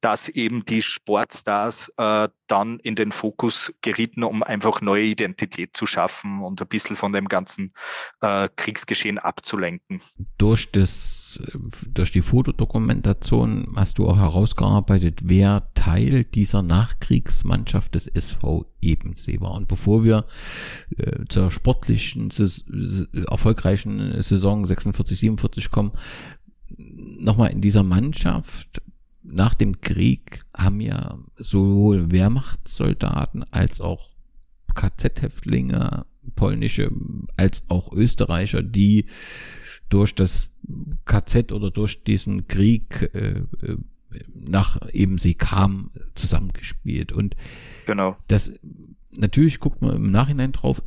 dass 0.00 0.28
eben 0.28 0.64
die 0.64 0.82
Sportstars 0.82 1.92
äh, 1.96 2.28
dann 2.46 2.78
in 2.80 2.96
den 2.96 3.12
Fokus 3.12 3.72
gerieten, 3.82 4.24
um 4.24 4.42
einfach 4.42 4.80
neue 4.80 5.04
Identität 5.04 5.76
zu 5.76 5.86
schaffen 5.86 6.42
und 6.42 6.60
ein 6.60 6.68
bisschen 6.68 6.96
von 6.96 7.12
dem 7.12 7.28
ganzen 7.28 7.72
äh, 8.20 8.48
Kriegsgeschehen 8.56 9.18
abzulenken. 9.18 10.00
Durch 10.38 10.70
das, 10.72 11.40
durch 11.86 12.12
die 12.12 12.22
Fotodokumentation 12.22 13.74
hast 13.76 13.98
du 13.98 14.08
auch 14.08 14.16
herausgearbeitet, 14.16 15.20
wer 15.24 15.68
Teil 15.78 16.24
dieser 16.24 16.62
Nachkriegsmannschaft 16.62 17.94
des 17.94 18.08
SV 18.08 18.66
Ebensee 18.82 19.40
war. 19.40 19.52
Und 19.52 19.68
bevor 19.68 20.02
wir 20.02 20.26
äh, 20.96 21.24
zur 21.28 21.52
sportlichen, 21.52 22.32
erfolgreichen 23.28 24.20
Saison 24.20 24.66
46, 24.66 25.20
47 25.20 25.70
kommen, 25.70 25.92
nochmal 27.20 27.52
in 27.52 27.60
dieser 27.60 27.84
Mannschaft 27.84 28.82
nach 29.22 29.54
dem 29.54 29.80
Krieg 29.80 30.44
haben 30.52 30.80
ja 30.80 31.16
sowohl 31.36 32.10
Wehrmachtssoldaten 32.10 33.44
als 33.52 33.80
auch 33.80 34.16
KZ-Häftlinge, 34.74 36.06
polnische, 36.34 36.90
als 37.36 37.70
auch 37.70 37.92
Österreicher, 37.92 38.62
die 38.64 39.06
durch 39.90 40.12
das 40.12 40.50
KZ 41.04 41.52
oder 41.52 41.70
durch 41.70 42.02
diesen 42.02 42.48
Krieg 42.48 43.10
äh, 43.14 43.44
äh 43.62 43.76
nach 44.34 44.80
eben 44.92 45.18
sie 45.18 45.34
kam 45.34 45.90
zusammengespielt 46.14 47.12
und 47.12 47.36
genau 47.86 48.16
das 48.28 48.52
natürlich 49.10 49.60
guckt 49.60 49.82
man 49.82 49.96
im 49.96 50.10
Nachhinein 50.10 50.52
drauf 50.52 50.82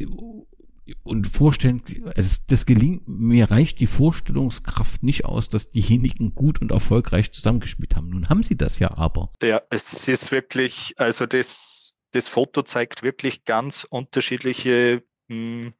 und 1.03 1.27
vorstellen, 1.27 1.81
es, 2.15 2.45
das 2.47 2.65
gelingt, 2.65 3.07
mir 3.07 3.49
reicht 3.51 3.79
die 3.79 3.87
Vorstellungskraft 3.87 5.03
nicht 5.03 5.25
aus, 5.25 5.49
dass 5.49 5.69
diejenigen 5.69 6.35
gut 6.35 6.61
und 6.61 6.71
erfolgreich 6.71 7.31
zusammengespielt 7.31 7.95
haben. 7.95 8.09
Nun 8.09 8.29
haben 8.29 8.43
sie 8.43 8.57
das 8.57 8.79
ja 8.79 8.97
aber. 8.97 9.31
Ja, 9.41 9.61
es 9.69 10.07
ist 10.07 10.31
wirklich, 10.31 10.95
also 10.97 11.25
das, 11.25 11.97
das 12.11 12.27
Foto 12.27 12.63
zeigt 12.63 13.03
wirklich 13.03 13.45
ganz 13.45 13.85
unterschiedliche 13.89 15.03
mh, 15.27 15.35
hm, 15.35 15.73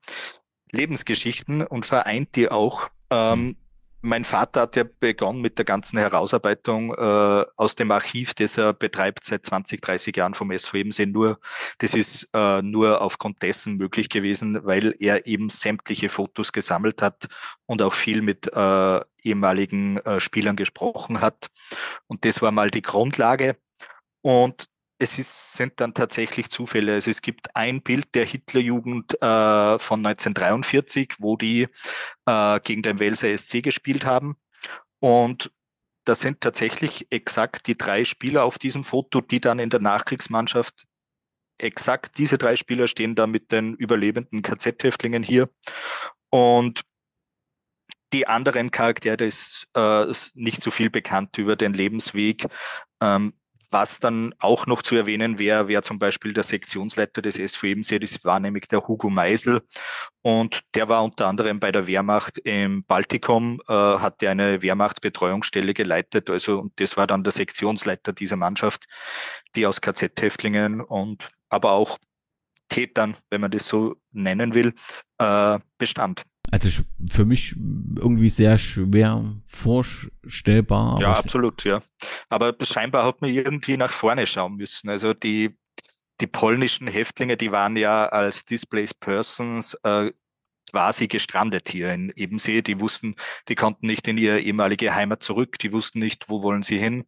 Lebensgeschichten 0.72 1.64
und 1.64 1.86
vereint 1.86 2.36
die 2.36 2.50
auch. 2.50 2.90
Ähm, 3.10 3.58
mein 4.02 4.26
Vater 4.26 4.62
hat 4.62 4.76
ja 4.76 4.84
begonnen 5.00 5.42
mit 5.42 5.58
der 5.58 5.66
ganzen 5.66 5.98
Herausarbeitung 6.00 6.94
äh, 6.94 7.46
aus 7.56 7.76
dem 7.76 7.92
Archiv, 7.92 8.34
das 8.34 8.58
er 8.58 8.74
betreibt 8.74 9.24
seit 9.24 9.46
20, 9.46 9.82
30 9.82 10.18
Jahren 10.18 10.34
vom 10.34 10.52
SV 10.52 10.78
Ebensee. 10.78 11.06
Nur, 11.06 11.40
das 11.78 11.94
ist 11.94 12.28
äh, 12.34 12.62
nur 12.62 13.02
aufgrund 13.02 13.42
dessen 13.44 13.78
möglich 13.78 14.10
gewesen, 14.10 14.66
weil 14.66 14.96
er 15.00 15.28
eben 15.28 15.50
sämtliche 15.50 16.10
Fotos 16.10 16.52
gesammelt 16.52 17.02
hat 17.02 17.28
und 17.66 17.82
auch 17.82 17.94
viel 17.94 18.22
mit 18.22 18.52
äh, 18.54 19.00
ehemaligen 19.24 19.98
äh, 19.98 20.20
Spielern 20.20 20.56
gesprochen 20.56 21.22
hat. 21.22 21.48
Und 22.08 22.26
das 22.26 22.42
war 22.42 22.52
mal 22.52 22.72
die 22.72 22.82
Grundlage. 22.82 23.58
Und 24.22 24.66
es 25.02 25.18
ist, 25.18 25.54
sind 25.54 25.74
dann 25.78 25.96
tatsächlich 25.96 26.50
Zufälle. 26.52 26.94
Also 26.94 27.10
es 27.10 27.24
gibt 27.24 27.56
ein 27.56 27.82
Bild 27.82 28.14
der 28.14 28.24
Hitlerjugend 28.24 29.16
äh, 29.16 29.80
von 29.80 30.06
1943, 30.06 31.16
wo 31.18 31.38
die 31.38 31.68
äh, 32.28 32.60
gegen 32.60 32.84
den 32.84 33.00
Welser 33.00 33.36
SC 33.36 33.64
gespielt 33.64 34.06
haben. 34.06 34.36
Und 35.00 35.52
das 36.06 36.20
sind 36.20 36.42
tatsächlich 36.42 37.08
exakt 37.12 37.66
die 37.66 37.78
drei 37.78 38.06
Spieler 38.06 38.44
auf 38.44 38.60
diesem 38.60 38.84
Foto, 38.84 39.22
die 39.22 39.42
dann 39.42 39.58
in 39.58 39.72
der 39.72 39.80
Nachkriegsmannschaft 39.80 40.86
exakt 41.58 42.20
diese 42.20 42.38
drei 42.38 42.56
Spieler 42.56 42.88
stehen 42.88 43.16
da 43.16 43.26
mit 43.26 43.52
den 43.52 43.74
überlebenden 43.74 44.44
KZ-Häftlingen 44.44 45.24
hier. 45.24 45.50
Und 46.30 46.82
die 48.14 48.28
anderen 48.28 48.70
Charaktere 48.70 49.26
ist 49.26 49.68
äh, 49.74 50.14
nicht 50.36 50.62
so 50.62 50.70
viel 50.70 50.92
bekannt 50.92 51.38
über 51.40 51.56
den 51.56 51.74
Lebensweg. 51.74 52.46
Ähm, 53.02 53.34
was 53.72 54.00
dann 54.00 54.36
auch 54.40 54.68
noch 54.68 54.82
zu 54.82 54.96
erwähnen 54.96 55.40
wäre, 55.40 55.68
wäre 55.68 55.82
zum 55.82 55.98
Beispiel 55.98 56.34
der 56.34 56.44
Sektionsleiter 56.44 57.22
des 57.22 57.36
SVM-See, 57.36 58.00
das 58.00 58.24
war 58.26 58.40
nämlich 58.40 58.68
der 58.68 58.88
Hugo 58.88 59.10
Meisel. 59.10 59.62
Und 60.22 60.62
der 60.76 60.90
war 60.90 61.04
unter 61.04 61.28
anderem 61.28 61.60
bei 61.60 61.72
der 61.72 61.88
Wehrmacht 61.88 62.38
im 62.40 62.84
Baltikum, 62.84 63.62
äh, 63.68 63.74
hatte 63.74 64.30
eine 64.30 64.62
Wehrmachtbetreuungsstelle 64.62 65.74
geleitet. 65.74 66.30
Also, 66.30 66.60
und 66.60 66.80
das 66.80 66.98
war 66.98 67.08
dann 67.08 67.24
der 67.24 67.34
Sektionsleiter 67.34 68.14
dieser 68.14 68.36
Mannschaft, 68.36 68.86
die 69.56 69.66
aus 69.66 69.82
KZ-Häftlingen 69.82 70.82
und 70.82 71.30
aber 71.50 71.72
auch 71.72 71.98
Tätern, 72.70 73.18
wenn 73.30 73.42
man 73.42 73.52
das 73.52 73.68
so 73.68 73.96
nennen 74.12 74.54
will, 74.54 74.74
äh, 75.18 75.60
bestand. 75.78 76.24
Also 76.52 76.84
für 77.10 77.24
mich 77.24 77.56
irgendwie 77.56 78.30
sehr 78.30 78.58
schwer 78.58 79.24
vorstellbar. 79.48 81.00
Ja, 81.00 81.14
absolut, 81.14 81.64
ja. 81.64 81.82
Aber 82.30 82.54
scheinbar 82.62 83.06
hat 83.06 83.22
man 83.22 83.30
irgendwie 83.30 83.78
nach 83.78 83.92
vorne 83.92 84.28
schauen 84.28 84.58
müssen. 84.58 84.90
Also 84.90 85.14
die, 85.14 85.58
die 86.20 86.28
polnischen 86.28 86.88
Häftlinge, 86.88 87.38
die 87.38 87.54
waren 87.54 87.78
ja 87.78 88.06
als 88.08 88.44
Displaced 88.44 89.00
Persons 89.00 89.78
äh, 89.84 90.12
quasi 90.70 91.08
gestrandet 91.08 91.70
hier 91.70 91.94
in 91.94 92.12
Ebensee. 92.16 92.62
Die 92.62 92.80
wussten, 92.80 93.16
die 93.48 93.56
konnten 93.56 93.88
nicht 93.88 94.08
in 94.10 94.18
ihre 94.18 94.40
ehemalige 94.40 94.94
Heimat 94.94 95.24
zurück, 95.24 95.58
die 95.60 95.72
wussten 95.72 96.00
nicht, 96.00 96.30
wo 96.30 96.44
wollen 96.44 96.64
sie 96.64 96.78
hin. 96.78 97.06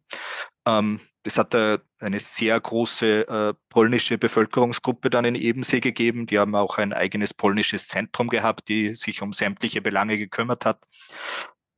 Ähm, 0.66 1.00
es 1.22 1.38
hat 1.38 1.54
eine 1.54 2.20
sehr 2.20 2.60
große 2.60 3.28
äh, 3.28 3.54
polnische 3.70 4.18
Bevölkerungsgruppe 4.18 5.08
dann 5.08 5.24
in 5.24 5.34
Ebensee 5.34 5.80
gegeben. 5.80 6.26
Die 6.26 6.38
haben 6.38 6.54
auch 6.54 6.76
ein 6.78 6.92
eigenes 6.92 7.32
polnisches 7.32 7.88
Zentrum 7.88 8.28
gehabt, 8.28 8.68
die 8.68 8.94
sich 8.94 9.22
um 9.22 9.32
sämtliche 9.32 9.80
Belange 9.80 10.18
gekümmert 10.18 10.66
hat. 10.66 10.80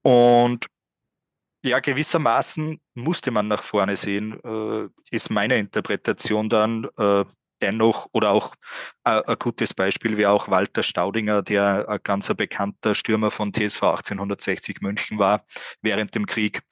Und 0.03 0.66
ja, 1.64 1.80
gewissermaßen 1.80 2.80
musste 2.95 3.30
man 3.30 3.49
nach 3.49 3.62
vorne 3.62 3.97
sehen, 3.97 4.39
äh, 4.45 4.89
ist 5.11 5.30
meine 5.30 5.59
Interpretation 5.59 6.49
dann. 6.49 6.89
Äh, 6.97 7.24
dennoch, 7.62 8.09
oder 8.12 8.30
auch 8.30 8.55
äh, 9.05 9.22
ein 9.26 9.39
gutes 9.39 9.74
Beispiel 9.74 10.16
wäre 10.16 10.30
auch 10.30 10.49
Walter 10.49 10.82
Staudinger, 10.82 11.43
der 11.43 11.89
ein 11.89 12.01
ganz 12.03 12.32
bekannter 12.34 12.95
Stürmer 12.95 13.30
von 13.30 13.53
TSV 13.53 13.82
1860 13.82 14.80
München 14.80 15.18
war 15.18 15.45
während 15.82 16.14
dem 16.14 16.26
Krieg. 16.26 16.62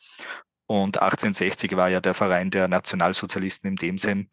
Und 0.67 1.01
1860 1.01 1.77
war 1.77 1.89
ja 1.89 2.01
der 2.01 2.15
Verein 2.15 2.51
der 2.51 2.69
Nationalsozialisten 2.69 3.71
in 3.71 3.77
dem 3.77 3.99
Sinn 3.99 4.31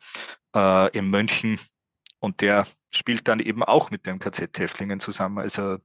äh, 0.55 0.89
in 0.97 1.09
München. 1.09 1.59
Und 2.19 2.41
der 2.41 2.67
spielt 2.89 3.27
dann 3.27 3.39
eben 3.39 3.63
auch 3.63 3.91
mit 3.91 4.05
dem 4.05 4.19
KZ-Häftlingen 4.19 4.99
zusammen. 4.99 5.39
Also 5.39 5.77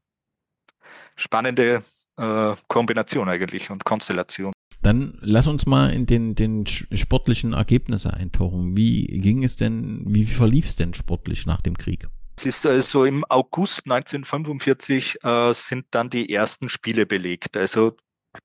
spannende 1.16 1.82
äh, 2.16 2.54
Kombination 2.68 3.28
eigentlich 3.28 3.70
und 3.70 3.84
Konstellation. 3.84 4.52
Dann 4.82 5.18
lass 5.20 5.48
uns 5.48 5.66
mal 5.66 5.92
in 5.92 6.06
den, 6.06 6.34
den 6.36 6.64
sportlichen 6.66 7.54
Ergebnisse 7.54 8.12
eintauchen. 8.12 8.76
Wie 8.76 9.04
ging 9.06 9.42
es 9.42 9.56
denn, 9.56 10.04
wie 10.06 10.26
verlief 10.26 10.66
es 10.66 10.76
denn 10.76 10.94
sportlich 10.94 11.46
nach 11.46 11.60
dem 11.60 11.76
Krieg? 11.76 12.06
Es 12.38 12.44
ist 12.44 12.66
also 12.66 13.04
im 13.04 13.24
August 13.28 13.82
1945 13.86 15.24
äh, 15.24 15.52
sind 15.54 15.86
dann 15.90 16.10
die 16.10 16.30
ersten 16.32 16.68
Spiele 16.68 17.06
belegt. 17.06 17.56
Also 17.56 17.96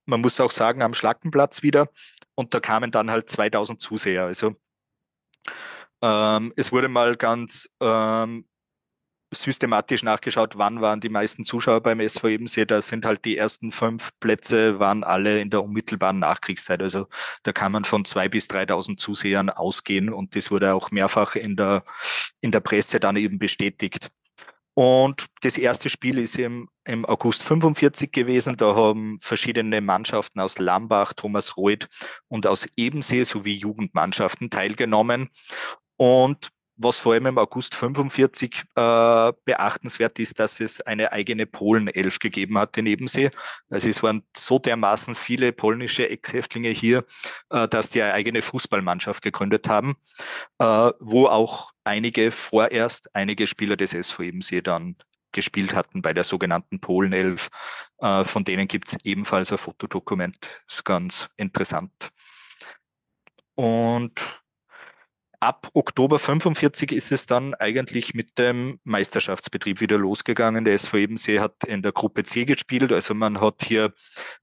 man 0.06 0.22
muss 0.22 0.40
auch 0.40 0.52
sagen, 0.52 0.82
am 0.82 0.94
Schlackenplatz 0.94 1.64
wieder. 1.64 1.90
Und 2.36 2.54
da 2.54 2.60
kamen 2.60 2.92
dann 2.92 3.12
halt 3.12 3.30
2000 3.30 3.82
Zuseher. 3.82 4.26
Also 4.26 4.56
ähm, 6.02 6.54
es 6.56 6.72
wurde 6.72 6.90
mal 6.90 7.16
ganz 7.16 7.70
ähm, 7.80 8.46
systematisch 9.34 10.04
nachgeschaut, 10.04 10.58
wann 10.58 10.82
waren 10.82 11.00
die 11.00 11.10
meisten 11.10 11.46
Zuschauer 11.46 11.82
beim 11.82 12.00
SV 12.02 12.28
Ebensee. 12.28 12.66
Da 12.66 12.82
sind 12.82 13.06
halt 13.06 13.24
die 13.26 13.38
ersten 13.38 13.72
fünf 13.72 14.12
Plätze 14.20 14.80
waren 14.80 15.04
alle 15.04 15.40
in 15.40 15.50
der 15.50 15.64
unmittelbaren 15.64 16.20
Nachkriegszeit. 16.20 16.82
Also 16.82 17.08
da 17.44 17.54
kann 17.54 17.72
man 17.72 17.86
von 17.86 18.04
zwei 18.06 18.28
bis 18.28 18.48
3.000 18.48 18.98
Zusehern 18.98 19.50
ausgehen 19.50 20.12
und 20.12 20.36
das 20.36 20.52
wurde 20.52 20.74
auch 20.74 20.92
mehrfach 20.92 21.36
in 21.36 21.56
der, 21.56 21.84
in 22.42 22.52
der 22.52 22.60
Presse 22.60 23.00
dann 23.00 23.16
eben 23.16 23.40
bestätigt. 23.40 24.12
Und 24.74 25.28
das 25.42 25.58
erste 25.58 25.90
Spiel 25.90 26.18
ist 26.18 26.38
im, 26.38 26.70
im 26.86 27.06
August 27.06 27.44
45 27.44 28.12
gewesen. 28.12 28.56
Da 28.56 28.76
haben 28.76 29.20
verschiedene 29.22 29.82
Mannschaften 29.82 30.40
aus 30.40 30.60
Lambach, 30.60 31.14
Thomas 31.14 31.58
Reuth 31.58 31.88
und 32.28 32.48
aus 32.48 32.68
Ebensee 32.78 33.24
sowie 33.24 33.56
Jugendmannschaften 33.56 34.50
teilgenommen. 34.50 35.30
Und 35.98 36.50
was 36.78 36.98
vor 36.98 37.14
allem 37.14 37.28
im 37.28 37.38
August 37.38 37.76
45 37.76 38.64
äh, 38.76 39.34
beachtenswert 39.46 40.20
ist, 40.20 40.40
dass 40.40 40.60
es 40.60 40.82
eine 40.82 41.12
eigene 41.12 41.46
Polen-Elf 41.46 42.20
gegeben 42.20 42.58
hat 42.58 42.78
in 42.78 42.86
Ebensee. 42.86 43.32
Also 43.70 43.90
es 43.90 44.02
waren 44.02 44.24
so 44.36 44.60
dermaßen 44.60 45.16
viele 45.16 45.52
polnische 45.52 46.10
Ex-Häftlinge 46.10 46.70
hier, 46.70 47.06
äh, 47.50 47.68
dass 47.68 47.90
die 47.90 48.02
eine 48.02 48.14
eigene 48.14 48.42
Fußballmannschaft 48.42 49.22
gegründet 49.22 49.70
haben, 49.70 49.96
äh, 50.60 50.92
wo 51.00 51.28
auch 51.28 51.72
einige 51.84 52.32
vorerst 52.32 53.14
einige 53.16 53.48
Spieler 53.48 53.78
des 53.78 53.94
SV 53.94 54.24
Ebensee 54.24 54.62
dann 54.62 54.96
gespielt 55.32 55.76
hatten 55.76 56.02
bei 56.02 56.14
der 56.14 56.24
sogenannten 56.24 56.80
Polen-Elf. 56.80 57.50
Äh, 58.00 58.24
von 58.24 58.44
denen 58.44 58.68
gibt 58.68 58.90
es 58.90 58.98
ebenfalls 59.04 59.52
ein 59.52 59.58
Fotodokument. 59.58 60.62
Ist 60.68 60.86
ganz 60.86 61.30
interessant. 61.38 62.10
Und 63.56 64.41
ab 65.42 65.70
Oktober 65.74 66.20
45 66.20 66.92
ist 66.92 67.12
es 67.12 67.26
dann 67.26 67.56
eigentlich 67.56 68.14
mit 68.14 68.38
dem 68.38 68.80
Meisterschaftsbetrieb 68.84 69.82
wieder 69.82 69.98
losgegangen. 69.98 70.66
Der 70.66 70.76
SV 70.76 70.98
Ebensee 70.98 71.40
hat 71.40 71.64
in 71.66 71.82
der 71.82 71.92
Gruppe 71.92 72.24
C 72.24 72.46
gespielt, 72.46 72.94
also 72.94 73.16
man 73.16 73.42
hat 73.42 73.64
hier 73.64 73.92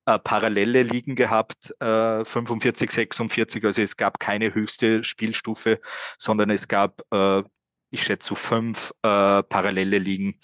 äh, 0.06 0.18
parallele 0.18 0.82
Ligen 0.82 1.14
gehabt, 1.14 1.72
äh, 1.80 2.24
45, 2.24 2.90
46, 2.90 3.64
also 3.64 3.80
es 3.80 3.96
gab 3.96 4.18
keine 4.18 4.52
höchste 4.52 5.04
Spielstufe, 5.04 5.80
sondern 6.18 6.50
es 6.50 6.66
gab, 6.66 7.00
äh, 7.12 7.44
ich 7.90 8.02
schätze, 8.02 8.30
so 8.30 8.34
fünf 8.34 8.92
äh, 9.02 9.42
parallele 9.44 9.98
Ligen. 9.98 10.40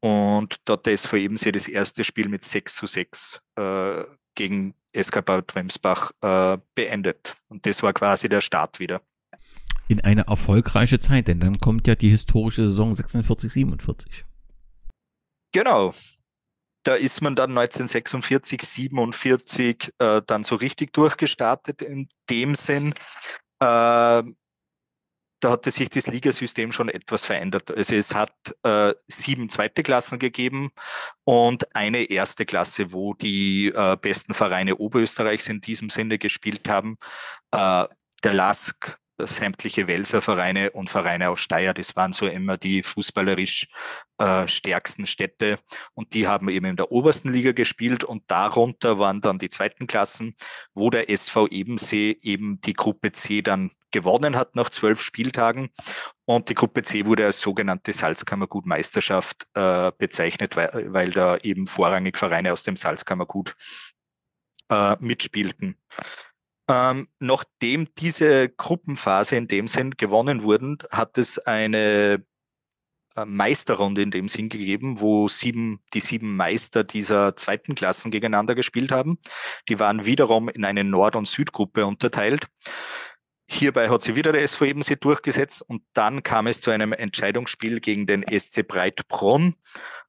Und 0.00 0.56
dort 0.66 0.84
der 0.84 0.92
SV 0.92 1.16
Ebensee 1.16 1.50
das 1.50 1.66
erste 1.66 2.04
Spiel 2.04 2.28
mit 2.28 2.44
6 2.44 2.76
zu 2.76 2.86
6 2.86 3.40
äh, 3.56 4.04
gegen 4.34 4.74
SK 4.94 5.24
Bad 5.24 5.54
Wemsbach 5.54 6.10
äh, 6.20 6.58
beendet. 6.74 7.36
Und 7.48 7.64
das 7.64 7.82
war 7.82 7.94
quasi 7.94 8.28
der 8.28 8.42
Start 8.42 8.80
wieder 8.80 9.00
in 9.88 10.00
eine 10.00 10.26
erfolgreiche 10.26 11.00
Zeit, 11.00 11.28
denn 11.28 11.40
dann 11.40 11.60
kommt 11.60 11.86
ja 11.86 11.94
die 11.94 12.08
historische 12.08 12.68
Saison 12.68 12.94
46, 12.94 13.52
47. 13.52 14.24
Genau. 15.52 15.94
Da 16.84 16.94
ist 16.96 17.22
man 17.22 17.34
dann 17.34 17.50
1946, 17.50 18.62
47 18.62 19.94
äh, 19.98 20.20
dann 20.26 20.44
so 20.44 20.56
richtig 20.56 20.92
durchgestartet 20.92 21.80
in 21.80 22.08
dem 22.28 22.54
Sinn. 22.54 22.92
Äh, 23.60 24.22
da 25.44 25.50
hatte 25.50 25.70
sich 25.70 25.90
das 25.90 26.06
Ligasystem 26.06 26.72
schon 26.72 26.88
etwas 26.88 27.26
verändert. 27.26 27.70
Also 27.70 27.94
es 27.94 28.14
hat 28.14 28.32
äh, 28.62 28.94
sieben 29.08 29.50
zweite 29.50 29.82
Klassen 29.82 30.18
gegeben 30.18 30.70
und 31.24 31.76
eine 31.76 32.04
erste 32.04 32.46
Klasse, 32.46 32.92
wo 32.92 33.12
die 33.12 33.66
äh, 33.66 33.96
besten 34.00 34.32
Vereine 34.32 34.76
Oberösterreichs 34.76 35.48
in 35.48 35.60
diesem 35.60 35.90
Sinne 35.90 36.18
gespielt 36.18 36.66
haben. 36.66 36.96
Äh, 37.50 37.84
der 38.22 38.32
LASK, 38.32 38.98
sämtliche 39.18 39.86
Welser 39.86 40.22
Vereine 40.22 40.70
und 40.72 40.90
Vereine 40.90 41.30
aus 41.30 41.40
Steyr. 41.40 41.74
Das 41.74 41.96
waren 41.96 42.12
so 42.12 42.26
immer 42.26 42.56
die 42.56 42.82
fußballerisch 42.82 43.68
äh, 44.18 44.48
stärksten 44.48 45.06
Städte 45.06 45.58
und 45.94 46.14
die 46.14 46.26
haben 46.26 46.48
eben 46.48 46.66
in 46.66 46.76
der 46.76 46.90
obersten 46.92 47.32
Liga 47.32 47.52
gespielt 47.52 48.04
und 48.04 48.24
darunter 48.28 48.98
waren 48.98 49.20
dann 49.20 49.38
die 49.38 49.50
zweiten 49.50 49.86
Klassen, 49.86 50.36
wo 50.74 50.90
der 50.90 51.10
SV 51.10 51.48
Ebensee 51.48 52.18
eben 52.22 52.60
die 52.60 52.74
Gruppe 52.74 53.12
C 53.12 53.42
dann 53.42 53.70
gewonnen 53.90 54.36
hat 54.36 54.56
nach 54.56 54.70
zwölf 54.70 55.00
Spieltagen 55.00 55.70
und 56.24 56.48
die 56.48 56.54
Gruppe 56.54 56.82
C 56.82 57.06
wurde 57.06 57.26
als 57.26 57.40
sogenannte 57.40 57.92
Salzkammergut-Meisterschaft 57.92 59.46
äh, 59.54 59.92
bezeichnet, 59.96 60.56
weil, 60.56 60.92
weil 60.92 61.10
da 61.10 61.36
eben 61.38 61.68
vorrangig 61.68 62.18
Vereine 62.18 62.52
aus 62.52 62.64
dem 62.64 62.74
Salzkammergut 62.74 63.54
äh, 64.68 64.96
mitspielten. 64.98 65.76
Ähm, 66.68 67.08
nachdem 67.18 67.88
diese 67.98 68.48
Gruppenphase 68.48 69.36
in 69.36 69.48
dem 69.48 69.68
Sinn 69.68 69.92
gewonnen 69.92 70.42
wurden, 70.42 70.78
hat 70.90 71.18
es 71.18 71.38
eine 71.38 72.24
äh, 73.16 73.24
Meisterrunde 73.26 74.02
in 74.02 74.10
dem 74.10 74.28
Sinn 74.28 74.48
gegeben, 74.48 75.00
wo 75.00 75.28
sieben, 75.28 75.80
die 75.92 76.00
sieben 76.00 76.36
Meister 76.36 76.82
dieser 76.82 77.36
zweiten 77.36 77.74
Klassen 77.74 78.10
gegeneinander 78.10 78.54
gespielt 78.54 78.90
haben. 78.90 79.18
Die 79.68 79.78
waren 79.78 80.06
wiederum 80.06 80.48
in 80.48 80.64
eine 80.64 80.84
Nord- 80.84 81.16
und 81.16 81.28
Südgruppe 81.28 81.84
unterteilt. 81.84 82.48
Hierbei 83.46 83.90
hat 83.90 84.02
sie 84.02 84.16
wieder 84.16 84.32
der 84.32 84.42
SV 84.42 84.64
Ebensee 84.64 84.96
durchgesetzt 84.96 85.62
und 85.62 85.82
dann 85.92 86.22
kam 86.22 86.46
es 86.46 86.62
zu 86.62 86.70
einem 86.70 86.94
Entscheidungsspiel 86.94 87.80
gegen 87.80 88.06
den 88.06 88.24
SC 88.26 88.66
Breitbronn. 88.66 89.54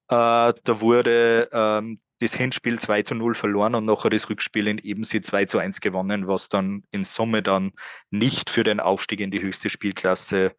Äh, 0.07 0.53
da 0.63 0.81
wurde 0.81 1.49
ähm, 1.51 1.97
das 2.19 2.33
Hinspiel 2.33 2.79
2 2.79 3.03
zu 3.03 3.15
0 3.15 3.35
verloren 3.35 3.75
und 3.75 3.85
nachher 3.85 4.09
das 4.09 4.29
Rückspiel 4.29 4.67
in 4.67 4.77
Ebensee 4.77 5.21
2 5.21 5.45
zu 5.45 5.59
1 5.59 5.81
gewonnen, 5.81 6.27
was 6.27 6.49
dann 6.49 6.83
in 6.91 7.03
Summe 7.03 7.43
dann 7.43 7.73
nicht 8.09 8.49
für 8.49 8.63
den 8.63 8.79
Aufstieg 8.79 9.19
in 9.19 9.31
die 9.31 9.41
höchste 9.41 9.69
Spielklasse 9.69 10.55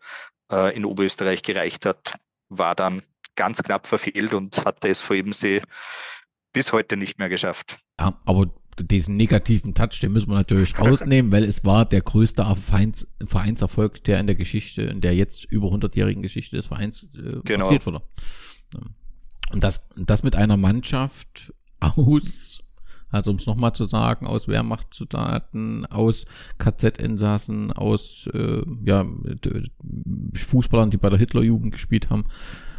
äh, 0.50 0.76
in 0.76 0.84
Oberösterreich 0.84 1.42
gereicht 1.42 1.86
hat, 1.86 2.14
war 2.48 2.74
dann 2.74 3.02
ganz 3.36 3.62
knapp 3.62 3.86
verfehlt 3.86 4.34
und 4.34 4.64
hat 4.64 4.82
der 4.82 4.90
SV 4.90 5.14
Ebensee 5.14 5.62
bis 6.52 6.72
heute 6.72 6.96
nicht 6.96 7.18
mehr 7.18 7.28
geschafft. 7.28 7.78
Ja, 7.98 8.20
aber 8.24 8.50
diesen 8.78 9.16
negativen 9.16 9.74
Touch, 9.74 10.00
den 10.00 10.12
müssen 10.12 10.30
wir 10.30 10.34
natürlich 10.34 10.78
rausnehmen, 10.78 11.32
weil 11.32 11.44
es 11.44 11.64
war 11.64 11.84
der 11.84 12.02
größte 12.02 12.44
Vereins, 12.54 13.07
Vereinserfolg, 13.24 14.04
der 14.04 14.20
in 14.20 14.26
der 14.26 14.36
Geschichte, 14.36 14.82
in 14.82 15.00
der 15.00 15.14
jetzt 15.14 15.44
über 15.44 15.68
100-jährigen 15.68 16.22
Geschichte 16.22 16.57
des 16.57 16.66
Vereins 16.66 17.14
äh, 17.14 17.40
genau. 17.44 17.64
erzielt 17.64 17.86
wurde. 17.86 18.02
Und 19.53 19.62
das, 19.62 19.88
das 19.97 20.22
mit 20.22 20.36
einer 20.36 20.57
Mannschaft 20.57 21.53
aus, 21.80 22.62
also 23.11 23.30
um 23.30 23.36
es 23.36 23.47
nochmal 23.47 23.72
zu 23.72 23.84
sagen, 23.84 24.26
aus 24.26 24.49
Wehrmachtssoldaten, 24.49 25.86
aus 25.86 26.24
KZ-Insassen, 26.59 27.72
aus 27.72 28.28
äh, 28.34 28.62
ja, 28.84 29.07
Fußballern, 30.34 30.90
die 30.90 30.97
bei 30.97 31.11
der 31.11 31.18
Hitlerjugend 31.18 31.72
gespielt 31.72 32.11
haben. 32.11 32.24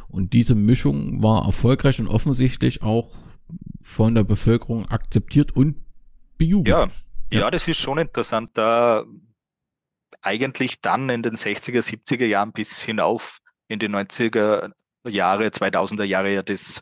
Und 0.10 0.34
diese 0.34 0.56
Mischung 0.56 1.22
war 1.24 1.46
erfolgreich 1.46 2.00
und 2.00 2.08
offensichtlich 2.08 2.82
auch 2.82 3.16
von 3.82 4.16
der 4.16 4.24
Bevölkerung 4.24 4.90
akzeptiert 4.90 5.56
und 5.56 5.78
bejubelt. 6.38 6.68
Ja, 6.68 6.88
ja, 7.32 7.40
ja, 7.42 7.52
das 7.52 7.68
ist 7.68 7.78
schon 7.78 7.98
interessant, 7.98 8.52
da 8.54 9.04
eigentlich 10.22 10.82
dann 10.82 11.10
in 11.10 11.24
den 11.24 11.36
60er, 11.36 11.82
70er 11.82 12.26
Jahren 12.26 12.52
bis 12.52 12.82
hinauf 12.82 13.40
in 13.68 13.80
die 13.80 13.90
90er 13.90 14.72
Jahre, 15.08 15.48
2000er 15.48 16.04
Jahre 16.04 16.34
ja 16.34 16.44
das 16.44 16.82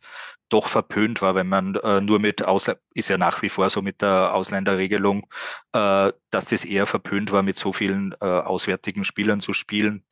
doch 0.50 0.68
verpönt 0.68 1.22
war, 1.22 1.36
wenn 1.36 1.48
man 1.48 1.76
äh, 1.76 2.02
nur 2.02 2.20
mit 2.20 2.44
Ausländer, 2.44 2.82
ist 2.94 3.10
ja 3.10 3.18
nach 3.18 3.42
wie 3.42 3.50
vor 3.50 3.70
so 3.70 3.82
mit 3.82 4.02
der 4.02 4.34
Ausländerregelung, 4.34 5.28
äh, 5.74 6.12
dass 6.30 6.46
das 6.46 6.66
eher 6.66 6.86
verpönt 6.86 7.32
war, 7.32 7.44
mit 7.44 7.58
so 7.58 7.74
vielen 7.74 8.14
äh, 8.22 8.26
auswärtigen 8.26 9.04
Spielern 9.04 9.42
zu 9.42 9.54
spielen. 9.54 10.06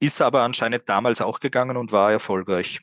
Ist 0.00 0.20
aber 0.20 0.42
anscheinend 0.42 0.88
damals 0.88 1.20
auch 1.20 1.40
gegangen 1.40 1.76
und 1.76 1.90
war 1.90 2.12
erfolgreich. 2.12 2.80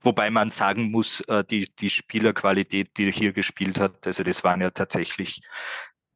Wobei 0.00 0.30
man 0.30 0.50
sagen 0.50 0.90
muss, 0.90 1.20
äh, 1.22 1.44
die, 1.44 1.74
die 1.76 1.90
Spielerqualität, 1.90 2.96
die 2.96 3.12
hier 3.12 3.32
gespielt 3.32 3.78
hat, 3.78 4.06
also 4.06 4.22
das 4.22 4.44
waren 4.44 4.60
ja 4.60 4.70
tatsächlich 4.70 5.42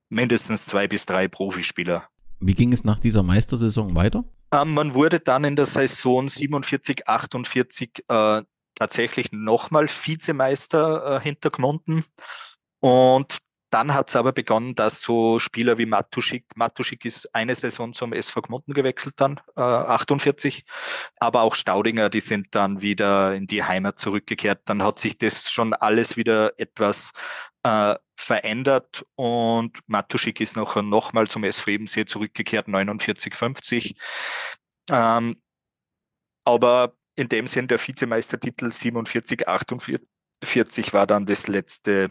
mindestens 0.09 0.66
zwei 0.66 0.88
bis 0.88 1.07
drei 1.07 1.28
Profispieler. 1.28 2.09
Wie 2.41 2.55
ging 2.55 2.72
es 2.72 2.84
nach 2.84 2.99
dieser 2.99 3.22
Meistersaison 3.22 3.95
weiter? 3.95 4.24
Ähm, 4.53 4.74
man 4.74 4.95
wurde 4.95 5.20
dann 5.20 5.45
in 5.45 5.57
der 5.57 5.66
Saison 5.66 6.28
47, 6.28 7.07
48 7.07 8.05
äh, 8.09 8.43
tatsächlich 8.74 9.30
nochmal 9.30 9.88
Vizemeister 9.88 11.16
äh, 11.16 11.20
hinter 11.20 11.51
Gmunden. 11.51 12.05
Und 12.80 13.38
dann 13.70 13.95
hat 13.95 14.09
es 14.09 14.16
aber 14.16 14.32
begonnen, 14.32 14.74
dass 14.74 15.01
so 15.01 15.38
Spieler 15.38 15.78
wie 15.78 15.86
Matuschik, 15.86 16.45
Matuschik 16.57 17.05
ist 17.05 17.32
eine 17.34 17.55
Saison 17.55 17.95
zum 17.95 18.12
SV 18.12 18.43
Gmunden 18.43 18.74
gewechselt 18.74 19.14
dann, 19.18 19.38
äh, 19.57 19.61
48, 19.61 20.64
aber 21.16 21.43
auch 21.43 21.55
Staudinger, 21.55 22.11
die 22.11 22.20
sind 22.20 22.49
dann 22.55 22.80
wieder 22.80 23.34
in 23.36 23.47
die 23.47 23.62
Heimat 23.62 24.01
zurückgekehrt. 24.01 24.62
Dann 24.64 24.82
hat 24.82 24.99
sich 24.99 25.18
das 25.18 25.53
schon 25.53 25.72
alles 25.72 26.16
wieder 26.16 26.59
etwas 26.59 27.12
äh, 27.62 27.94
verändert 28.16 29.06
und 29.16 29.78
Matuschik 29.86 30.40
ist 30.40 30.56
noch, 30.56 30.76
noch 30.82 31.12
mal 31.12 31.28
zum 31.28 31.44
SV 31.44 31.70
Ebensee 31.70 32.04
zurückgekehrt, 32.04 32.68
49, 32.68 33.34
50. 33.34 33.96
Ähm, 34.90 35.40
aber 36.44 36.94
in 37.16 37.28
dem 37.28 37.46
Sinn 37.46 37.68
der 37.68 37.78
Vizemeistertitel 37.78 38.72
47, 38.72 39.46
48 39.48 40.92
war 40.92 41.06
dann 41.06 41.26
das 41.26 41.48
letzte 41.48 42.11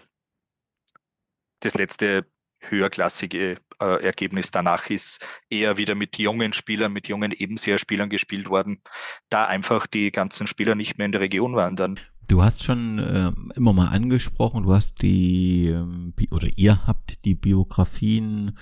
das 1.61 1.73
letzte 1.73 2.25
höherklassige 2.61 3.57
äh, 3.79 4.03
Ergebnis 4.03 4.51
danach 4.51 4.89
ist 4.89 5.25
eher 5.49 5.77
wieder 5.77 5.95
mit 5.95 6.17
jungen 6.17 6.53
Spielern, 6.53 6.91
mit 6.91 7.07
jungen 7.07 7.31
Ebenseher-Spielern 7.31 8.09
gespielt 8.09 8.49
worden, 8.49 8.81
da 9.29 9.45
einfach 9.45 9.87
die 9.87 10.11
ganzen 10.11 10.47
Spieler 10.47 10.75
nicht 10.75 10.97
mehr 10.97 11.05
in 11.05 11.11
der 11.11 11.21
Region 11.21 11.55
waren 11.55 11.75
dann. 11.75 11.99
Du 12.29 12.43
hast 12.43 12.63
schon 12.63 12.99
äh, 12.99 13.31
immer 13.55 13.73
mal 13.73 13.87
angesprochen, 13.87 14.61
du 14.61 14.73
hast 14.73 15.01
die, 15.01 15.67
ähm, 15.69 16.13
oder 16.29 16.47
ihr 16.57 16.85
habt 16.85 17.25
die 17.25 17.33
Biografien 17.33 18.55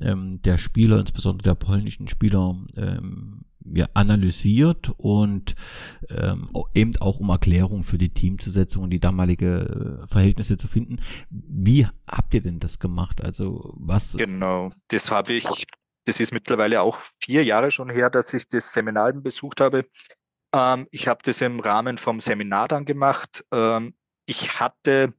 ähm, 0.00 0.40
der 0.42 0.56
Spieler, 0.56 1.00
insbesondere 1.00 1.48
der 1.48 1.54
polnischen 1.56 2.06
Spieler, 2.06 2.54
ähm, 2.76 3.40
ja, 3.64 3.86
analysiert 3.92 4.92
und 4.98 5.56
ähm, 6.10 6.50
eben 6.74 6.96
auch 7.00 7.18
um 7.18 7.30
Erklärung 7.30 7.82
für 7.82 7.98
die 7.98 8.14
Teamzusetzung 8.14 8.84
und 8.84 8.90
die 8.90 9.00
damalige 9.00 10.04
äh, 10.04 10.06
Verhältnisse 10.06 10.56
zu 10.56 10.68
finden. 10.68 11.00
Wie 11.28 11.88
habt 12.08 12.34
ihr 12.34 12.40
denn 12.40 12.60
das 12.60 12.78
gemacht? 12.78 13.22
Also 13.24 13.74
was? 13.78 14.16
Genau, 14.16 14.70
das 14.88 15.10
habe 15.10 15.32
ich, 15.32 15.66
das 16.04 16.20
ist 16.20 16.32
mittlerweile 16.32 16.82
auch 16.82 16.96
vier 17.20 17.42
Jahre 17.44 17.72
schon 17.72 17.90
her, 17.90 18.10
dass 18.10 18.32
ich 18.32 18.46
das 18.46 18.72
Seminar 18.72 19.12
besucht 19.12 19.60
habe. 19.60 19.86
Ähm, 20.54 20.86
ich 20.90 21.08
habe 21.08 21.20
das 21.22 21.40
im 21.40 21.60
Rahmen 21.60 21.98
vom 21.98 22.20
Seminar 22.20 22.68
dann 22.68 22.84
gemacht. 22.84 23.44
Ähm, 23.52 23.94
ich 24.26 24.60
hatte 24.60 25.14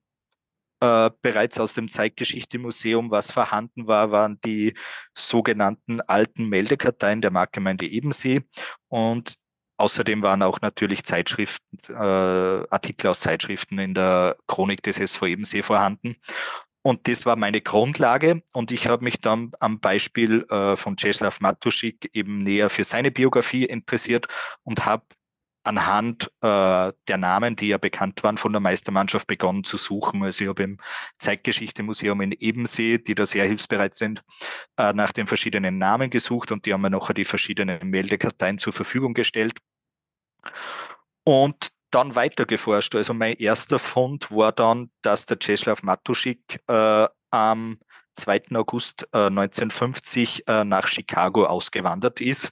äh, 0.82 1.10
bereits 1.22 1.60
aus 1.60 1.74
dem 1.74 1.90
Zeitgeschichte-Museum, 1.90 3.12
was 3.12 3.32
vorhanden 3.32 3.88
war, 3.88 4.12
waren 4.12 4.40
die 4.42 4.76
sogenannten 5.14 6.02
alten 6.02 6.48
Meldekarteien 6.50 7.22
der 7.22 7.32
Marktgemeinde 7.32 7.86
Ebensee 7.86 8.42
und 8.88 9.36
Außerdem 9.80 10.22
waren 10.22 10.44
auch 10.44 10.60
natürlich 10.60 11.06
Zeitschriften, 11.06 11.80
äh, 11.88 11.94
Artikel 11.94 13.08
aus 13.08 13.22
Zeitschriften 13.22 13.80
in 13.80 13.94
der 13.94 14.36
Chronik 14.46 14.84
des 14.84 15.00
SV 15.00 15.28
Ebensee 15.28 15.64
vorhanden. 15.64 16.18
Und 16.82 17.08
das 17.08 17.26
war 17.26 17.38
meine 17.38 17.62
Grundlage. 17.62 18.44
Und 18.52 18.72
ich 18.72 18.88
habe 18.88 19.06
mich 19.06 19.22
dann 19.22 19.52
am 19.62 19.80
Beispiel 19.80 20.46
äh, 20.50 20.76
von 20.76 20.98
Czeslaw 20.98 21.34
Matuschik 21.40 22.10
eben 22.12 22.44
näher 22.44 22.70
für 22.70 22.84
seine 22.84 23.10
Biografie 23.10 23.64
interessiert 23.64 24.28
und 24.64 24.86
habe 24.86 25.06
anhand 25.64 26.32
äh, 26.42 26.92
der 27.08 27.18
Namen, 27.18 27.56
die 27.56 27.70
ja 27.70 27.78
bekannt 27.78 28.24
waren 28.24 28.38
von 28.38 28.52
der 28.52 28.62
Meistermannschaft, 28.62 29.28
begonnen 29.28 29.64
zu 29.64 29.78
suchen. 29.78 30.24
Also 30.24 30.44
ich 30.44 30.50
habe 30.50 30.64
im 30.64 30.78
Zeitgeschichte-Museum 31.20 32.22
in 32.22 32.32
Ebensee, 32.32 32.98
die 32.98 33.16
da 33.16 33.26
sehr 33.26 33.46
hilfsbereit 33.46 33.96
sind, 33.96 34.24
äh, 34.78 34.94
nach 34.94 35.12
den 35.12 35.28
verschiedenen 35.28 35.78
Namen 35.78 36.10
gesucht 36.10 36.52
und 36.52 36.66
die 36.66 36.74
haben 36.74 36.82
mir 36.82 36.90
nachher 36.90 37.14
die 37.14 37.26
verschiedenen 37.26 37.90
Meldekarteien 37.90 38.58
zur 38.58 38.74
Verfügung 38.74 39.14
gestellt. 39.14 39.60
Und 41.24 41.70
dann 41.92 42.16
weiter 42.16 42.46
geforscht. 42.46 42.96
Also 42.96 43.14
mein 43.14 43.36
erster 43.38 43.80
Fund 43.80 44.32
war 44.32 44.52
dann, 44.52 44.92
dass 45.02 45.26
der 45.26 45.40
Czeslaw 45.40 45.80
Matuschik 45.84 46.62
äh, 46.68 47.08
am 47.32 47.80
2. 48.20 48.56
August 48.56 49.08
äh, 49.14 49.28
1950 49.28 50.48
äh, 50.48 50.64
nach 50.64 50.88
Chicago 50.88 51.46
ausgewandert 51.46 52.22
ist. 52.22 52.50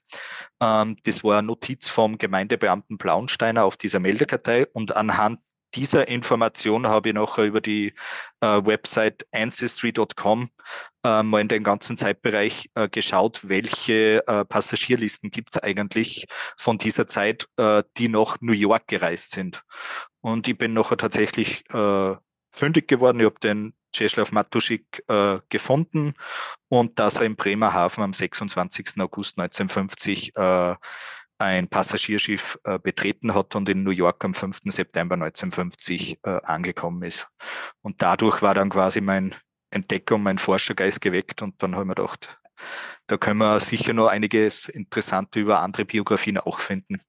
Ähm, 0.61 0.97
das 1.03 1.24
war 1.24 1.38
eine 1.38 1.47
Notiz 1.47 1.88
vom 1.89 2.18
Gemeindebeamten 2.18 2.97
Blaunsteiner 2.97 3.65
auf 3.65 3.78
dieser 3.78 3.99
Meldekartei 3.99 4.68
und 4.74 4.95
anhand 4.95 5.39
dieser 5.76 6.07
Information 6.07 6.88
habe 6.88 7.09
ich 7.09 7.15
noch 7.15 7.38
über 7.38 7.61
die 7.61 7.93
äh, 8.41 8.47
Website 8.47 9.28
ancestry.com 9.32 10.49
äh, 11.03 11.24
mal 11.24 11.41
in 11.41 11.47
den 11.47 11.63
ganzen 11.63 11.97
Zeitbereich 11.97 12.70
äh, 12.76 12.89
geschaut, 12.89 13.47
welche 13.49 14.26
äh, 14.28 14.45
Passagierlisten 14.45 15.30
gibt 15.30 15.55
es 15.55 15.63
eigentlich 15.63 16.26
von 16.57 16.78
dieser 16.78 17.07
Zeit, 17.07 17.47
äh, 17.57 17.84
die 17.97 18.09
nach 18.09 18.38
New 18.41 18.53
York 18.53 18.88
gereist 18.88 19.32
sind. 19.32 19.63
Und 20.22 20.47
ich 20.47 20.57
bin 20.57 20.74
noch 20.74 20.95
tatsächlich 20.95 21.63
äh, 21.74 22.15
fündig 22.49 22.88
geworden. 22.88 23.20
Ich 23.20 23.26
habe 23.26 23.39
den 23.39 23.74
Czeslaw 23.98 24.32
Matuschik 24.32 25.04
äh, 25.08 25.39
gefunden 25.50 26.14
und 26.70 27.00
dass 27.00 27.18
er 27.18 27.26
im 27.26 27.36
Bremerhaven 27.36 28.04
am 28.04 28.14
26. 28.14 29.00
August 29.00 29.39
1950 29.39 30.36
äh, 30.36 30.76
ein 31.39 31.68
Passagierschiff 31.68 32.60
äh, 32.64 32.80
betreten 32.80 33.34
hat 33.34 33.56
und 33.56 33.70
in 33.70 33.84
New 33.84 33.91
York 33.91 34.24
am 34.26 34.34
5. 34.34 34.60
September 34.66 35.14
1950 35.14 36.20
äh, 36.24 36.30
angekommen 36.43 37.04
ist. 37.04 37.28
Und 37.82 38.02
dadurch 38.02 38.41
war 38.41 38.54
dann 38.54 38.70
quasi 38.70 39.02
mein 39.02 39.36
Entdeckung, 39.70 40.24
mein 40.24 40.38
Forschergeist 40.38 41.02
geweckt 41.02 41.41
und 41.41 41.62
dann 41.62 41.76
haben 41.76 41.89
wir 41.89 41.95
gedacht, 41.95 42.39
da 43.08 43.18
können 43.18 43.39
wir 43.39 43.60
sicher 43.60 43.93
noch 43.93 44.08
einiges 44.08 44.70
Interessante 44.70 45.39
über 45.39 45.60
andere 45.60 45.86
Biografien 45.86 46.38
auch 46.38 46.60
finden. 46.60 47.00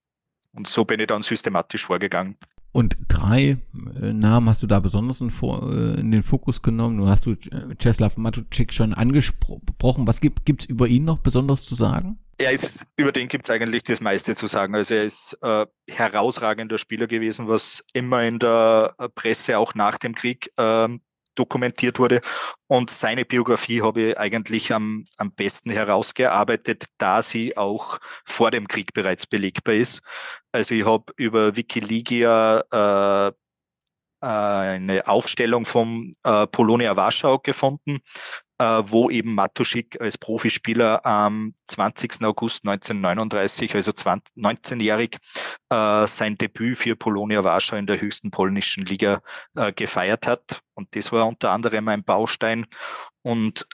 Und 0.52 0.68
so 0.68 0.84
bin 0.84 1.00
ich 1.00 1.06
dann 1.06 1.22
systematisch 1.22 1.86
vorgegangen. 1.86 2.36
Und 2.72 2.96
drei 3.08 3.56
äh, 4.00 4.12
Namen 4.12 4.48
hast 4.48 4.62
du 4.62 4.66
da 4.66 4.78
besonders 4.80 5.20
in, 5.20 5.30
äh, 5.30 6.00
in, 6.00 6.10
den 6.10 6.22
Fokus 6.22 6.62
genommen. 6.62 6.98
Du 6.98 7.08
hast 7.08 7.26
du 7.26 7.32
äh, 7.32 7.74
Czeslaw 7.78 8.12
Matuczyk 8.16 8.72
schon 8.72 8.92
angesprochen. 8.92 10.06
Was 10.06 10.20
gibt 10.20 10.48
es 10.60 10.66
über 10.66 10.86
ihn 10.86 11.04
noch 11.04 11.18
besonders 11.18 11.64
zu 11.64 11.74
sagen? 11.74 12.18
Er 12.40 12.52
ist, 12.52 12.86
über 12.96 13.10
den 13.10 13.26
gibt 13.26 13.46
es 13.46 13.50
eigentlich 13.50 13.82
das 13.82 14.00
meiste 14.00 14.36
zu 14.36 14.46
sagen. 14.46 14.74
Also 14.74 14.94
er 14.94 15.04
ist 15.04 15.36
äh, 15.42 15.66
herausragender 15.88 16.78
Spieler 16.78 17.08
gewesen, 17.08 17.48
was 17.48 17.82
immer 17.94 18.22
in 18.22 18.38
der 18.38 18.94
Presse 19.16 19.58
auch 19.58 19.74
nach 19.74 19.98
dem 19.98 20.14
Krieg 20.14 20.52
ähm, 20.56 21.00
dokumentiert 21.38 21.98
wurde. 21.98 22.20
Und 22.66 22.90
seine 22.90 23.24
Biografie 23.24 23.82
habe 23.82 24.02
ich 24.02 24.18
eigentlich 24.18 24.72
am, 24.72 25.04
am 25.16 25.32
besten 25.32 25.70
herausgearbeitet, 25.70 26.86
da 26.98 27.22
sie 27.22 27.56
auch 27.56 27.98
vor 28.24 28.50
dem 28.50 28.68
Krieg 28.68 28.92
bereits 28.92 29.26
belegbar 29.26 29.74
ist. 29.74 30.02
Also 30.58 30.74
ich 30.74 30.84
habe 30.84 31.12
über 31.16 31.54
Wikilegia 31.54 32.64
äh, 32.72 33.32
eine 34.26 35.06
Aufstellung 35.06 35.64
vom 35.64 36.12
äh, 36.24 36.48
Polonia 36.48 36.96
Warschau 36.96 37.38
gefunden, 37.38 38.00
äh, 38.58 38.82
wo 38.84 39.08
eben 39.08 39.36
Matuschik 39.36 40.00
als 40.00 40.18
Profispieler 40.18 41.06
am 41.06 41.54
20. 41.68 42.24
August 42.24 42.66
1939, 42.66 43.76
also 43.76 43.92
19-jährig, 43.92 45.18
äh, 45.70 46.08
sein 46.08 46.36
Debüt 46.36 46.76
für 46.76 46.96
Polonia 46.96 47.44
Warschau 47.44 47.76
in 47.76 47.86
der 47.86 48.00
höchsten 48.00 48.32
polnischen 48.32 48.84
Liga 48.84 49.22
äh, 49.54 49.72
gefeiert 49.72 50.26
hat. 50.26 50.60
Und 50.74 50.88
das 50.96 51.12
war 51.12 51.28
unter 51.28 51.52
anderem 51.52 51.86
ein 51.86 52.02
Baustein. 52.02 52.66
Und 53.22 53.64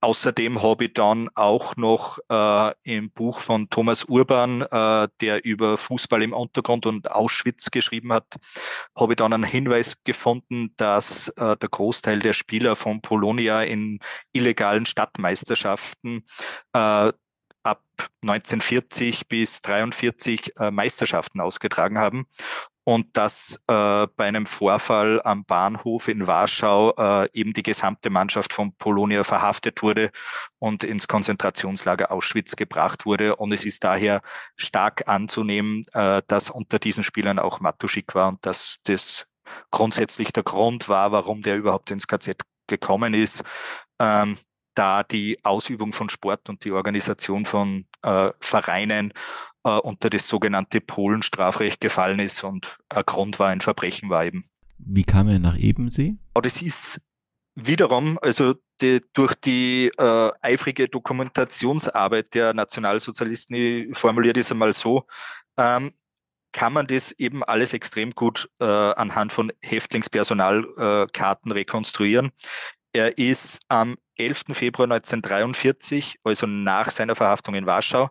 Außerdem 0.00 0.62
habe 0.62 0.86
ich 0.86 0.94
dann 0.94 1.28
auch 1.34 1.74
noch 1.76 2.18
äh, 2.30 2.72
im 2.84 3.10
Buch 3.10 3.40
von 3.40 3.68
Thomas 3.68 4.04
Urban, 4.04 4.62
äh, 4.62 5.08
der 5.20 5.44
über 5.44 5.76
Fußball 5.76 6.22
im 6.22 6.32
Untergrund 6.32 6.86
und 6.86 7.10
Auschwitz 7.10 7.72
geschrieben 7.72 8.12
hat, 8.12 8.36
habe 8.96 9.14
ich 9.14 9.16
dann 9.16 9.32
einen 9.32 9.42
Hinweis 9.42 9.96
gefunden, 10.04 10.72
dass 10.76 11.28
äh, 11.30 11.56
der 11.56 11.68
Großteil 11.68 12.20
der 12.20 12.32
Spieler 12.32 12.76
von 12.76 13.02
Polonia 13.02 13.62
in 13.62 13.98
illegalen 14.32 14.86
Stadtmeisterschaften 14.86 16.24
äh, 16.72 17.12
ab 17.64 17.82
1940 18.22 19.26
bis 19.26 19.60
43 19.62 20.52
äh, 20.58 20.70
Meisterschaften 20.70 21.40
ausgetragen 21.40 21.98
haben 21.98 22.26
und 22.88 23.18
dass 23.18 23.60
äh, 23.66 24.06
bei 24.16 24.24
einem 24.24 24.46
Vorfall 24.46 25.20
am 25.22 25.44
Bahnhof 25.44 26.08
in 26.08 26.26
Warschau 26.26 26.94
äh, 26.96 27.28
eben 27.34 27.52
die 27.52 27.62
gesamte 27.62 28.08
Mannschaft 28.08 28.54
von 28.54 28.74
Polonia 28.76 29.24
verhaftet 29.24 29.82
wurde 29.82 30.10
und 30.58 30.84
ins 30.84 31.06
Konzentrationslager 31.06 32.10
Auschwitz 32.10 32.56
gebracht 32.56 33.04
wurde. 33.04 33.36
Und 33.36 33.52
es 33.52 33.66
ist 33.66 33.84
daher 33.84 34.22
stark 34.56 35.06
anzunehmen, 35.06 35.82
äh, 35.92 36.22
dass 36.28 36.48
unter 36.48 36.78
diesen 36.78 37.02
Spielern 37.02 37.38
auch 37.38 37.60
Matuschik 37.60 38.14
war 38.14 38.28
und 38.28 38.46
dass 38.46 38.76
das 38.84 39.26
grundsätzlich 39.70 40.32
der 40.32 40.44
Grund 40.44 40.88
war, 40.88 41.12
warum 41.12 41.42
der 41.42 41.58
überhaupt 41.58 41.90
ins 41.90 42.06
KZ 42.06 42.40
gekommen 42.68 43.12
ist. 43.12 43.44
Ähm, 43.98 44.38
da 44.72 45.02
die 45.02 45.44
Ausübung 45.44 45.92
von 45.92 46.08
Sport 46.08 46.48
und 46.48 46.64
die 46.64 46.72
Organisation 46.72 47.44
von 47.44 47.84
äh, 48.00 48.30
Vereinen 48.40 49.12
äh, 49.68 49.80
unter 49.80 50.10
das 50.10 50.26
sogenannte 50.26 50.80
Polenstrafrecht 50.80 51.80
gefallen 51.80 52.20
ist 52.20 52.42
und 52.42 52.78
ein 52.88 53.02
Grund 53.04 53.38
war, 53.38 53.48
ein 53.48 53.60
Verbrechen 53.60 54.08
war 54.08 54.24
eben. 54.24 54.44
Wie 54.78 55.04
kam 55.04 55.28
er 55.28 55.38
nach 55.38 55.58
Ebensee? 55.58 56.16
Oh, 56.34 56.40
das 56.40 56.62
ist 56.62 57.00
wiederum, 57.54 58.18
also 58.22 58.54
die, 58.80 59.02
durch 59.12 59.34
die 59.34 59.90
äh, 59.98 60.30
eifrige 60.40 60.88
Dokumentationsarbeit 60.88 62.32
der 62.34 62.54
Nationalsozialisten, 62.54 63.56
ich 63.56 63.98
formuliere 63.98 64.34
das 64.34 64.52
einmal 64.52 64.72
so, 64.72 65.04
ähm, 65.56 65.92
kann 66.52 66.72
man 66.72 66.86
das 66.86 67.12
eben 67.12 67.44
alles 67.44 67.72
extrem 67.72 68.12
gut 68.14 68.48
äh, 68.60 68.64
anhand 68.64 69.32
von 69.32 69.52
Häftlingspersonalkarten 69.60 71.50
äh, 71.50 71.54
rekonstruieren. 71.54 72.30
Er 72.92 73.18
ist 73.18 73.60
am 73.68 73.96
11. 74.16 74.44
Februar 74.52 74.86
1943, 74.86 76.20
also 76.24 76.46
nach 76.46 76.90
seiner 76.90 77.16
Verhaftung 77.16 77.54
in 77.54 77.66
Warschau, 77.66 78.10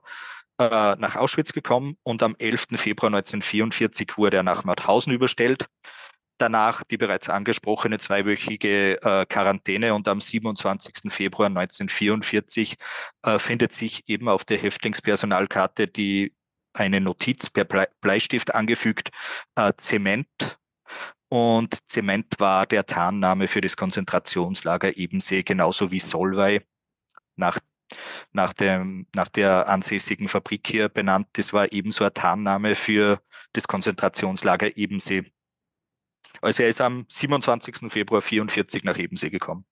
äh, 0.60 0.96
nach 0.96 1.16
Auschwitz 1.16 1.54
gekommen 1.54 1.98
und 2.04 2.24
am 2.24 2.36
11. 2.38 2.68
Februar 2.76 3.10
1944 3.10 4.18
wurde 4.18 4.38
er 4.38 4.44
nach 4.44 4.64
Mauthausen 4.64 5.14
überstellt. 5.14 5.68
Danach 6.40 6.84
die 6.84 6.98
bereits 6.98 7.30
angesprochene 7.30 7.98
zweiwöchige 7.98 9.02
äh, 9.02 9.26
Quarantäne 9.26 9.96
und 9.96 10.08
am 10.08 10.22
27. 10.22 11.12
Februar 11.12 11.48
1944 11.48 12.76
äh, 13.24 13.40
findet 13.40 13.74
sich 13.74 14.08
eben 14.08 14.30
auf 14.30 14.46
der 14.46 14.58
Häftlingspersonalkarte 14.58 15.88
die 15.88 16.34
eine 16.74 17.02
Notiz 17.02 17.50
per 17.50 17.66
Bleistift 18.02 18.54
angefügt, 18.54 19.10
äh, 19.56 19.74
Zement. 19.78 20.28
Und 21.30 21.76
Zement 21.90 22.40
war 22.40 22.66
der 22.68 22.86
Tarnname 22.86 23.48
für 23.48 23.62
das 23.62 23.76
Konzentrationslager 23.76 24.96
Ebensee, 24.96 25.44
genauso 25.44 25.92
wie 25.92 26.00
Solvay, 26.00 26.62
nach 27.36 27.60
nach, 28.32 28.54
dem, 28.54 29.08
nach 29.16 29.30
der 29.30 29.68
ansässigen 29.68 30.28
Fabrik 30.28 30.68
hier 30.68 30.90
benannt. 30.90 31.28
Das 31.34 31.54
war 31.54 31.72
ebenso 31.72 32.04
ein 32.04 32.14
Tarnname 32.14 32.76
für 32.76 33.22
das 33.54 33.68
Konzentrationslager 33.68 34.78
Ebensee. 34.78 35.26
Also 36.42 36.64
er 36.64 36.70
ist 36.70 36.82
am 36.82 37.06
27. 37.10 37.92
Februar 37.92 38.22
44 38.22 38.84
nach 38.84 38.98
Ebensee 38.98 39.30
gekommen. 39.30 39.66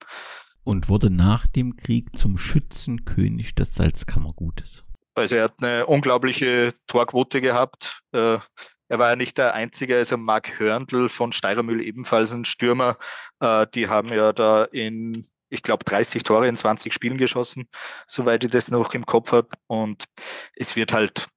Und 0.63 0.89
wurde 0.89 1.11
nach 1.11 1.45
dem 1.47 1.75
Krieg 1.75 2.17
zum 2.17 2.37
Schützenkönig 2.37 3.53
des 3.53 3.75
Salzkammergutes. 3.75 4.83
Also 5.13 5.35
er 5.35 5.43
hat 5.45 5.61
eine 5.61 5.85
unglaubliche 5.85 6.73
Torquote 6.87 7.39
gehabt. 7.39 8.01
Äh, 8.11 8.39
er 8.87 8.99
war 8.99 9.09
ja 9.09 9.15
nicht 9.15 9.37
der 9.37 9.53
Einzige, 9.53 9.95
also 9.95 10.17
Mark 10.17 10.59
Hörndl 10.59 11.09
von 11.09 11.31
Steirermühl 11.31 11.81
ebenfalls 11.81 12.31
ein 12.31 12.45
Stürmer. 12.45 12.97
Äh, 13.39 13.65
die 13.73 13.87
haben 13.87 14.09
ja 14.09 14.33
da 14.33 14.63
in 14.65 15.25
ich 15.49 15.63
glaube, 15.63 15.83
30 15.85 16.23
Tore 16.23 16.47
in 16.47 16.57
20 16.57 16.93
Spielen 16.93 17.17
geschossen, 17.17 17.69
soweit 18.07 18.43
ich 18.43 18.51
das 18.51 18.71
noch 18.71 18.93
im 18.93 19.05
Kopf 19.05 19.31
habe. 19.31 19.49
Und 19.67 20.05
es 20.55 20.75
wird 20.75 20.93
halt, 20.93 21.27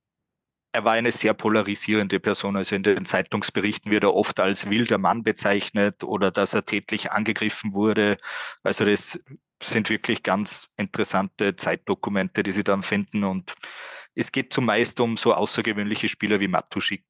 er 0.73 0.85
war 0.85 0.93
eine 0.93 1.13
sehr 1.13 1.35
polarisierende 1.35 2.21
Person. 2.21 2.57
Also 2.57 2.75
in 2.77 2.83
den 2.83 3.07
Zeitungsberichten 3.07 3.91
wird 3.91 4.05
er 4.05 4.15
oft 4.15 4.41
als 4.41 4.71
wilder 4.71 4.99
Mann 4.99 5.23
bezeichnet 5.23 6.05
oder 6.05 6.31
dass 6.31 6.55
er 6.55 6.65
tätlich 6.65 7.13
angegriffen 7.13 7.75
wurde. 7.75 8.19
Also 8.63 8.85
das 8.85 9.21
sind 9.63 9.91
wirklich 9.91 10.23
ganz 10.23 10.69
interessante 10.77 11.57
Zeitdokumente, 11.57 12.43
die 12.43 12.53
sie 12.53 12.65
dann 12.65 12.83
finden. 12.83 13.25
Und 13.25 13.55
es 14.15 14.33
geht 14.33 14.53
zumeist 14.53 15.01
um 15.01 15.17
so 15.17 15.35
außergewöhnliche 15.35 16.09
Spieler 16.09 16.41
wie 16.41 16.49
Matuschik, 16.49 17.05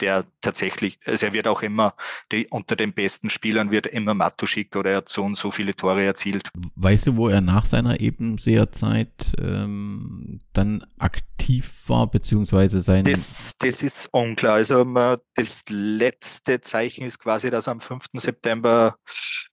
der 0.00 0.24
tatsächlich, 0.40 0.98
also 1.04 1.26
er 1.26 1.32
wird 1.32 1.46
auch 1.46 1.62
immer, 1.62 1.94
die, 2.32 2.46
unter 2.48 2.76
den 2.76 2.92
besten 2.92 3.30
Spielern 3.30 3.70
wird 3.70 3.86
immer 3.86 4.14
Matuschik 4.14 4.74
oder 4.76 4.90
er 4.90 4.96
hat 4.98 5.08
so 5.08 5.22
und 5.22 5.36
so 5.36 5.50
viele 5.50 5.74
Tore 5.74 6.04
erzielt. 6.04 6.48
Weißt 6.76 7.06
du, 7.06 7.16
wo 7.16 7.28
er 7.28 7.40
nach 7.40 7.66
seiner 7.66 8.00
Ebenseherzeit 8.00 9.34
ähm, 9.40 10.40
dann 10.52 10.86
aktiv 10.98 11.72
war, 11.86 12.10
beziehungsweise 12.10 12.82
sein... 12.82 13.04
Das, 13.04 13.52
das 13.58 13.82
ist 13.82 14.08
unklar. 14.12 14.54
Also 14.54 14.84
das 15.34 15.62
letzte 15.68 16.60
Zeichen 16.60 17.04
ist 17.04 17.18
quasi, 17.18 17.50
dass 17.50 17.68
am 17.68 17.80
5. 17.80 18.06
September 18.14 18.96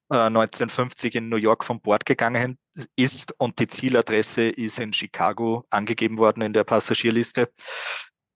äh, 0.10 0.16
1950 0.16 1.16
in 1.16 1.30
New 1.30 1.38
York 1.38 1.64
von 1.64 1.82
Bord 1.82 2.06
gegangen 2.06 2.58
ist 2.96 3.34
und 3.40 3.60
die 3.60 3.68
Zieladresse 3.68 4.44
ist 4.44 4.80
in 4.80 4.94
Chicago 4.94 5.66
angegeben 5.70 6.18
worden 6.18 6.44
in 6.44 6.54
der 6.54 6.64
Passagierliste. 6.64 7.50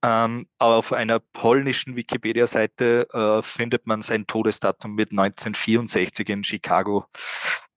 Ähm, 0.04 0.46
auf 0.58 0.92
einer 0.92 1.20
polnischen 1.20 1.94
Wikipedia-Seite 1.94 3.08
äh, 3.12 3.42
findet 3.42 3.86
man 3.86 4.02
sein 4.02 4.26
Todesdatum 4.26 4.94
mit 4.94 5.12
1964 5.12 6.28
in 6.28 6.42
Chicago. 6.42 7.04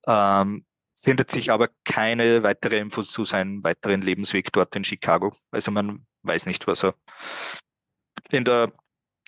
Ähm, 0.08 0.66
findet 0.98 1.30
sich 1.30 1.52
aber 1.52 1.70
keine 1.84 2.42
weitere 2.42 2.80
Info 2.80 3.04
zu 3.04 3.26
seinem 3.26 3.64
weiteren 3.64 4.02
Lebensweg 4.02 4.52
dort 4.52 4.76
in 4.76 4.84
Chicago. 4.84 5.34
Also 5.52 5.70
man 5.72 6.06
weiß 6.24 6.48
nicht, 6.48 6.66
was 6.66 6.84
er 6.84 6.96
in, 8.32 8.44
der, 8.44 8.72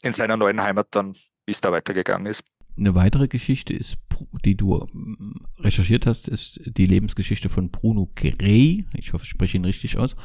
in 0.02 0.14
seiner 0.14 0.38
neuen 0.38 0.62
Heimat 0.62 0.88
dann, 0.91 1.14
wie 1.45 1.52
es 1.52 1.62
da 1.62 1.72
weitergegangen 1.72 2.26
ist. 2.26 2.43
Eine 2.76 2.95
weitere 2.95 3.28
Geschichte 3.28 3.76
ist, 3.76 3.98
die 4.43 4.56
du 4.56 4.88
ähm, 4.93 5.48
recherchiert 5.60 6.08
hast, 6.08 6.28
ist 6.28 6.62
die 6.66 6.86
Lebensgeschichte 6.86 7.50
von 7.50 7.70
Bruno 7.70 8.12
Grey. 8.16 8.88
Ich 8.93 9.14
hoffe, 9.14 9.24
ich 9.24 9.30
spreche 9.30 9.58
ihn 9.58 9.66
richtig 9.66 9.98
aus. 9.98 10.16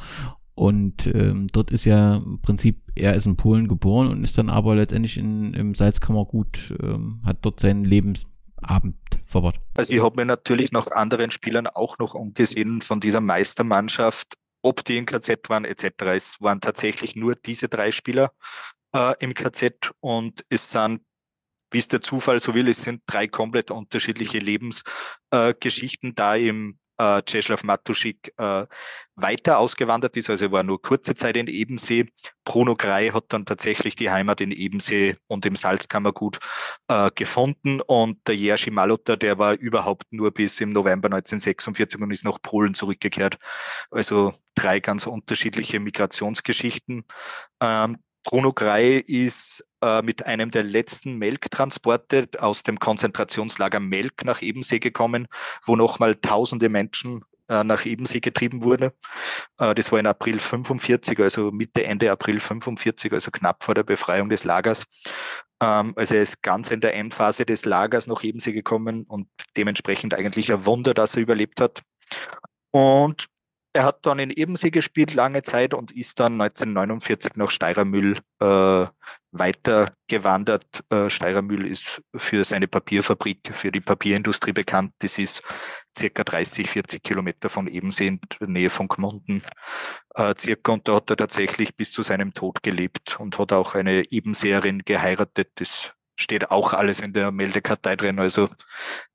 Und 0.55 1.07
ähm, 1.07 1.47
dort 1.51 1.71
ist 1.71 1.85
ja 1.85 2.17
im 2.17 2.39
Prinzip, 2.41 2.81
er 2.95 3.15
ist 3.15 3.25
in 3.25 3.37
Polen 3.37 3.67
geboren 3.67 4.09
und 4.09 4.23
ist 4.23 4.37
dann 4.37 4.49
aber 4.49 4.75
letztendlich 4.75 5.17
in, 5.17 5.53
im 5.55 5.73
Salzkammergut, 5.73 6.75
ähm, 6.81 7.21
hat 7.25 7.37
dort 7.41 7.59
seinen 7.59 7.85
Lebensabend 7.85 8.97
verbracht. 9.25 9.59
Also 9.75 9.93
ich 9.93 10.03
habe 10.03 10.17
mir 10.17 10.25
natürlich 10.25 10.71
nach 10.71 10.87
anderen 10.87 11.31
Spielern 11.31 11.67
auch 11.67 11.97
noch 11.97 12.13
umgesehen 12.13 12.81
von 12.81 12.99
dieser 12.99 13.21
Meistermannschaft, 13.21 14.35
ob 14.61 14.85
die 14.85 14.97
in 14.97 15.07
KZ 15.07 15.49
waren 15.49 15.65
etc. 15.65 15.85
Es 16.13 16.39
waren 16.39 16.61
tatsächlich 16.61 17.15
nur 17.15 17.35
diese 17.35 17.67
drei 17.67 17.91
Spieler 17.91 18.31
äh, 18.93 19.15
im 19.19 19.33
KZ 19.33 19.91
und 20.01 20.45
es 20.49 20.69
sind 20.69 21.01
wie 21.73 21.79
es 21.79 21.87
der 21.87 22.01
Zufall 22.01 22.39
so 22.39 22.53
will, 22.53 22.69
es 22.69 22.83
sind 22.83 23.01
drei 23.07 23.27
komplett 23.27 23.71
unterschiedliche 23.71 24.37
Lebensgeschichten 24.37 26.11
äh, 26.11 26.13
da 26.13 26.35
im 26.35 26.77
äh, 27.03 27.21
Czeslaw 27.25 27.65
Matuschik 27.65 28.33
äh, 28.37 28.65
weiter 29.15 29.59
ausgewandert 29.59 30.17
ist, 30.17 30.29
also 30.29 30.45
er 30.45 30.51
war 30.51 30.63
nur 30.63 30.81
kurze 30.81 31.15
Zeit 31.15 31.37
in 31.37 31.47
Ebensee. 31.47 32.05
Bruno 32.45 32.75
Grey 32.75 33.09
hat 33.09 33.25
dann 33.29 33.45
tatsächlich 33.45 33.95
die 33.95 34.09
Heimat 34.09 34.41
in 34.41 34.51
Ebensee 34.51 35.15
und 35.27 35.45
im 35.45 35.55
Salzkammergut 35.55 36.39
äh, 36.87 37.11
gefunden 37.13 37.81
und 37.81 38.19
der 38.27 38.35
Jerzy 38.35 38.71
Malota, 38.71 39.15
der 39.15 39.37
war 39.37 39.53
überhaupt 39.53 40.05
nur 40.11 40.31
bis 40.31 40.59
im 40.61 40.71
November 40.71 41.07
1946 41.07 42.01
und 42.01 42.11
ist 42.11 42.25
nach 42.25 42.41
Polen 42.41 42.73
zurückgekehrt. 42.73 43.37
Also 43.91 44.33
drei 44.55 44.79
ganz 44.79 45.05
unterschiedliche 45.07 45.79
Migrationsgeschichten. 45.79 47.05
Ähm, 47.61 47.97
Bruno 48.23 48.53
Grey 48.53 48.99
ist 48.99 49.63
äh, 49.81 50.01
mit 50.01 50.25
einem 50.25 50.49
der 50.51 50.63
letzten 50.63 51.17
Melktransporte 51.17 52.29
aus 52.39 52.63
dem 52.63 52.79
Konzentrationslager 52.79 53.79
Melk 53.79 54.23
nach 54.23 54.41
Ebensee 54.41 54.79
gekommen, 54.79 55.27
wo 55.65 55.75
nochmal 55.75 56.15
tausende 56.15 56.69
Menschen 56.69 57.23
äh, 57.49 57.63
nach 57.63 57.85
Ebensee 57.85 58.21
getrieben 58.21 58.63
wurde. 58.63 58.93
Äh, 59.59 59.75
das 59.75 59.91
war 59.91 59.99
in 59.99 60.07
April 60.07 60.39
45, 60.39 61.19
also 61.19 61.51
Mitte, 61.51 61.83
Ende 61.83 62.11
April 62.11 62.39
45, 62.39 63.11
also 63.11 63.31
knapp 63.31 63.63
vor 63.63 63.75
der 63.75 63.83
Befreiung 63.83 64.29
des 64.29 64.45
Lagers. 64.45 64.85
Ähm, 65.61 65.93
also 65.97 66.15
er 66.15 66.21
ist 66.21 66.41
ganz 66.41 66.71
in 66.71 66.79
der 66.79 66.93
Endphase 66.95 67.45
des 67.45 67.65
Lagers 67.65 68.07
nach 68.07 68.23
Ebensee 68.23 68.53
gekommen 68.53 69.03
und 69.03 69.27
dementsprechend 69.57 70.13
eigentlich 70.13 70.51
ein 70.51 70.65
Wunder, 70.65 70.93
dass 70.93 71.15
er 71.15 71.21
überlebt 71.21 71.59
hat. 71.59 71.81
Und 72.71 73.27
er 73.73 73.85
hat 73.85 74.05
dann 74.05 74.19
in 74.19 74.29
Ebensee 74.29 74.69
gespielt 74.69 75.13
lange 75.15 75.41
Zeit 75.41 75.73
und 75.73 75.91
ist 75.91 76.19
dann 76.19 76.39
1949 76.39 77.35
nach 77.35 77.49
Steirermühl 77.49 78.19
äh, 78.39 78.85
weitergewandert. 79.31 80.83
Äh, 80.91 81.09
Steirermühl 81.09 81.65
ist 81.65 82.01
für 82.15 82.43
seine 82.43 82.67
Papierfabrik, 82.67 83.51
für 83.51 83.71
die 83.71 83.81
Papierindustrie 83.81 84.53
bekannt. 84.53 84.93
Das 84.99 85.17
ist 85.17 85.41
circa 85.97 86.23
30, 86.23 86.69
40 86.69 87.03
Kilometer 87.03 87.49
von 87.49 87.67
Ebensee 87.67 88.07
in 88.07 88.19
der 88.39 88.47
Nähe 88.47 88.69
von 88.69 88.87
Gmunden. 88.87 89.41
Äh, 90.13 90.35
circa 90.37 90.71
und 90.71 90.87
da 90.87 90.95
hat 90.95 91.09
er 91.09 91.17
tatsächlich 91.17 91.75
bis 91.75 91.91
zu 91.91 92.03
seinem 92.03 92.33
Tod 92.33 92.61
gelebt 92.61 93.19
und 93.19 93.39
hat 93.39 93.51
auch 93.51 93.73
eine 93.73 94.11
Ebenseerin 94.11 94.83
geheiratet. 94.85 95.49
Das 95.55 95.93
steht 96.15 96.51
auch 96.51 96.73
alles 96.73 96.99
in 96.99 97.13
der 97.13 97.31
Meldekartei 97.31 97.95
drin. 97.95 98.19
Also 98.19 98.49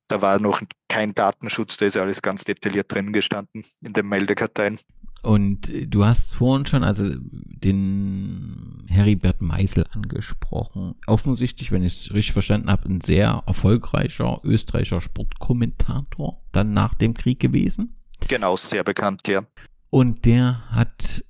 da 0.08 0.22
war 0.22 0.40
noch 0.40 0.62
kein 0.88 1.14
Datenschutz, 1.14 1.76
da 1.76 1.86
ist 1.86 1.96
alles 1.96 2.22
ganz 2.22 2.44
detailliert 2.44 2.92
drin 2.92 3.12
gestanden 3.12 3.64
in 3.80 3.92
den 3.92 4.08
Meldekarteien. 4.08 4.78
Und 5.22 5.68
äh, 5.68 5.86
du 5.86 6.04
hast 6.04 6.34
vorhin 6.34 6.66
schon 6.66 6.84
also 6.84 7.10
den 7.18 8.84
Heribert 8.88 9.42
Meisel 9.42 9.84
angesprochen. 9.92 10.94
Offensichtlich, 11.06 11.72
wenn 11.72 11.82
ich 11.82 12.06
es 12.06 12.14
richtig 12.14 12.32
verstanden 12.32 12.70
habe, 12.70 12.88
ein 12.88 13.00
sehr 13.00 13.42
erfolgreicher 13.46 14.40
österreichischer 14.44 15.00
Sportkommentator 15.00 16.40
dann 16.52 16.72
nach 16.72 16.94
dem 16.94 17.14
Krieg 17.14 17.40
gewesen. 17.40 17.96
Genau, 18.28 18.56
sehr 18.56 18.84
bekannt, 18.84 19.28
ja. 19.28 19.44
Und 19.90 20.24
der 20.24 20.62
hat 20.70 21.24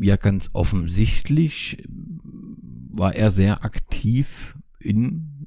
ja 0.00 0.16
ganz 0.16 0.50
offensichtlich 0.52 1.84
war 2.92 3.14
er 3.14 3.30
sehr 3.30 3.64
aktiv 3.64 4.56
in 4.80 5.46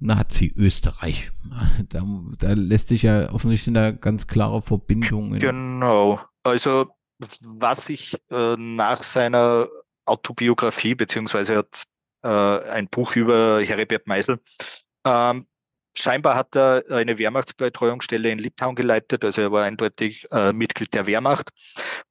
Nazi-Österreich. 0.00 1.30
Da, 1.88 2.02
da 2.38 2.52
lässt 2.52 2.88
sich 2.88 3.02
ja 3.02 3.32
offensichtlich 3.32 3.74
eine 3.74 3.96
ganz 3.96 4.26
klare 4.26 4.60
Verbindung. 4.60 5.38
Genau. 5.38 6.20
Also 6.42 6.86
was 7.40 7.88
ich 7.88 8.16
äh, 8.30 8.56
nach 8.56 9.02
seiner 9.02 9.68
Autobiografie, 10.04 10.94
beziehungsweise 10.94 11.56
hat 11.56 11.84
äh, 12.22 12.28
ein 12.28 12.88
Buch 12.88 13.16
über 13.16 13.60
Heribert 13.60 14.06
Meisel, 14.06 14.40
ähm, 15.06 15.46
scheinbar 15.96 16.36
hat 16.36 16.54
er 16.56 16.84
eine 16.90 17.18
Wehrmachtsbetreuungsstelle 17.18 18.30
in 18.30 18.38
Litauen 18.38 18.76
geleitet, 18.76 19.24
also 19.24 19.40
er 19.40 19.52
war 19.52 19.64
eindeutig 19.64 20.26
äh, 20.30 20.52
Mitglied 20.52 20.94
der 20.94 21.06
Wehrmacht 21.06 21.50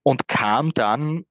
und 0.03 0.27
kam 0.27 0.73
dann 0.73 1.25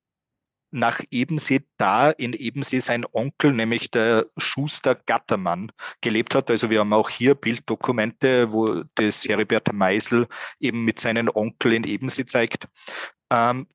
nach 0.71 1.01
Ebensee, 1.11 1.63
da 1.79 2.11
in 2.11 2.33
Ebensee 2.33 2.81
sein 2.81 3.05
Onkel, 3.13 3.53
nämlich 3.53 3.91
der 3.91 4.27
Schuster 4.37 4.95
Gattermann, 4.95 5.73
gelebt 6.01 6.35
hat. 6.35 6.51
Also 6.51 6.71
wir 6.71 6.81
haben 6.81 6.93
auch 6.93 7.09
hier 7.09 7.35
Bilddokumente, 7.35 8.53
wo 8.53 8.83
das 8.95 9.25
Heribert 9.25 9.73
Meisel 9.73 10.27
eben 10.61 10.85
mit 10.85 10.99
seinem 10.99 11.31
Onkel 11.33 11.73
in 11.73 11.85
Ebensee 11.85 12.25
zeigt. 12.25 12.69
Ähm, 13.31 13.67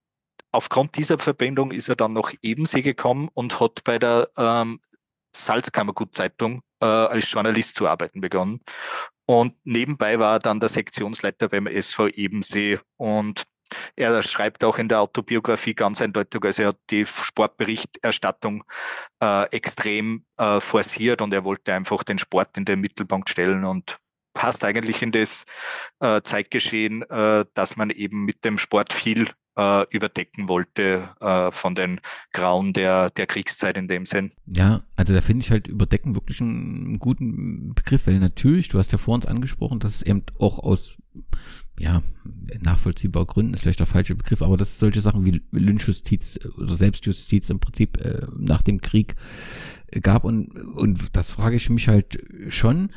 aufgrund 0.51 0.97
dieser 0.97 1.17
Verbindung 1.17 1.71
ist 1.71 1.89
er 1.89 1.95
dann 1.95 2.13
nach 2.13 2.33
Ebensee 2.41 2.81
gekommen 2.81 3.29
und 3.33 3.59
hat 3.59 3.83
bei 3.83 3.97
der 3.97 4.29
ähm, 4.37 4.79
Salzkammergut-Zeitung 5.35 6.61
äh, 6.81 6.85
als 6.85 7.31
Journalist 7.31 7.75
zu 7.75 7.87
arbeiten 7.87 8.21
begonnen. 8.21 8.59
Und 9.25 9.55
nebenbei 9.63 10.19
war 10.19 10.33
er 10.33 10.39
dann 10.39 10.59
der 10.59 10.69
Sektionsleiter 10.69 11.47
beim 11.47 11.67
SV 11.67 12.07
Ebensee 12.07 12.79
und 12.97 13.43
er 13.95 14.21
schreibt 14.23 14.63
auch 14.63 14.77
in 14.77 14.89
der 14.89 15.01
Autobiografie 15.01 15.73
ganz 15.73 16.01
eindeutig, 16.01 16.43
also 16.43 16.61
er 16.63 16.67
hat 16.69 16.79
die 16.89 17.05
Sportberichterstattung 17.05 18.63
äh, 19.21 19.45
extrem 19.51 20.25
äh, 20.37 20.59
forciert 20.59 21.21
und 21.21 21.33
er 21.33 21.43
wollte 21.43 21.73
einfach 21.73 22.03
den 22.03 22.17
Sport 22.17 22.57
in 22.57 22.65
den 22.65 22.79
Mittelpunkt 22.79 23.29
stellen 23.29 23.63
und 23.65 23.97
passt 24.33 24.63
eigentlich 24.63 25.01
in 25.01 25.11
das 25.11 25.45
äh, 25.99 26.21
Zeitgeschehen, 26.21 27.03
äh, 27.03 27.45
dass 27.53 27.75
man 27.75 27.89
eben 27.89 28.23
mit 28.23 28.45
dem 28.45 28.57
Sport 28.57 28.93
viel 28.93 29.27
äh, 29.57 29.85
überdecken 29.89 30.47
wollte 30.47 31.09
äh, 31.19 31.51
von 31.51 31.75
den 31.75 31.99
Grauen 32.31 32.73
der, 32.73 33.09
der 33.09 33.27
Kriegszeit 33.27 33.77
in 33.77 33.87
dem 33.87 34.05
Sinn. 34.05 34.31
Ja, 34.45 34.83
also 34.95 35.13
da 35.13 35.21
finde 35.21 35.43
ich 35.43 35.51
halt 35.51 35.67
überdecken 35.67 36.15
wirklich 36.15 36.39
einen 36.41 36.99
guten 36.99 37.73
Begriff, 37.73 38.07
weil 38.07 38.19
natürlich, 38.19 38.69
du 38.69 38.77
hast 38.77 38.91
ja 38.91 38.97
vor 38.97 39.15
uns 39.15 39.25
angesprochen, 39.25 39.79
dass 39.79 39.95
es 39.95 40.01
eben 40.03 40.23
auch 40.39 40.59
aus 40.59 40.97
ja, 41.81 42.03
nachvollziehbar 42.61 43.25
Gründen 43.25 43.55
ist 43.55 43.61
vielleicht 43.61 43.79
der 43.79 43.87
falsche 43.87 44.13
Begriff, 44.13 44.43
aber 44.43 44.55
dass 44.55 44.77
solche 44.77 45.01
Sachen 45.01 45.25
wie 45.25 45.41
Lynchjustiz 45.51 46.39
oder 46.57 46.75
Selbstjustiz 46.75 47.49
im 47.49 47.59
Prinzip 47.59 47.97
äh, 47.97 48.27
nach 48.37 48.61
dem 48.61 48.81
Krieg 48.81 49.15
gab 50.01 50.23
und, 50.23 50.55
und 50.55 51.15
das 51.17 51.31
frage 51.31 51.55
ich 51.55 51.69
mich 51.69 51.87
halt 51.87 52.23
schon, 52.49 52.91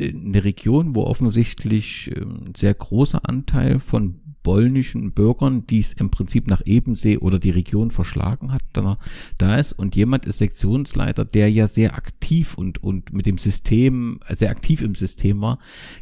eine 0.00 0.44
Region, 0.44 0.94
wo 0.94 1.04
offensichtlich 1.04 2.10
ein 2.16 2.22
ähm, 2.22 2.52
sehr 2.56 2.72
großer 2.72 3.28
Anteil 3.28 3.78
von 3.80 4.18
polnischen 4.42 5.12
Bürgern, 5.12 5.66
die 5.66 5.80
es 5.80 5.92
im 5.92 6.10
Prinzip 6.10 6.46
nach 6.48 6.62
Ebensee 6.64 7.18
oder 7.18 7.38
die 7.38 7.50
Region 7.50 7.90
verschlagen 7.90 8.50
hat, 8.50 8.62
da, 8.72 8.98
da 9.36 9.56
ist 9.56 9.74
und 9.74 9.94
jemand 9.94 10.24
ist 10.24 10.38
Sektionsleiter, 10.38 11.26
der 11.26 11.50
ja 11.50 11.68
sehr 11.68 11.94
aktiv 11.94 12.54
und, 12.54 12.82
und 12.82 13.12
mit 13.12 13.26
dem 13.26 13.38
System, 13.38 14.20
sehr 14.30 14.50
aktiv 14.50 14.80
im 14.80 14.94
System 14.94 15.42
war, 15.42 15.58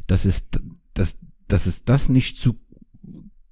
dass 0.06 0.24
es, 0.24 0.48
dass, 0.94 1.18
dass 1.52 1.66
es 1.66 1.84
das 1.84 2.08
nicht 2.08 2.38
zu 2.38 2.54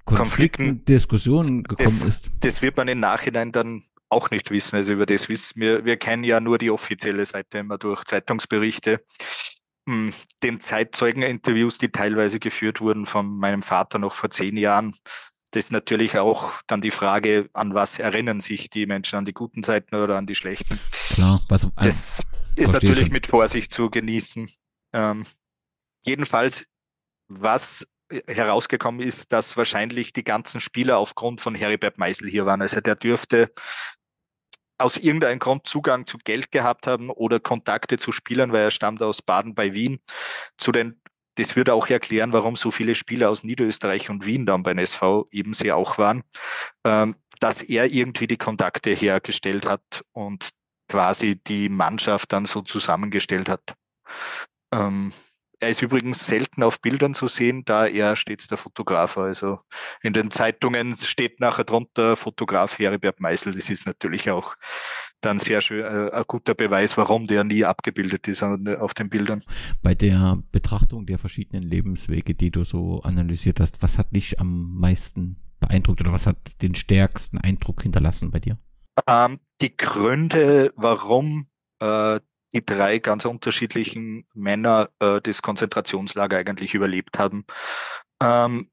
Konflikten, 0.05 0.65
Konflikten 0.65 0.85
Diskussionen 0.87 1.63
gekommen 1.65 1.99
das, 1.99 2.07
ist. 2.07 2.31
Das 2.41 2.63
wird 2.63 2.77
man 2.77 2.89
im 2.89 3.01
Nachhinein 3.01 3.53
dann 3.53 3.85
auch 4.09 4.31
nicht 4.31 4.51
wissen. 4.51 4.77
Also 4.77 4.93
über 4.93 5.05
das 5.05 5.29
wissen 5.29 5.61
wir, 5.61 5.85
wir 5.85 5.99
kennen 5.99 6.25
ja 6.25 6.41
nur 6.41 6.59
die 6.59 6.71
offizielle 6.71 7.27
Seite 7.27 7.59
immer 7.59 7.77
durch 7.77 8.05
Zeitungsberichte. 8.05 9.05
Hm, 9.87 10.15
den 10.43 10.61
Zeitzeugeninterviews, 10.61 11.79
die 11.79 11.91
teilweise 11.91 12.39
geführt 12.39 12.81
wurden 12.81 13.07
von 13.07 13.27
meinem 13.39 13.63
Vater 13.63 13.99
noch 13.99 14.15
vor 14.15 14.31
zehn 14.31 14.57
Jahren. 14.57 14.97
Das 15.51 15.65
ist 15.65 15.73
natürlich 15.73 16.19
auch 16.19 16.53
dann 16.67 16.83
die 16.83 16.91
Frage, 16.91 17.49
an 17.55 17.75
was 17.75 17.99
erinnern 17.99 18.41
sich 18.41 18.69
die 18.69 18.87
Menschen, 18.87 19.17
an 19.17 19.25
die 19.25 19.33
guten 19.33 19.63
Seiten 19.63 19.95
oder 19.95 20.17
an 20.17 20.27
die 20.27 20.35
schlechten. 20.35 20.79
Klar, 21.15 21.41
was, 21.49 21.69
das 21.77 22.23
ist 22.55 22.73
natürlich 22.73 23.01
schon. 23.01 23.13
mit 23.13 23.29
Vorsicht 23.29 23.73
zu 23.73 23.89
genießen. 23.89 24.51
Ähm, 24.93 25.25
jedenfalls, 26.05 26.67
was 27.29 27.87
herausgekommen 28.27 29.07
ist, 29.07 29.33
dass 29.33 29.57
wahrscheinlich 29.57 30.13
die 30.13 30.25
ganzen 30.25 30.61
Spieler 30.61 30.99
aufgrund 30.99 31.41
von 31.41 31.55
Heribert 31.55 31.99
Meisel 31.99 32.29
hier 32.29 32.47
waren. 32.47 32.63
Also 32.63 32.81
der 32.81 32.95
dürfte 32.95 33.53
aus 34.79 34.97
irgendeinem 34.97 35.41
Grund 35.41 35.67
Zugang 35.67 36.07
zu 36.07 36.19
Geld 36.19 36.51
gehabt 36.51 36.87
haben 36.87 37.11
oder 37.11 37.41
Kontakte 37.41 37.99
zu 37.99 38.13
Spielern, 38.13 38.53
weil 38.53 38.63
er 38.63 38.71
stammt 38.71 39.03
aus 39.03 39.23
Baden 39.23 39.55
bei 39.55 39.75
Wien. 39.75 40.01
Zu 40.57 40.73
den, 40.73 41.01
das 41.35 41.57
würde 41.57 41.75
auch 41.75 41.89
erklären, 41.89 42.33
warum 42.33 42.57
so 42.57 42.71
viele 42.71 42.95
Spieler 42.95 43.29
aus 43.29 43.45
Niederösterreich 43.45 44.09
und 44.09 44.25
Wien 44.25 44.47
dann 44.47 44.63
beim 44.63 44.79
SV 44.79 45.29
ebenso 45.31 45.73
auch 45.75 45.99
waren, 45.99 46.23
ähm, 46.85 47.17
dass 47.41 47.63
er 47.63 47.93
irgendwie 47.93 48.27
die 48.27 48.37
Kontakte 48.37 48.91
hergestellt 48.91 49.67
hat 49.67 50.05
und 50.13 50.51
quasi 50.89 51.37
die 51.37 51.69
Mannschaft 51.69 52.33
dann 52.33 52.47
so 52.47 52.63
zusammengestellt 52.63 53.49
hat. 53.49 53.75
Ähm, 54.73 55.13
er 55.61 55.71
ist 55.71 55.83
übrigens 55.83 56.27
selten 56.27 56.63
auf 56.63 56.81
Bildern 56.81 57.15
zu 57.15 57.27
sehen, 57.27 57.65
da 57.65 57.87
er 57.87 58.17
stets 58.17 58.47
der 58.47 58.59
Fotograf. 58.59 59.19
Also 59.19 59.61
in 60.03 60.13
den 60.13 60.31
Zeitungen 60.31 60.97
steht 60.97 61.41
nachher 61.41 61.65
drunter 61.65 62.17
Fotograf 62.17 62.79
Heribert 62.79 63.21
Meisel. 63.21 63.55
Das 63.55 63.69
ist 63.69 63.87
natürlich 63.87 64.31
auch 64.31 64.55
dann 65.21 65.39
sehr 65.39 65.61
schön 65.61 65.85
äh, 65.85 66.11
ein 66.11 66.25
guter 66.27 66.55
Beweis, 66.55 66.97
warum 66.97 67.27
der 67.27 67.43
nie 67.45 67.65
abgebildet 67.65 68.29
ist 68.29 68.43
auf 68.43 68.95
den 68.95 69.11
Bildern. 69.11 69.43
Bei 69.83 69.95
der 69.95 70.41
Betrachtung 70.53 71.07
der 71.07 71.19
verschiedenen 71.19 71.65
Lebenswege, 71.65 72.35
die 72.35 72.51
du 72.51 72.65
so 72.65 73.01
analysiert 73.03 73.59
hast, 73.59 73.83
was 73.83 73.99
hat 73.99 74.15
dich 74.15 74.41
am 74.41 74.79
meisten 74.79 75.37
beeindruckt 75.59 76.01
oder 76.01 76.13
was 76.13 76.27
hat 76.27 76.63
den 76.63 76.77
stärksten 76.77 77.39
Eindruck 77.39 77.83
hinterlassen 77.83 78.31
bei 78.31 78.39
dir? 78.39 78.59
Ähm, 79.07 79.41
die 79.61 79.77
Gründe, 79.77 80.73
warum 80.77 81.49
äh, 81.81 82.21
die 82.53 82.65
drei 82.65 82.99
ganz 82.99 83.25
unterschiedlichen 83.25 84.27
Männer 84.35 84.91
äh, 85.01 85.21
das 85.21 85.43
Konzentrationslager 85.43 86.39
eigentlich 86.39 86.75
überlebt 86.75 87.19
haben. 87.19 87.45
Ähm, 88.23 88.71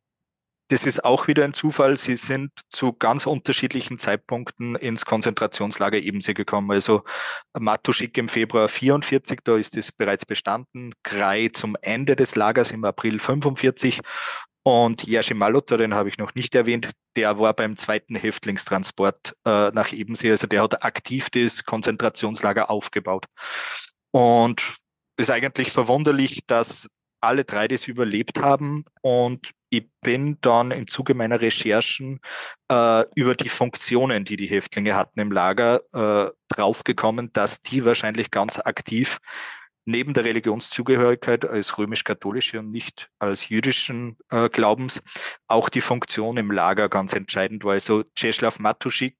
das 0.70 0.88
ist 0.88 1.04
auch 1.04 1.28
wieder 1.28 1.44
ein 1.44 1.54
Zufall. 1.54 1.96
Sie 1.98 2.16
sind 2.16 2.52
zu 2.70 2.94
ganz 2.94 3.28
unterschiedlichen 3.28 4.00
Zeitpunkten 4.00 4.76
ins 4.76 5.06
Konzentrationslager 5.06 6.00
Ebensee 6.00 6.34
gekommen. 6.34 6.72
Also 6.72 7.04
Matuschik 7.54 8.18
im 8.18 8.30
Februar 8.30 8.68
44, 8.68 9.42
da 9.44 9.58
ist 9.58 9.78
es 9.78 9.92
bereits 9.92 10.26
bestanden. 10.26 10.94
Grei 11.04 11.50
zum 11.54 11.78
Ende 11.82 12.16
des 12.16 12.36
Lagers 12.36 12.72
im 12.72 12.84
April 12.84 13.20
45 13.20 14.02
und 14.68 15.04
Jerzy 15.04 15.36
Malota, 15.36 15.78
den 15.78 15.94
habe 15.94 16.10
ich 16.10 16.18
noch 16.18 16.34
nicht 16.34 16.56
erwähnt, 16.56 16.90
der 17.16 17.38
war 17.38 17.54
beim 17.54 17.78
zweiten 17.78 18.16
Häftlingstransport 18.16 19.36
äh, 19.46 19.70
nach 19.70 19.94
Ebensee. 19.94 20.32
Also 20.32 20.48
der 20.48 20.64
hat 20.64 20.84
aktiv 20.84 21.30
das 21.30 21.66
Konzentrationslager 21.66 22.72
aufgebaut. 22.72 23.28
Und 24.10 24.62
es 25.18 25.26
ist 25.26 25.30
eigentlich 25.30 25.72
verwunderlich, 25.72 26.48
dass 26.48 26.88
alle 27.22 27.46
drei 27.46 27.68
das 27.68 27.88
überlebt 27.88 28.42
haben. 28.42 28.86
Und 29.04 29.52
ich 29.70 29.88
bin 30.02 30.40
dann 30.42 30.72
im 30.72 30.88
Zuge 30.88 31.14
meiner 31.14 31.42
Recherchen 31.42 32.20
äh, 32.72 33.04
über 33.14 33.36
die 33.36 33.50
Funktionen, 33.50 34.26
die 34.26 34.36
die 34.36 34.48
Häftlinge 34.48 34.96
hatten 34.96 35.20
im 35.20 35.32
Lager, 35.32 35.82
äh, 35.94 36.32
draufgekommen, 36.50 37.32
dass 37.34 37.62
die 37.62 37.86
wahrscheinlich 37.86 38.32
ganz 38.32 38.60
aktiv 38.60 39.20
neben 39.86 40.14
der 40.14 40.26
Religionszugehörigkeit 40.26 41.46
als 41.46 41.78
römisch-katholische 41.78 42.60
und 42.60 42.72
nicht 42.72 43.10
als 43.20 43.50
jüdischen 43.50 44.18
äh, 44.30 44.50
Glaubens 44.50 45.02
auch 45.48 45.70
die 45.70 45.82
Funktion 45.82 46.38
im 46.38 46.52
Lager 46.52 46.90
ganz 46.90 47.14
entscheidend 47.14 47.64
war. 47.64 47.74
Also 47.74 48.04
Czeslaw 48.16 48.62
Matuschik 48.62 49.16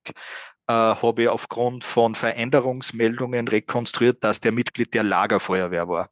äh, 0.68 0.74
habe 0.74 1.32
aufgrund 1.32 1.84
von 1.84 2.16
Veränderungsmeldungen 2.16 3.48
rekonstruiert, 3.48 4.24
dass 4.24 4.40
der 4.40 4.52
Mitglied 4.52 4.94
der 4.94 5.04
Lagerfeuerwehr 5.04 5.88
war. 5.88 6.10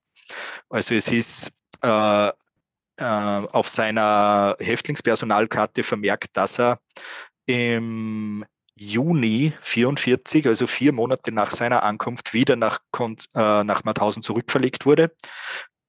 Also 0.69 0.93
es 0.95 1.07
ist 1.07 1.51
äh, 1.81 2.27
äh, 2.27 3.03
auf 3.03 3.67
seiner 3.67 4.55
Häftlingspersonalkarte 4.59 5.83
vermerkt, 5.83 6.37
dass 6.37 6.59
er 6.59 6.79
im 7.45 8.45
Juni 8.85 9.53
44, 9.61 10.47
also 10.47 10.67
vier 10.67 10.91
Monate 10.91 11.31
nach 11.31 11.51
seiner 11.51 11.83
Ankunft, 11.83 12.33
wieder 12.33 12.55
nach, 12.55 12.79
äh, 12.99 13.63
nach 13.63 13.83
Mauthausen 13.83 14.23
zurückverlegt 14.23 14.85
wurde. 14.85 15.15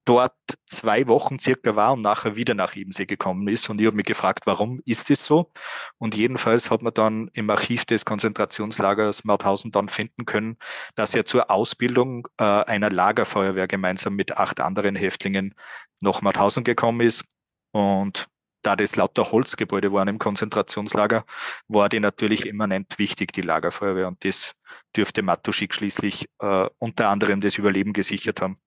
Dort 0.05 0.35
zwei 0.67 1.07
Wochen 1.07 1.39
circa 1.39 1.75
war 1.75 1.93
und 1.93 2.03
nachher 2.03 2.35
wieder 2.35 2.53
nach 2.53 2.75
Ebensee 2.75 3.07
gekommen 3.07 3.47
ist. 3.47 3.69
Und 3.69 3.81
ich 3.81 3.87
habe 3.87 3.95
mich 3.95 4.05
gefragt, 4.05 4.45
warum 4.45 4.79
ist 4.85 5.09
es 5.09 5.25
so? 5.25 5.51
Und 5.97 6.15
jedenfalls 6.15 6.69
hat 6.69 6.83
man 6.83 6.93
dann 6.93 7.29
im 7.33 7.49
Archiv 7.49 7.85
des 7.85 8.05
Konzentrationslagers 8.05 9.23
Mauthausen 9.25 9.71
dann 9.71 9.89
finden 9.89 10.25
können, 10.25 10.57
dass 10.93 11.15
er 11.15 11.25
zur 11.25 11.49
Ausbildung 11.49 12.27
äh, 12.37 12.43
einer 12.43 12.91
Lagerfeuerwehr 12.91 13.67
gemeinsam 13.67 14.15
mit 14.15 14.37
acht 14.37 14.59
anderen 14.61 14.95
Häftlingen 14.95 15.55
nach 16.01 16.21
Mauthausen 16.21 16.63
gekommen 16.63 17.01
ist. 17.01 17.25
Und 17.71 18.29
da 18.65 18.75
das 18.75 18.95
lauter 18.95 19.31
Holzgebäude 19.31 19.93
waren 19.93 20.07
im 20.07 20.19
Konzentrationslager, 20.19 21.25
war 21.67 21.89
die 21.89 21.99
natürlich 21.99 22.45
immanent 22.45 22.97
wichtig, 22.97 23.31
die 23.31 23.41
Lagerfeuerwehr. 23.41 24.07
Und 24.07 24.25
das 24.25 24.53
dürfte 24.95 25.21
Matuschik 25.21 25.73
schließlich 25.73 26.27
äh, 26.39 26.67
unter 26.79 27.09
anderem 27.09 27.41
das 27.41 27.57
Überleben 27.57 27.93
gesichert 27.93 28.41
haben. 28.41 28.59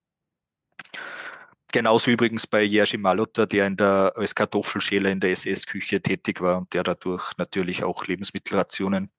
Genauso 1.73 2.11
übrigens 2.11 2.47
bei 2.47 2.63
Jerzy 2.63 2.97
Malota, 2.97 3.45
der 3.45 3.67
in 3.67 3.77
der, 3.77 4.13
als 4.17 4.35
Kartoffelschäler 4.35 5.11
in 5.11 5.21
der 5.21 5.31
SS-Küche 5.31 6.01
tätig 6.01 6.41
war 6.41 6.59
und 6.59 6.73
der 6.73 6.83
dadurch 6.83 7.33
natürlich 7.37 7.85
auch 7.85 8.07
Lebensmittelrationen 8.07 9.11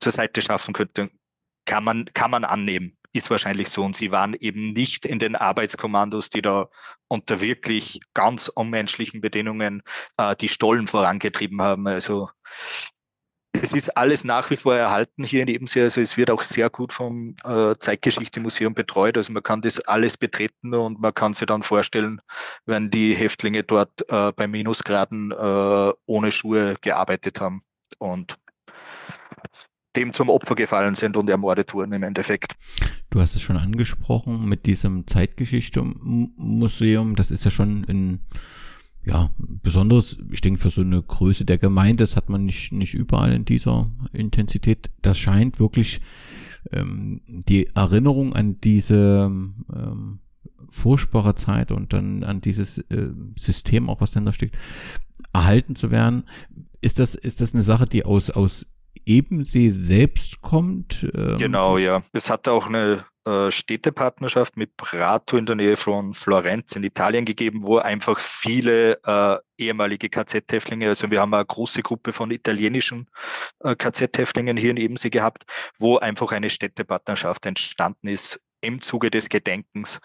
zur 0.00 0.12
Seite 0.12 0.42
schaffen 0.42 0.74
könnte, 0.74 1.10
kann 1.64 1.84
man, 1.84 2.06
kann 2.12 2.30
man 2.30 2.44
annehmen 2.44 2.96
ist 3.14 3.30
wahrscheinlich 3.30 3.68
so. 3.68 3.82
Und 3.82 3.96
sie 3.96 4.10
waren 4.10 4.34
eben 4.34 4.72
nicht 4.72 5.06
in 5.06 5.18
den 5.18 5.36
Arbeitskommandos, 5.36 6.30
die 6.30 6.42
da 6.42 6.68
unter 7.08 7.40
wirklich 7.40 8.00
ganz 8.12 8.48
unmenschlichen 8.48 9.20
Bedingungen 9.20 9.82
äh, 10.16 10.34
die 10.36 10.48
Stollen 10.48 10.86
vorangetrieben 10.86 11.62
haben. 11.62 11.86
Also 11.86 12.28
es 13.52 13.72
ist 13.72 13.96
alles 13.96 14.24
nach 14.24 14.50
wie 14.50 14.56
vor 14.56 14.74
erhalten 14.74 15.22
hier 15.24 15.42
in 15.42 15.48
Ebensee. 15.48 15.82
Also 15.82 16.00
es 16.00 16.16
wird 16.16 16.30
auch 16.30 16.42
sehr 16.42 16.68
gut 16.70 16.92
vom 16.92 17.36
äh, 17.44 17.74
Zeitgeschichte-Museum 17.78 18.74
betreut. 18.74 19.16
Also 19.16 19.32
man 19.32 19.42
kann 19.42 19.62
das 19.62 19.78
alles 19.80 20.16
betreten 20.16 20.74
und 20.74 21.00
man 21.00 21.14
kann 21.14 21.34
sich 21.34 21.46
dann 21.46 21.62
vorstellen, 21.62 22.20
wenn 22.66 22.90
die 22.90 23.14
Häftlinge 23.14 23.62
dort 23.62 24.10
äh, 24.10 24.32
bei 24.32 24.48
Minusgraden 24.48 25.30
äh, 25.30 25.92
ohne 26.06 26.32
Schuhe 26.32 26.76
gearbeitet 26.80 27.40
haben. 27.40 27.62
Und 27.98 28.36
dem 29.96 30.12
zum 30.12 30.28
Opfer 30.28 30.54
gefallen 30.54 30.94
sind 30.94 31.16
und 31.16 31.30
ermordet 31.30 31.74
wurden 31.74 31.92
im 31.92 32.02
Endeffekt. 32.02 32.56
Du 33.10 33.20
hast 33.20 33.34
es 33.34 33.42
schon 33.42 33.56
angesprochen 33.56 34.48
mit 34.48 34.66
diesem 34.66 35.06
Zeitgeschichte-Museum. 35.06 37.16
Das 37.16 37.30
ist 37.30 37.44
ja 37.44 37.50
schon 37.50 37.84
ein 37.88 38.20
ja, 39.06 39.30
besonderes, 39.38 40.18
ich 40.30 40.40
denke, 40.40 40.60
für 40.60 40.70
so 40.70 40.80
eine 40.80 41.02
Größe 41.02 41.44
der 41.44 41.58
Gemeinde, 41.58 42.04
das 42.04 42.16
hat 42.16 42.30
man 42.30 42.44
nicht, 42.44 42.72
nicht 42.72 42.94
überall 42.94 43.32
in 43.32 43.44
dieser 43.44 43.90
Intensität. 44.12 44.90
Das 45.02 45.18
scheint 45.18 45.60
wirklich 45.60 46.00
ähm, 46.72 47.20
die 47.26 47.68
Erinnerung 47.74 48.32
an 48.32 48.60
diese 48.62 49.30
ähm, 49.30 50.20
furchtbare 50.70 51.34
Zeit 51.34 51.70
und 51.70 51.92
dann 51.92 52.24
an 52.24 52.40
dieses 52.40 52.78
äh, 52.78 53.10
System, 53.38 53.90
auch 53.90 54.00
was 54.00 54.12
denn 54.12 54.24
da 54.24 54.32
steckt, 54.32 54.56
erhalten 55.32 55.76
zu 55.76 55.90
werden. 55.90 56.24
Ist 56.80 56.98
das, 56.98 57.14
ist 57.14 57.40
das 57.40 57.54
eine 57.54 57.62
Sache, 57.62 57.86
die 57.86 58.04
aus, 58.04 58.30
aus 58.30 58.66
Ebensee 59.06 59.70
selbst 59.70 60.40
kommt. 60.40 61.06
Ähm, 61.14 61.38
genau, 61.38 61.78
ja. 61.78 62.02
Es 62.12 62.30
hat 62.30 62.48
auch 62.48 62.66
eine 62.66 63.04
äh, 63.26 63.50
Städtepartnerschaft 63.50 64.56
mit 64.56 64.76
Prato 64.76 65.38
in 65.38 65.46
der 65.46 65.56
Nähe 65.56 65.76
von 65.78 66.12
Florenz 66.12 66.76
in 66.76 66.84
Italien 66.84 67.24
gegeben, 67.24 67.62
wo 67.62 67.78
einfach 67.78 68.18
viele 68.18 69.00
äh, 69.04 69.38
ehemalige 69.56 70.10
KZ-Häftlinge, 70.10 70.88
also 70.88 71.10
wir 71.10 71.20
haben 71.20 71.32
eine 71.32 71.44
große 71.44 71.82
Gruppe 71.82 72.12
von 72.12 72.30
italienischen 72.30 73.08
äh, 73.60 73.76
KZ-Häftlingen 73.76 74.58
hier 74.58 74.72
in 74.72 74.76
Ebensee 74.76 75.10
gehabt, 75.10 75.44
wo 75.78 75.96
einfach 75.96 76.32
eine 76.32 76.50
Städtepartnerschaft 76.50 77.46
entstanden 77.46 78.08
ist 78.08 78.40
im 78.60 78.82
Zuge 78.82 79.10
des 79.10 79.30
Gedenkens. 79.30 80.00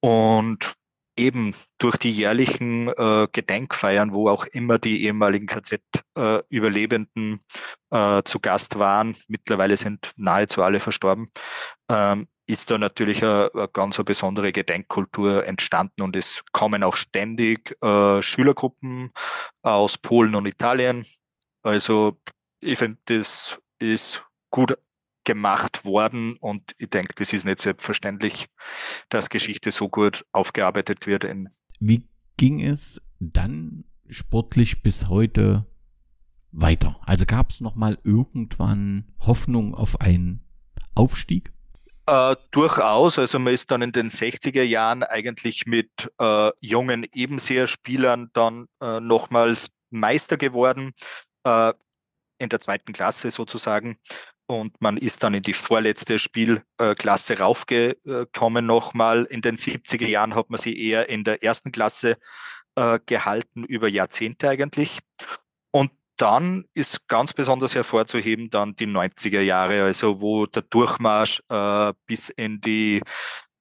Und 0.00 0.74
eben 1.20 1.54
durch 1.78 1.96
die 1.96 2.10
jährlichen 2.10 2.88
äh, 2.88 3.28
Gedenkfeiern, 3.30 4.14
wo 4.14 4.28
auch 4.28 4.46
immer 4.46 4.78
die 4.78 5.04
ehemaligen 5.04 5.46
KZ-Überlebenden 5.46 7.40
äh, 7.92 8.18
äh, 8.18 8.22
zu 8.24 8.40
Gast 8.40 8.78
waren, 8.78 9.16
mittlerweile 9.28 9.76
sind 9.76 10.12
nahezu 10.16 10.62
alle 10.62 10.80
verstorben, 10.80 11.30
ähm, 11.90 12.26
ist 12.46 12.70
da 12.70 12.78
natürlich 12.78 13.22
eine, 13.22 13.50
eine 13.54 13.68
ganz 13.68 13.98
eine 13.98 14.04
besondere 14.04 14.50
Gedenkkultur 14.52 15.46
entstanden 15.46 16.02
und 16.02 16.16
es 16.16 16.42
kommen 16.52 16.82
auch 16.82 16.96
ständig 16.96 17.76
äh, 17.82 18.22
Schülergruppen 18.22 19.12
aus 19.62 19.98
Polen 19.98 20.34
und 20.34 20.46
Italien. 20.46 21.06
Also 21.62 22.18
ich 22.60 22.78
finde, 22.78 22.98
das 23.04 23.58
ist 23.78 24.24
gut 24.50 24.76
gemacht 25.24 25.84
worden 25.84 26.36
und 26.36 26.74
ich 26.78 26.90
denke, 26.90 27.14
das 27.16 27.32
ist 27.32 27.44
nicht 27.44 27.60
selbstverständlich, 27.60 28.46
dass 29.08 29.28
Geschichte 29.30 29.70
so 29.70 29.88
gut 29.88 30.24
aufgearbeitet 30.32 31.06
wird. 31.06 31.26
Wie 31.78 32.08
ging 32.36 32.64
es 32.64 33.02
dann 33.18 33.84
sportlich 34.08 34.82
bis 34.82 35.08
heute 35.08 35.66
weiter? 36.52 36.98
Also 37.02 37.26
gab 37.26 37.50
es 37.50 37.60
noch 37.60 37.74
mal 37.76 37.98
irgendwann 38.04 39.12
Hoffnung 39.20 39.74
auf 39.74 40.00
einen 40.00 40.44
Aufstieg? 40.94 41.52
Äh, 42.06 42.36
durchaus. 42.50 43.18
Also 43.18 43.38
man 43.38 43.54
ist 43.54 43.70
dann 43.70 43.82
in 43.82 43.92
den 43.92 44.08
60er 44.08 44.62
Jahren 44.62 45.02
eigentlich 45.02 45.66
mit 45.66 46.10
äh, 46.18 46.50
jungen 46.60 47.06
Ebenseher-Spielern 47.12 48.30
dann 48.32 48.66
äh, 48.80 49.00
nochmals 49.00 49.70
Meister 49.90 50.36
geworden. 50.36 50.92
Äh, 51.44 51.72
in 52.38 52.48
der 52.48 52.58
zweiten 52.58 52.92
Klasse 52.92 53.30
sozusagen 53.30 53.98
und 54.50 54.80
man 54.80 54.96
ist 54.96 55.22
dann 55.22 55.34
in 55.34 55.44
die 55.44 55.52
vorletzte 55.52 56.18
Spielklasse 56.18 57.38
raufgekommen 57.38 58.66
nochmal. 58.66 59.24
In 59.30 59.42
den 59.42 59.56
70er 59.56 60.08
Jahren 60.08 60.34
hat 60.34 60.50
man 60.50 60.60
sie 60.60 60.76
eher 60.76 61.08
in 61.08 61.22
der 61.22 61.44
ersten 61.44 61.70
Klasse 61.70 62.16
äh, 62.74 62.98
gehalten, 63.06 63.62
über 63.62 63.86
Jahrzehnte 63.86 64.48
eigentlich. 64.48 64.98
Und 65.70 65.92
dann 66.16 66.64
ist 66.74 67.06
ganz 67.06 67.32
besonders 67.32 67.76
hervorzuheben 67.76 68.50
dann 68.50 68.74
die 68.74 68.88
90er 68.88 69.40
Jahre, 69.40 69.84
also 69.84 70.20
wo 70.20 70.46
der 70.46 70.62
Durchmarsch 70.62 71.40
äh, 71.48 71.92
bis 72.06 72.28
in 72.28 72.60
die 72.60 73.02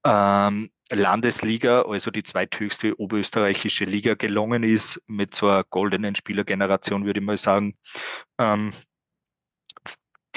ähm, 0.04 0.72
Landesliga, 0.92 1.84
also 1.84 2.10
die 2.10 2.24
zweithöchste 2.24 3.00
oberösterreichische 3.00 3.86
Liga 3.86 4.16
gelungen 4.16 4.64
ist, 4.64 5.00
mit 5.06 5.36
so 5.36 5.48
einer 5.48 5.64
goldenen 5.66 6.16
Spielergeneration, 6.16 7.06
würde 7.06 7.20
ich 7.20 7.26
mal 7.26 7.38
sagen. 7.38 7.76
Ähm, 8.40 8.74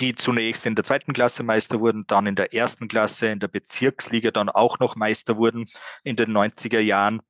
die 0.02 0.14
zunächst 0.16 0.66
in 0.66 0.74
der 0.74 0.84
zweiten 0.84 1.12
Klasse 1.12 1.44
Meister 1.44 1.80
wurden, 1.80 2.04
dann 2.08 2.26
in 2.26 2.34
der 2.34 2.52
ersten 2.52 2.88
Klasse, 2.88 3.28
in 3.28 3.38
der 3.38 3.48
Bezirksliga 3.48 4.32
dann 4.32 4.48
auch 4.48 4.80
noch 4.80 4.96
Meister 4.96 5.36
wurden 5.36 5.70
in 6.02 6.16
den 6.16 6.32
90er 6.32 6.80
Jahren. 6.80 7.22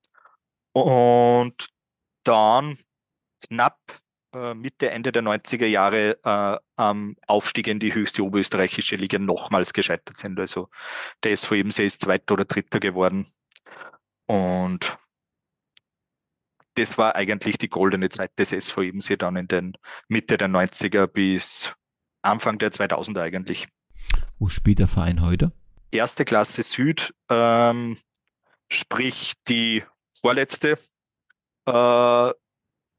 Und 0.72 1.68
dann 2.24 2.78
knapp 3.46 3.78
äh, 4.34 4.54
Mitte, 4.54 4.90
Ende 4.90 5.12
der 5.12 5.22
90er 5.22 5.66
Jahre 5.66 6.18
äh, 6.24 6.58
am 6.76 7.16
Aufstieg 7.26 7.66
in 7.66 7.78
die 7.78 7.92
höchste 7.92 8.24
oberösterreichische 8.24 8.96
Liga 8.96 9.18
nochmals 9.18 9.74
gescheitert 9.74 10.16
sind. 10.16 10.40
Also 10.40 10.70
der 11.22 11.32
SV 11.32 11.56
Ebensee 11.56 11.86
ist 11.86 12.00
Zweiter 12.00 12.34
oder 12.34 12.46
Dritter 12.46 12.80
geworden. 12.80 13.26
Und 14.26 14.96
das 16.74 16.96
war 16.96 17.16
eigentlich 17.16 17.58
die 17.58 17.68
goldene 17.68 18.08
Zeit 18.08 18.32
des 18.38 18.52
SV 18.52 18.82
Ebensee 18.82 19.16
dann 19.18 19.36
in 19.36 19.48
den 19.48 19.76
Mitte 20.08 20.38
der 20.38 20.48
90er 20.48 21.06
bis 21.06 21.74
Anfang 22.22 22.58
der 22.58 22.72
2000er 22.72 23.20
eigentlich. 23.20 23.68
Wo 24.38 24.48
spielt 24.48 24.78
der 24.78 24.88
Verein 24.88 25.22
heute? 25.22 25.52
Erste 25.90 26.24
Klasse 26.24 26.62
Süd, 26.62 27.14
ähm, 27.28 27.98
sprich 28.70 29.34
die 29.46 29.84
vorletzte 30.12 30.78
äh, 31.66 32.30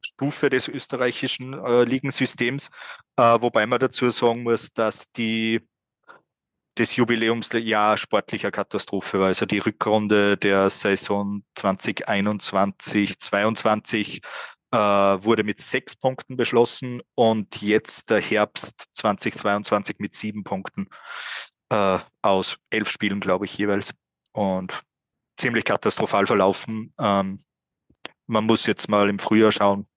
Stufe 0.05 0.49
des 0.49 0.67
österreichischen 0.67 1.53
äh, 1.53 1.83
Ligensystems, 1.83 2.69
äh, 3.17 3.37
wobei 3.39 3.65
man 3.65 3.79
dazu 3.79 4.09
sagen 4.11 4.43
muss, 4.43 4.71
dass 4.73 5.11
die 5.11 5.61
das 6.75 6.95
Jubiläumsjahr 6.95 7.97
sportlicher 7.97 8.51
Katastrophe 8.51 9.19
war. 9.19 9.27
Also 9.27 9.45
die 9.45 9.59
Rückrunde 9.59 10.37
der 10.37 10.69
Saison 10.69 11.43
2021, 11.55 13.19
22 13.19 14.17
äh, 14.17 14.21
wurde 14.77 15.43
mit 15.43 15.61
sechs 15.61 15.95
Punkten 15.95 16.35
beschlossen 16.35 17.01
und 17.15 17.61
jetzt 17.61 18.09
der 18.09 18.19
Herbst 18.19 18.85
2022 18.95 19.97
mit 19.99 20.15
sieben 20.15 20.43
Punkten 20.43 20.87
äh, 21.69 21.99
aus 22.21 22.57
elf 22.69 22.89
Spielen, 22.89 23.19
glaube 23.19 23.45
ich, 23.45 23.57
jeweils. 23.57 23.93
Und 24.31 24.83
ziemlich 25.37 25.65
katastrophal 25.65 26.25
verlaufen. 26.25 26.93
Ähm, 26.99 27.43
man 28.27 28.45
muss 28.45 28.65
jetzt 28.65 28.89
mal 28.89 29.09
im 29.09 29.19
Frühjahr 29.19 29.51
schauen. 29.51 29.87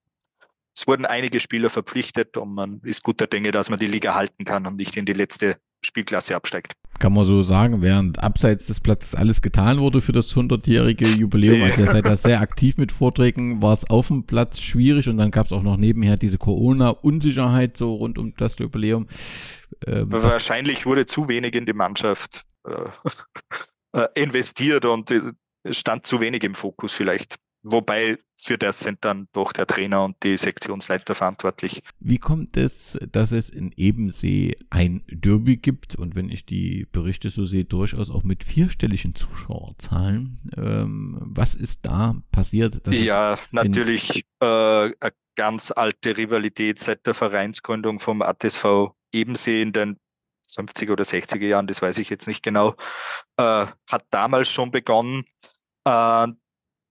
Es 0.76 0.86
wurden 0.86 1.06
einige 1.06 1.40
Spieler 1.40 1.70
verpflichtet 1.70 2.36
und 2.36 2.52
man 2.52 2.80
ist 2.82 3.02
guter 3.02 3.26
Dinge, 3.26 3.50
dass 3.50 3.70
man 3.70 3.78
die 3.78 3.86
Liga 3.86 4.14
halten 4.14 4.44
kann 4.44 4.66
und 4.66 4.76
nicht 4.76 4.96
in 4.96 5.06
die 5.06 5.14
letzte 5.14 5.56
Spielklasse 5.84 6.34
absteigt. 6.34 6.72
Kann 6.98 7.12
man 7.12 7.24
so 7.24 7.42
sagen, 7.42 7.82
während 7.82 8.22
abseits 8.22 8.66
des 8.66 8.80
Platzes 8.80 9.14
alles 9.14 9.42
getan 9.42 9.78
wurde 9.78 10.00
für 10.00 10.12
das 10.12 10.34
100-jährige 10.34 11.06
Jubiläum, 11.08 11.62
also 11.62 11.82
ihr 11.82 11.88
seid 11.88 12.06
da 12.06 12.16
sehr 12.16 12.40
aktiv 12.40 12.78
mit 12.78 12.90
Vorträgen, 12.90 13.60
war 13.60 13.72
es 13.72 13.88
auf 13.90 14.08
dem 14.08 14.24
Platz 14.24 14.60
schwierig 14.60 15.08
und 15.08 15.18
dann 15.18 15.30
gab 15.30 15.46
es 15.46 15.52
auch 15.52 15.62
noch 15.62 15.76
nebenher 15.76 16.16
diese 16.16 16.38
Corona-Unsicherheit 16.38 17.76
so 17.76 17.94
rund 17.94 18.18
um 18.18 18.34
das 18.36 18.58
Jubiläum. 18.58 19.08
Ähm, 19.86 20.10
Wahrscheinlich 20.10 20.86
wurde 20.86 21.06
zu 21.06 21.28
wenig 21.28 21.54
in 21.54 21.66
die 21.66 21.74
Mannschaft 21.74 22.44
äh, 22.66 22.88
äh 23.98 24.08
investiert 24.14 24.86
und 24.86 25.10
es 25.10 25.32
äh, 25.64 25.74
stand 25.74 26.06
zu 26.06 26.20
wenig 26.20 26.44
im 26.44 26.54
Fokus 26.54 26.94
vielleicht. 26.94 27.36
Wobei 27.68 28.18
für 28.38 28.58
das 28.58 28.78
sind 28.78 29.04
dann 29.04 29.26
doch 29.32 29.52
der 29.52 29.66
Trainer 29.66 30.04
und 30.04 30.22
die 30.22 30.36
Sektionsleiter 30.36 31.16
verantwortlich. 31.16 31.82
Wie 31.98 32.18
kommt 32.18 32.56
es, 32.56 32.96
dass 33.10 33.32
es 33.32 33.50
in 33.50 33.72
Ebensee 33.76 34.56
ein 34.70 35.02
Derby 35.08 35.56
gibt 35.56 35.96
und 35.96 36.14
wenn 36.14 36.30
ich 36.30 36.46
die 36.46 36.86
Berichte 36.92 37.28
so 37.28 37.44
sehe, 37.44 37.64
durchaus 37.64 38.08
auch 38.08 38.22
mit 38.22 38.44
vierstelligen 38.44 39.16
Zuschauerzahlen? 39.16 40.38
Ähm, 40.56 41.18
was 41.22 41.56
ist 41.56 41.86
da 41.86 42.14
passiert? 42.30 42.86
ja, 42.88 43.36
natürlich 43.50 44.24
äh, 44.40 44.44
eine 44.44 45.12
ganz 45.34 45.72
alte 45.72 46.16
Rivalität 46.16 46.78
seit 46.78 47.04
der 47.04 47.14
Vereinsgründung 47.14 47.98
vom 47.98 48.22
ATSV 48.22 48.92
Ebensee 49.12 49.62
in 49.62 49.72
den 49.72 49.98
50er 50.48 50.92
oder 50.92 51.04
60er 51.04 51.44
Jahren, 51.44 51.66
das 51.66 51.82
weiß 51.82 51.98
ich 51.98 52.10
jetzt 52.10 52.28
nicht 52.28 52.44
genau, 52.44 52.76
äh, 53.38 53.66
hat 53.90 54.06
damals 54.10 54.48
schon 54.48 54.70
begonnen. 54.70 55.24
Äh, 55.84 56.28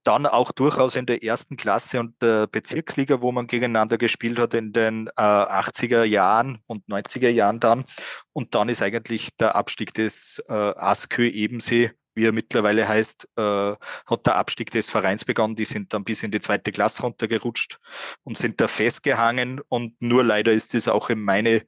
dann 0.06 0.26
auch 0.26 0.52
durchaus 0.52 0.96
in 0.96 1.06
der 1.06 1.24
ersten 1.24 1.58
Klasse 1.58 2.00
und 2.00 2.22
der 2.22 2.48
Bezirksliga, 2.48 3.22
wo 3.22 3.32
man 3.32 3.48
gegeneinander 3.48 3.98
gespielt 3.98 4.40
hat 4.40 4.54
in 4.54 4.72
den 4.72 5.08
äh, 5.08 5.22
80er 5.22 6.04
Jahren 6.04 6.60
und 6.68 6.88
90er 6.88 7.30
Jahren 7.30 7.60
dann. 7.60 7.86
Und 8.32 8.56
dann 8.56 8.70
ist 8.70 8.82
eigentlich 8.82 9.30
der 9.38 9.56
Abstieg 9.56 9.94
des 9.94 10.44
äh, 10.48 10.54
Askö 10.54 11.28
Ebensee, 11.28 11.92
wie 12.14 12.26
er 12.26 12.32
mittlerweile 12.32 12.88
heißt, 12.88 13.28
äh, 13.36 13.42
hat 14.06 14.26
der 14.26 14.36
Abstieg 14.36 14.72
des 14.72 14.90
Vereins 14.90 15.26
begonnen. 15.26 15.56
Die 15.56 15.66
sind 15.66 15.94
dann 15.94 16.04
bis 16.04 16.24
in 16.24 16.32
die 16.32 16.40
zweite 16.40 16.72
Klasse 16.72 17.02
runtergerutscht 17.02 17.80
und 18.24 18.38
sind 18.38 18.62
da 18.62 18.68
festgehangen. 18.68 19.60
Und 19.68 20.02
nur 20.02 20.24
leider 20.24 20.52
ist 20.52 20.76
es 20.76 20.88
auch 20.88 21.10
in 21.10 21.22
meine 21.22 21.64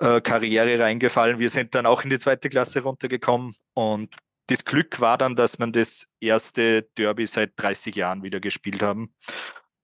äh, 0.00 0.20
Karriere 0.20 0.78
reingefallen. 0.78 1.38
Wir 1.38 1.50
sind 1.50 1.74
dann 1.74 1.86
auch 1.86 2.04
in 2.04 2.10
die 2.10 2.18
zweite 2.18 2.48
Klasse 2.48 2.82
runtergekommen 2.82 3.54
und 3.74 4.14
das 4.46 4.64
Glück 4.64 5.00
war 5.00 5.18
dann, 5.18 5.36
dass 5.36 5.58
man 5.58 5.72
das 5.72 6.06
erste 6.20 6.82
Derby 6.96 7.26
seit 7.26 7.52
30 7.56 7.96
Jahren 7.96 8.22
wieder 8.22 8.40
gespielt 8.40 8.82
haben. 8.82 9.12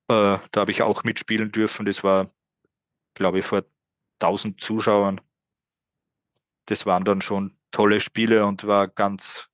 Äh, 0.08 0.38
da 0.50 0.60
habe 0.60 0.70
ich 0.70 0.82
auch 0.82 1.04
mitspielen 1.04 1.50
dürfen. 1.50 1.86
Das 1.86 2.04
war, 2.04 2.30
glaube 3.14 3.40
ich, 3.40 3.44
vor 3.44 3.64
1000 4.20 4.60
Zuschauern. 4.60 5.20
Das 6.66 6.86
waren 6.86 7.04
dann 7.04 7.22
schon 7.22 7.56
tolle 7.72 8.00
Spiele 8.00 8.46
und 8.46 8.64
war 8.64 8.86
ganz, 8.86 9.48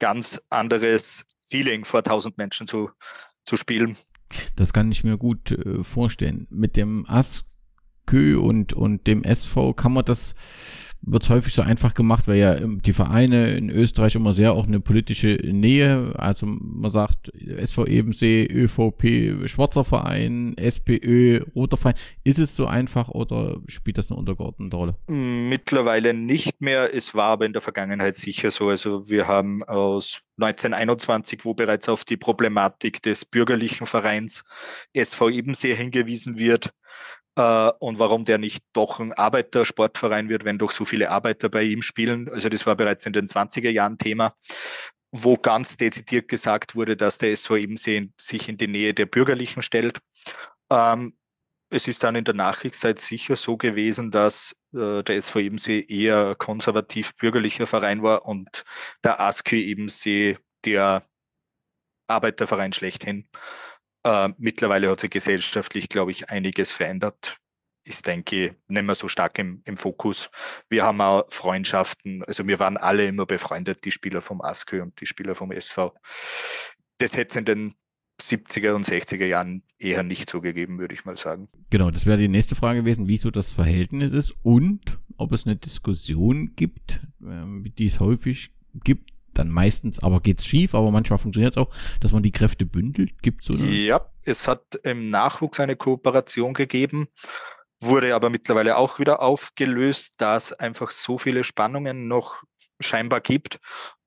ganz 0.00 0.40
anderes 0.50 1.26
Feeling, 1.48 1.84
vor 1.84 2.00
1000 2.00 2.36
Menschen 2.36 2.66
zu, 2.66 2.90
zu 3.44 3.56
spielen. 3.56 3.96
Das 4.56 4.72
kann 4.72 4.90
ich 4.90 5.04
mir 5.04 5.16
gut 5.16 5.52
äh, 5.52 5.84
vorstellen. 5.84 6.48
Mit 6.50 6.76
dem 6.76 7.06
Askö 7.06 8.38
und, 8.40 8.72
und 8.72 9.06
dem 9.06 9.22
SV 9.22 9.74
kann 9.74 9.92
man 9.92 10.04
das 10.04 10.34
wird 11.06 11.28
häufig 11.28 11.54
so 11.54 11.62
einfach 11.62 11.94
gemacht, 11.94 12.26
weil 12.28 12.36
ja 12.36 12.56
die 12.60 12.92
Vereine 12.92 13.50
in 13.52 13.70
Österreich 13.70 14.14
immer 14.14 14.32
sehr 14.32 14.52
auch 14.52 14.66
eine 14.66 14.80
politische 14.80 15.38
Nähe, 15.42 16.14
also 16.16 16.46
man 16.46 16.90
sagt 16.90 17.30
SV 17.34 17.86
Ebensee, 17.86 18.46
ÖVP, 18.46 19.48
Schwarzer 19.48 19.84
Verein, 19.84 20.56
SPÖ, 20.56 21.42
Roter 21.54 21.76
Verein. 21.76 21.96
Ist 22.24 22.38
es 22.38 22.56
so 22.56 22.66
einfach 22.66 23.08
oder 23.08 23.60
spielt 23.68 23.98
das 23.98 24.10
eine 24.10 24.18
untergeordnete 24.18 24.76
Rolle? 24.76 24.96
Mittlerweile 25.08 26.14
nicht 26.14 26.60
mehr. 26.60 26.94
Es 26.94 27.14
war 27.14 27.28
aber 27.28 27.46
in 27.46 27.52
der 27.52 27.62
Vergangenheit 27.62 28.16
sicher 28.16 28.50
so. 28.50 28.68
Also 28.68 29.08
wir 29.08 29.28
haben 29.28 29.62
aus 29.64 30.20
1921, 30.38 31.44
wo 31.44 31.54
bereits 31.54 31.88
auf 31.88 32.04
die 32.04 32.16
Problematik 32.16 33.02
des 33.02 33.24
bürgerlichen 33.24 33.86
Vereins 33.86 34.44
SV 34.92 35.28
Ebensee 35.30 35.74
hingewiesen 35.74 36.38
wird, 36.38 36.70
äh, 37.36 37.70
und 37.78 37.98
warum 37.98 38.24
der 38.24 38.38
nicht 38.38 38.64
doch 38.72 39.00
ein 39.00 39.12
Arbeitersportverein 39.12 40.28
wird, 40.28 40.44
wenn 40.44 40.58
doch 40.58 40.70
so 40.70 40.84
viele 40.84 41.10
Arbeiter 41.10 41.48
bei 41.48 41.62
ihm 41.62 41.82
spielen. 41.82 42.28
Also 42.30 42.48
das 42.48 42.66
war 42.66 42.76
bereits 42.76 43.06
in 43.06 43.12
den 43.12 43.26
20er 43.26 43.70
Jahren 43.70 43.98
Thema, 43.98 44.34
wo 45.12 45.36
ganz 45.36 45.76
dezidiert 45.76 46.28
gesagt 46.28 46.74
wurde, 46.74 46.96
dass 46.96 47.18
der 47.18 47.32
SV 47.32 47.56
Ebensee 47.56 48.10
sich 48.20 48.48
in 48.48 48.58
die 48.58 48.68
Nähe 48.68 48.94
der 48.94 49.06
Bürgerlichen 49.06 49.62
stellt. 49.62 50.00
Ähm, 50.70 51.16
es 51.70 51.88
ist 51.88 52.04
dann 52.04 52.14
in 52.14 52.24
der 52.24 52.34
Nachkriegszeit 52.34 53.00
sicher 53.00 53.36
so 53.36 53.56
gewesen, 53.56 54.10
dass 54.10 54.54
äh, 54.72 55.02
der 55.02 55.16
SV 55.16 55.40
Ebensee 55.40 55.80
eher 55.80 56.34
konservativ-bürgerlicher 56.36 57.66
Verein 57.66 58.02
war 58.02 58.26
und 58.26 58.64
der 59.02 59.20
ASKÜ 59.20 59.56
Ebensee 59.56 60.38
der 60.64 61.04
Arbeiterverein 62.06 62.72
schlechthin. 62.72 63.28
Äh, 64.04 64.28
mittlerweile 64.38 64.90
hat 64.90 65.00
sich 65.00 65.10
gesellschaftlich, 65.10 65.88
glaube 65.88 66.10
ich, 66.10 66.30
einiges 66.30 66.70
verändert. 66.70 67.38
Ist, 67.86 68.06
denke 68.06 68.46
ich, 68.46 68.52
nicht 68.68 68.82
mehr 68.84 68.94
so 68.94 69.08
stark 69.08 69.38
im, 69.38 69.62
im 69.66 69.76
Fokus. 69.76 70.30
Wir 70.70 70.84
haben 70.84 71.02
auch 71.02 71.24
Freundschaften, 71.28 72.24
also 72.24 72.46
wir 72.46 72.58
waren 72.58 72.78
alle 72.78 73.06
immer 73.06 73.26
befreundet, 73.26 73.84
die 73.84 73.90
Spieler 73.90 74.22
vom 74.22 74.40
ASKÖ 74.40 74.80
und 74.82 74.98
die 75.02 75.06
Spieler 75.06 75.34
vom 75.34 75.52
SV. 75.52 75.94
Das 76.96 77.14
hätte 77.14 77.30
es 77.30 77.36
in 77.36 77.44
den 77.44 77.74
70er 78.22 78.72
und 78.72 78.86
60er 78.86 79.26
Jahren 79.26 79.64
eher 79.78 80.02
nicht 80.02 80.30
so 80.30 80.40
gegeben, 80.40 80.78
würde 80.78 80.94
ich 80.94 81.04
mal 81.04 81.18
sagen. 81.18 81.48
Genau, 81.68 81.90
das 81.90 82.06
wäre 82.06 82.16
die 82.16 82.28
nächste 82.28 82.54
Frage 82.54 82.80
gewesen, 82.80 83.08
wieso 83.08 83.30
das 83.30 83.52
Verhältnis 83.52 84.12
ist 84.12 84.34
und 84.42 84.98
ob 85.16 85.32
es 85.32 85.46
eine 85.46 85.56
Diskussion 85.56 86.54
gibt, 86.56 87.00
ähm, 87.22 87.70
die 87.76 87.86
es 87.86 88.00
häufig 88.00 88.54
gibt 88.82 89.13
dann 89.38 89.50
meistens 89.50 89.98
aber 90.00 90.20
geht's 90.20 90.46
schief, 90.46 90.74
aber 90.74 90.90
manchmal 90.90 91.18
funktioniert 91.18 91.56
es 91.56 91.62
auch, 91.62 91.70
dass 92.00 92.12
man 92.12 92.22
die 92.22 92.32
Kräfte 92.32 92.64
bündelt. 92.64 93.22
Gibt 93.22 93.44
so 93.44 93.54
eine? 93.54 93.66
Ja, 93.66 94.10
es 94.22 94.48
hat 94.48 94.76
im 94.82 95.10
Nachwuchs 95.10 95.60
eine 95.60 95.76
Kooperation 95.76 96.54
gegeben, 96.54 97.08
wurde 97.80 98.14
aber 98.14 98.30
mittlerweile 98.30 98.76
auch 98.76 98.98
wieder 98.98 99.22
aufgelöst, 99.22 100.14
da 100.18 100.36
es 100.36 100.52
einfach 100.52 100.90
so 100.90 101.18
viele 101.18 101.44
Spannungen 101.44 102.08
noch 102.08 102.42
scheinbar 102.80 103.20
gibt 103.20 103.60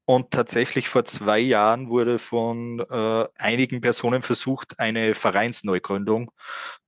und 0.09 0.32
tatsächlich 0.32 0.88
vor 0.88 1.03
zwei 1.03 1.39
Jahren 1.39 1.89
wurde 1.89 2.17
von 2.17 2.80
äh, 2.80 3.25
einigen 3.38 3.82
Personen 3.82 4.21
versucht, 4.21 4.80
eine 4.80 5.15
Vereinsneugründung 5.15 6.32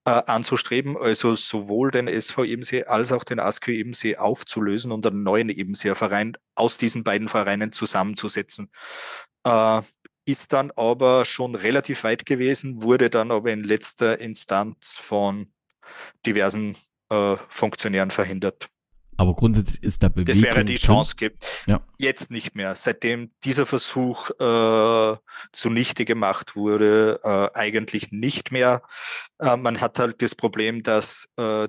anzustreben, 0.10 0.98
also 0.98 1.36
sowohl 1.36 1.92
den 1.92 2.08
SV 2.08 2.44
Ebensee 2.44 2.84
als 2.86 3.12
auch 3.12 3.24
den 3.24 3.40
ASKÜ 3.40 3.74
Ebensee 3.74 4.18
aufzulösen 4.18 4.92
und 4.92 5.06
einen 5.06 5.24
neuen 5.24 5.50
Ebenseer 5.50 5.96
Verein 5.96 6.34
aus 6.56 6.78
diesen 6.78 7.04
beiden 7.04 7.28
Vereinen 7.28 7.72
zusammenzusetzen. 7.72 8.70
Äh, 9.46 9.82
ist 10.26 10.54
dann 10.54 10.72
aber 10.72 11.26
schon 11.26 11.56
relativ 11.56 12.04
weit 12.04 12.26
gewesen, 12.26 12.84
wurde 12.84 13.10
dann 13.10 13.32
aber 13.32 13.52
in 13.52 13.64
letzter 13.64 14.20
Instanz 14.20 14.98
von 14.98 15.52
diversen 16.26 16.76
äh, 17.10 17.36
Funktionären 17.48 18.12
verhindert. 18.12 18.70
Aber 19.20 19.36
grundsätzlich 19.36 19.84
ist 19.84 20.02
da 20.02 20.08
Bewegung. 20.08 20.42
Das 20.42 20.42
wäre 20.42 20.64
die 20.64 20.76
Chance 20.76 21.18
gibt. 21.18 21.46
Ja. 21.66 21.82
Jetzt 21.98 22.32
nicht 22.32 22.56
mehr. 22.56 22.76
Seitdem 22.76 23.32
dieser 23.44 23.66
Versuch 23.66 24.30
äh, 24.40 25.18
zunichte 25.52 26.06
gemacht 26.06 26.56
wurde, 26.56 27.20
äh, 27.22 27.50
eigentlich 27.54 28.14
nicht 28.14 28.54
mehr. 28.54 28.82
Äh, 29.40 29.58
man 29.58 29.82
hat 29.82 30.00
halt 30.00 30.22
das 30.22 30.36
Problem, 30.36 30.84
dass 30.84 31.28
äh, 31.36 31.68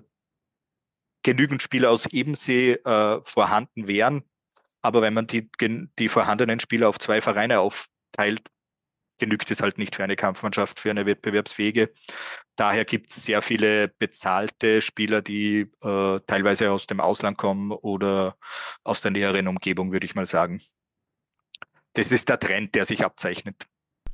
genügend 1.24 1.60
Spieler 1.60 1.90
aus 1.90 2.06
Ebensee 2.06 2.74
äh, 2.74 3.20
vorhanden 3.24 3.89
wären. 3.89 4.22
Aber 4.81 5.02
wenn 5.02 5.14
man 5.14 5.27
die, 5.27 5.51
die 5.98 6.09
vorhandenen 6.09 6.60
Spieler 6.60 6.89
auf 6.89 7.01
zwei 7.01 7.20
Vereine 7.20 7.59
aufteilt, 7.59 8.43
genügt 9.20 9.51
es 9.51 9.62
halt 9.62 9.78
nicht 9.78 9.94
für 9.94 10.02
eine 10.02 10.16
Kampfmannschaft, 10.16 10.80
für 10.80 10.90
eine 10.90 11.06
wettbewerbsfähige. 11.06 11.92
Daher 12.56 12.84
gibt 12.84 13.10
es 13.10 13.24
sehr 13.24 13.42
viele 13.42 13.88
bezahlte 13.88 14.82
Spieler, 14.82 15.22
die 15.22 15.70
äh, 15.82 16.20
teilweise 16.26 16.72
aus 16.72 16.86
dem 16.86 17.01
Ausland 17.01 17.38
kommen 17.38 17.70
oder 17.70 18.36
aus 18.82 19.01
der 19.01 19.12
näheren 19.12 19.47
Umgebung, 19.47 19.92
würde 19.92 20.06
ich 20.06 20.16
mal 20.16 20.26
sagen. 20.26 20.60
Das 21.92 22.12
ist 22.12 22.28
der 22.28 22.40
Trend, 22.40 22.74
der 22.74 22.84
sich 22.84 23.05
abzeichnet. 23.05 23.66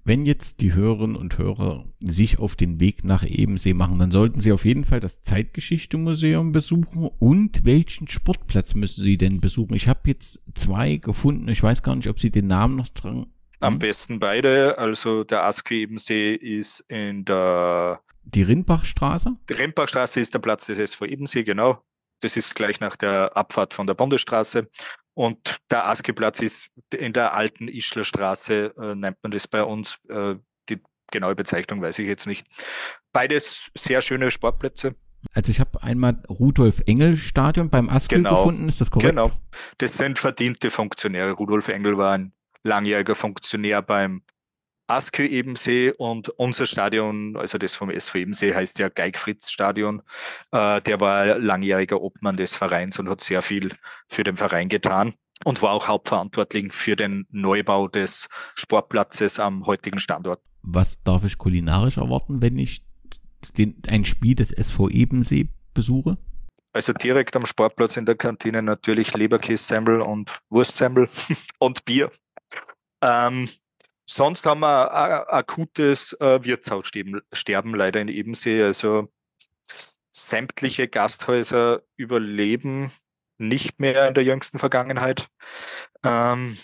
Wenn 0.05 0.25
jetzt 0.25 0.61
die 0.61 0.73
Hörerinnen 0.73 1.17
und 1.17 1.37
Hörer 1.37 1.85
sich 1.99 2.39
auf 2.39 2.55
den 2.55 2.79
Weg 2.79 3.03
nach 3.03 3.25
Ebensee 3.25 3.75
machen, 3.75 3.99
dann 3.99 4.13
sollten 4.13 4.39
sie 4.39 4.53
auf 4.53 4.65
jeden 4.65 4.85
Fall 4.85 5.01
das 5.01 5.23
Zeitgeschichte-Museum 5.23 6.53
besuchen. 6.53 7.11
Und 7.19 7.65
welchen 7.65 8.07
Sportplatz 8.07 8.77
müssen 8.77 9.03
sie 9.03 9.19
denn 9.19 9.41
besuchen? 9.41 9.75
Ich 9.75 9.89
habe 9.89 10.03
jetzt 10.05 10.45
zwei 10.55 10.99
gefunden. 10.99 11.49
Ich 11.49 11.61
weiß 11.61 11.83
gar 11.83 11.97
nicht, 11.97 12.09
ob 12.09 12.21
sie 12.21 12.31
den 12.31 12.47
Namen 12.47 12.77
noch 12.77 12.89
dran. 12.91 13.27
Am 13.61 13.79
besten 13.79 14.19
beide. 14.19 14.79
Also 14.79 15.25
der 15.25 15.45
Aske 15.45 15.75
Ebensee 15.75 16.35
ist 16.35 16.81
in 16.89 17.25
der. 17.25 18.01
Die 18.25 18.43
Rindbachstraße? 18.43 19.37
Die 19.49 19.53
Rindbachstraße 19.53 20.21
ist 20.21 20.35
der 20.35 20.41
Platz 20.41 20.67
des 20.67 20.79
SV 20.79 21.07
Ebensee, 21.07 21.45
genau. 21.45 21.83
Das 22.21 22.37
ist 22.37 22.55
gleich 22.55 22.81
nach 22.81 22.97
der 22.97 23.37
Abfahrt 23.37 23.75
von 23.75 23.87
der 23.87 23.95
Bundesstraße. 23.95 24.69
Und 25.15 25.59
der 25.71 25.89
Askeplatz 25.89 26.41
ist 26.41 26.69
in 26.93 27.13
der 27.13 27.35
alten 27.35 27.69
Ischlerstraße, 27.69 28.75
äh, 28.77 28.95
nennt 28.95 29.17
man 29.23 29.31
das 29.31 29.49
bei 29.49 29.63
uns. 29.63 29.99
Äh, 30.09 30.37
die 30.69 30.81
genaue 31.11 31.35
Bezeichnung 31.35 31.81
weiß 31.81 31.99
ich 32.01 32.07
jetzt 32.07 32.27
nicht. 32.27 32.47
Beides 33.13 33.71
sehr 33.75 34.03
schöne 34.03 34.31
Sportplätze. 34.31 34.95
Also 35.33 35.51
ich 35.51 35.61
habe 35.61 35.83
einmal 35.83 36.23
Rudolf 36.29 36.83
Engel 36.87 37.17
Stadion 37.17 37.71
beim 37.71 37.89
Askel 37.89 38.19
genau, 38.19 38.37
gefunden, 38.37 38.69
ist 38.69 38.81
das 38.81 38.91
korrekt? 38.91 39.11
Genau, 39.11 39.31
das 39.79 39.97
sind 39.97 40.19
verdiente 40.19 40.71
Funktionäre. 40.71 41.33
Rudolf 41.33 41.69
Engel 41.69 41.99
war 41.99 42.15
ein 42.15 42.33
langjähriger 42.67 43.15
Funktionär 43.15 43.83
beim 43.83 44.23
Aske 44.89 45.27
Ebensee 45.27 45.93
und 45.97 46.29
unser 46.39 46.67
Stadion, 46.67 47.37
also 47.37 47.59
das 47.59 47.75
vom 47.75 47.91
SV 47.91 48.19
Ebensee, 48.19 48.55
heißt 48.55 48.79
ja 48.79 48.89
Geigfritz 48.89 49.51
Stadion. 49.51 50.03
Äh, 50.53 50.81
der 50.83 51.01
war 51.01 51.39
langjähriger 51.39 52.01
Obmann 52.01 52.37
des 52.37 52.55
Vereins 52.55 52.99
und 52.99 53.09
hat 53.09 53.21
sehr 53.21 53.43
viel 53.43 53.75
für 54.09 54.23
den 54.23 54.37
Verein 54.37 54.69
getan 54.69 55.15
und 55.45 55.61
war 55.63 55.73
auch 55.73 55.89
hauptverantwortlich 55.89 56.73
für 56.73 56.95
den 56.95 57.27
Neubau 57.31 57.89
des 57.89 58.29
Sportplatzes 58.55 59.41
am 59.41 59.67
heutigen 59.67 59.99
Standort. 59.99 60.41
Was 60.63 61.03
darf 61.03 61.25
ich 61.25 61.37
kulinarisch 61.37 61.97
erwarten, 61.97 62.41
wenn 62.41 62.59
ich 62.59 62.85
den, 63.59 63.83
ein 63.89 64.05
Spiel 64.05 64.37
des 64.37 64.53
SV 64.53 64.89
Ebensee 64.91 65.49
besuche? 65.75 66.17
Also 66.73 66.93
direkt 66.93 67.35
am 67.37 67.47
Sportplatz 67.47 67.97
in 67.97 68.07
der 68.07 68.17
Kantine 68.17 68.63
natürlich 68.63 69.15
Leberkässemmel 69.15 70.01
und 70.01 70.39
Wurstsemmel 70.51 71.09
und 71.59 71.85
Bier. 71.85 72.11
Ähm, 73.07 73.49
Sonst 74.09 74.47
haben 74.47 74.61
wir 74.61 75.33
akutes 75.35 76.13
äh, 76.21 76.43
Wirtshaussterben 76.45 77.75
leider 77.75 78.01
in 78.01 78.09
Ebensee. 78.09 78.63
Also 78.63 79.13
sämtliche 80.13 80.87
Gasthäuser 80.87 81.83
überleben 81.97 82.93
nicht 83.39 83.81
mehr 83.81 84.09
in 84.09 84.15
der 84.15 84.23
jüngsten 84.23 84.61
Vergangenheit. 84.61 85.29
Ähm, 86.05 86.57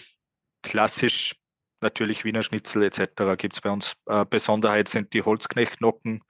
klassisch 0.62 1.34
natürlich 1.80 2.24
Wiener 2.24 2.44
Schnitzel 2.44 2.84
etc. 2.84 3.36
gibt 3.36 3.54
es 3.56 3.60
bei 3.60 3.70
uns. 3.70 3.94
Äh, 4.06 4.24
Besonderheit 4.24 4.88
sind 4.88 5.12
die 5.12 5.22
Holzknechtnocken. 5.22 6.22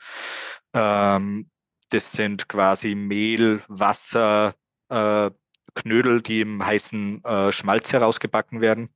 Ähm, 0.72 1.50
das 1.90 2.12
sind 2.12 2.48
quasi 2.48 2.94
Mehl, 2.94 3.62
Wasser, 3.68 4.54
äh, 4.88 5.30
Knödel, 5.74 6.22
die 6.22 6.40
im 6.40 6.64
heißen 6.64 7.22
äh, 7.22 7.52
Schmalz 7.52 7.92
herausgebacken 7.92 8.62
werden. 8.62 8.88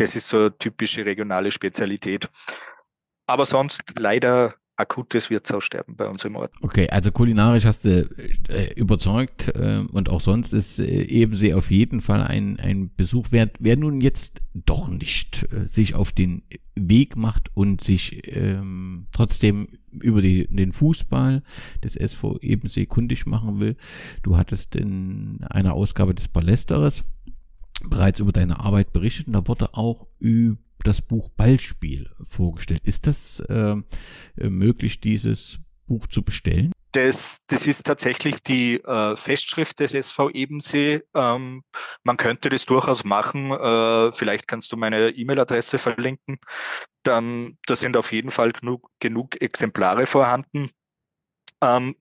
Das 0.00 0.16
ist 0.16 0.28
so 0.28 0.38
eine 0.38 0.58
typische 0.58 1.04
regionale 1.04 1.50
Spezialität. 1.50 2.28
Aber 3.26 3.46
sonst 3.46 3.82
leider 3.98 4.54
akutes 4.80 5.28
Wirtsaussterben 5.28 5.94
bei 5.94 6.08
uns 6.08 6.24
im 6.24 6.36
Ort. 6.36 6.52
Okay, 6.62 6.88
also 6.90 7.12
kulinarisch 7.12 7.64
hast 7.66 7.84
du 7.84 8.08
äh, 8.48 8.72
überzeugt 8.74 9.48
äh, 9.48 9.84
und 9.92 10.08
auch 10.08 10.22
sonst 10.22 10.54
ist 10.54 10.80
äh, 10.80 11.02
Ebensee 11.02 11.52
auf 11.52 11.70
jeden 11.70 12.00
Fall 12.00 12.22
ein, 12.22 12.58
ein 12.58 12.90
Besuch 12.96 13.30
wert. 13.30 13.56
Wer 13.60 13.76
nun 13.76 14.00
jetzt 14.00 14.40
doch 14.54 14.88
nicht 14.88 15.46
sich 15.66 15.94
auf 15.94 16.12
den 16.12 16.42
Weg 16.74 17.16
macht 17.16 17.50
und 17.54 17.80
sich 17.82 18.22
ähm, 18.34 19.06
trotzdem 19.12 19.68
über 19.92 20.22
die, 20.22 20.46
den 20.48 20.72
Fußball 20.72 21.42
des 21.84 21.96
SV 21.96 22.38
Ebensee 22.40 22.86
kundig 22.86 23.26
machen 23.26 23.60
will, 23.60 23.76
du 24.22 24.36
hattest 24.36 24.76
in 24.76 25.44
einer 25.50 25.74
Ausgabe 25.74 26.14
des 26.14 26.28
Ballesteres 26.28 27.04
bereits 27.88 28.18
über 28.18 28.32
deine 28.32 28.60
Arbeit 28.60 28.92
berichtet 28.92 29.26
und 29.26 29.34
da 29.34 29.46
wurde 29.46 29.74
auch 29.74 30.06
über 30.18 30.56
das 30.84 31.00
Buch 31.02 31.28
Ballspiel 31.30 32.10
vorgestellt. 32.28 32.82
Ist 32.84 33.06
das 33.06 33.40
äh, 33.40 33.76
möglich, 34.36 35.00
dieses 35.00 35.58
Buch 35.86 36.06
zu 36.06 36.22
bestellen? 36.22 36.72
Das, 36.92 37.38
das 37.46 37.66
ist 37.66 37.86
tatsächlich 37.86 38.42
die 38.42 38.82
äh, 38.82 39.16
Festschrift 39.16 39.78
des 39.78 39.94
SV 39.94 40.30
Ebensee. 40.30 41.02
Ähm, 41.14 41.62
man 42.02 42.16
könnte 42.16 42.48
das 42.48 42.66
durchaus 42.66 43.04
machen. 43.04 43.52
Äh, 43.52 44.12
vielleicht 44.12 44.48
kannst 44.48 44.72
du 44.72 44.76
meine 44.76 45.10
E-Mail-Adresse 45.10 45.78
verlinken. 45.78 46.38
Dann, 47.04 47.58
da 47.66 47.76
sind 47.76 47.96
auf 47.96 48.10
jeden 48.10 48.32
Fall 48.32 48.52
genug, 48.52 48.90
genug 48.98 49.40
Exemplare 49.40 50.06
vorhanden. 50.06 50.70
Ähm, 51.62 51.94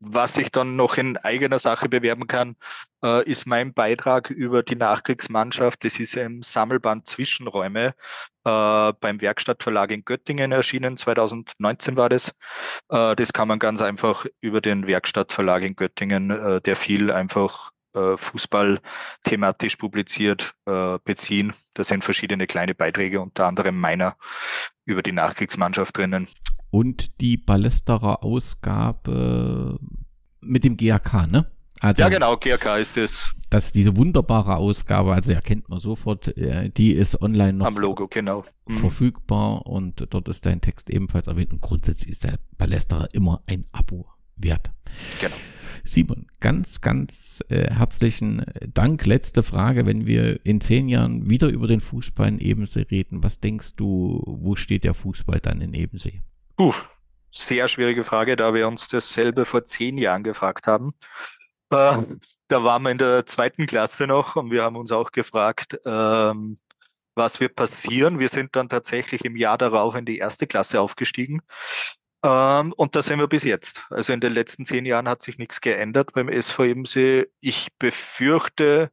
was 0.00 0.36
ich 0.36 0.50
dann 0.52 0.76
noch 0.76 0.96
in 0.96 1.16
eigener 1.16 1.58
Sache 1.58 1.88
bewerben 1.88 2.26
kann, 2.26 2.56
äh, 3.02 3.28
ist 3.28 3.46
mein 3.46 3.72
Beitrag 3.72 4.30
über 4.30 4.62
die 4.62 4.76
Nachkriegsmannschaft. 4.76 5.84
Das 5.84 5.98
ist 5.98 6.16
im 6.16 6.42
Sammelband 6.42 7.06
Zwischenräume 7.06 7.94
äh, 8.44 8.92
beim 9.00 9.20
Werkstattverlag 9.20 9.90
in 9.90 10.04
Göttingen 10.04 10.52
erschienen. 10.52 10.96
2019 10.96 11.96
war 11.96 12.08
das. 12.08 12.32
Äh, 12.90 13.16
das 13.16 13.32
kann 13.32 13.48
man 13.48 13.58
ganz 13.58 13.80
einfach 13.82 14.26
über 14.40 14.60
den 14.60 14.86
Werkstattverlag 14.86 15.62
in 15.62 15.76
Göttingen, 15.76 16.30
äh, 16.30 16.60
der 16.60 16.76
viel 16.76 17.10
einfach 17.10 17.70
äh, 17.94 18.16
Fußball 18.16 18.80
thematisch 19.24 19.76
publiziert, 19.76 20.54
äh, 20.66 20.98
beziehen. 21.04 21.54
Da 21.74 21.84
sind 21.84 22.04
verschiedene 22.04 22.46
kleine 22.46 22.74
Beiträge, 22.74 23.20
unter 23.20 23.46
anderem 23.46 23.78
meiner 23.78 24.16
über 24.84 25.02
die 25.02 25.12
Nachkriegsmannschaft 25.12 25.96
drinnen 25.96 26.28
und 26.74 27.20
die 27.20 27.36
Ballesterer 27.36 28.24
Ausgabe 28.24 29.78
mit 30.40 30.64
dem 30.64 30.76
GAK, 30.76 31.30
ne? 31.30 31.46
Also, 31.78 32.02
ja, 32.02 32.08
genau, 32.08 32.36
GAK 32.36 32.80
ist 32.80 32.96
es. 32.96 33.32
Das 33.48 33.66
ist 33.66 33.76
diese 33.76 33.96
wunderbare 33.96 34.56
Ausgabe, 34.56 35.14
also 35.14 35.32
erkennt 35.32 35.68
man 35.68 35.78
sofort, 35.78 36.36
äh, 36.36 36.70
die 36.70 36.90
ist 36.90 37.22
online 37.22 37.52
noch 37.52 37.66
am 37.66 37.76
Logo, 37.76 38.08
genau. 38.08 38.44
Mhm. 38.66 38.78
verfügbar 38.78 39.66
und 39.66 40.04
dort 40.10 40.28
ist 40.28 40.46
dein 40.46 40.60
Text 40.60 40.90
ebenfalls 40.90 41.28
erwähnt 41.28 41.52
und 41.52 41.60
grundsätzlich 41.60 42.10
ist 42.10 42.24
der 42.24 42.40
Ballesterer 42.58 43.06
immer 43.12 43.44
ein 43.46 43.66
Abo 43.70 44.08
wert. 44.34 44.72
Genau. 45.20 45.36
Simon, 45.84 46.26
ganz, 46.40 46.80
ganz 46.80 47.44
äh, 47.50 47.72
herzlichen 47.72 48.44
Dank. 48.72 49.06
Letzte 49.06 49.44
Frage, 49.44 49.86
wenn 49.86 50.06
wir 50.06 50.44
in 50.44 50.60
zehn 50.60 50.88
Jahren 50.88 51.30
wieder 51.30 51.50
über 51.50 51.68
den 51.68 51.80
Fußball 51.80 52.26
in 52.26 52.40
Ebensee 52.40 52.86
reden, 52.90 53.22
was 53.22 53.38
denkst 53.38 53.76
du, 53.76 54.24
wo 54.26 54.56
steht 54.56 54.82
der 54.82 54.94
Fußball 54.94 55.38
dann 55.38 55.60
in 55.60 55.72
Ebensee? 55.72 56.22
Puh, 56.56 56.74
sehr 57.30 57.66
schwierige 57.68 58.04
Frage, 58.04 58.36
da 58.36 58.54
wir 58.54 58.68
uns 58.68 58.88
dasselbe 58.88 59.44
vor 59.44 59.66
zehn 59.66 59.98
Jahren 59.98 60.22
gefragt 60.22 60.66
haben. 60.66 60.94
Äh, 61.70 61.98
da 62.48 62.62
waren 62.62 62.82
wir 62.82 62.90
in 62.90 62.98
der 62.98 63.26
zweiten 63.26 63.66
Klasse 63.66 64.06
noch 64.06 64.36
und 64.36 64.50
wir 64.50 64.62
haben 64.62 64.76
uns 64.76 64.92
auch 64.92 65.10
gefragt, 65.10 65.78
ähm, 65.84 66.58
was 67.16 67.40
wird 67.40 67.56
passieren. 67.56 68.18
Wir 68.18 68.28
sind 68.28 68.54
dann 68.54 68.68
tatsächlich 68.68 69.24
im 69.24 69.36
Jahr 69.36 69.58
darauf 69.58 69.96
in 69.96 70.04
die 70.04 70.18
erste 70.18 70.46
Klasse 70.46 70.80
aufgestiegen. 70.80 71.42
Ähm, 72.24 72.72
und 72.76 72.94
da 72.94 73.02
sind 73.02 73.18
wir 73.18 73.28
bis 73.28 73.44
jetzt. 73.44 73.84
Also 73.90 74.12
in 74.12 74.20
den 74.20 74.32
letzten 74.32 74.64
zehn 74.64 74.86
Jahren 74.86 75.08
hat 75.08 75.22
sich 75.22 75.38
nichts 75.38 75.60
geändert 75.60 76.12
beim 76.12 76.28
SV 76.28 76.64
Ebensee. 76.64 77.26
Ich 77.40 77.68
befürchte, 77.78 78.92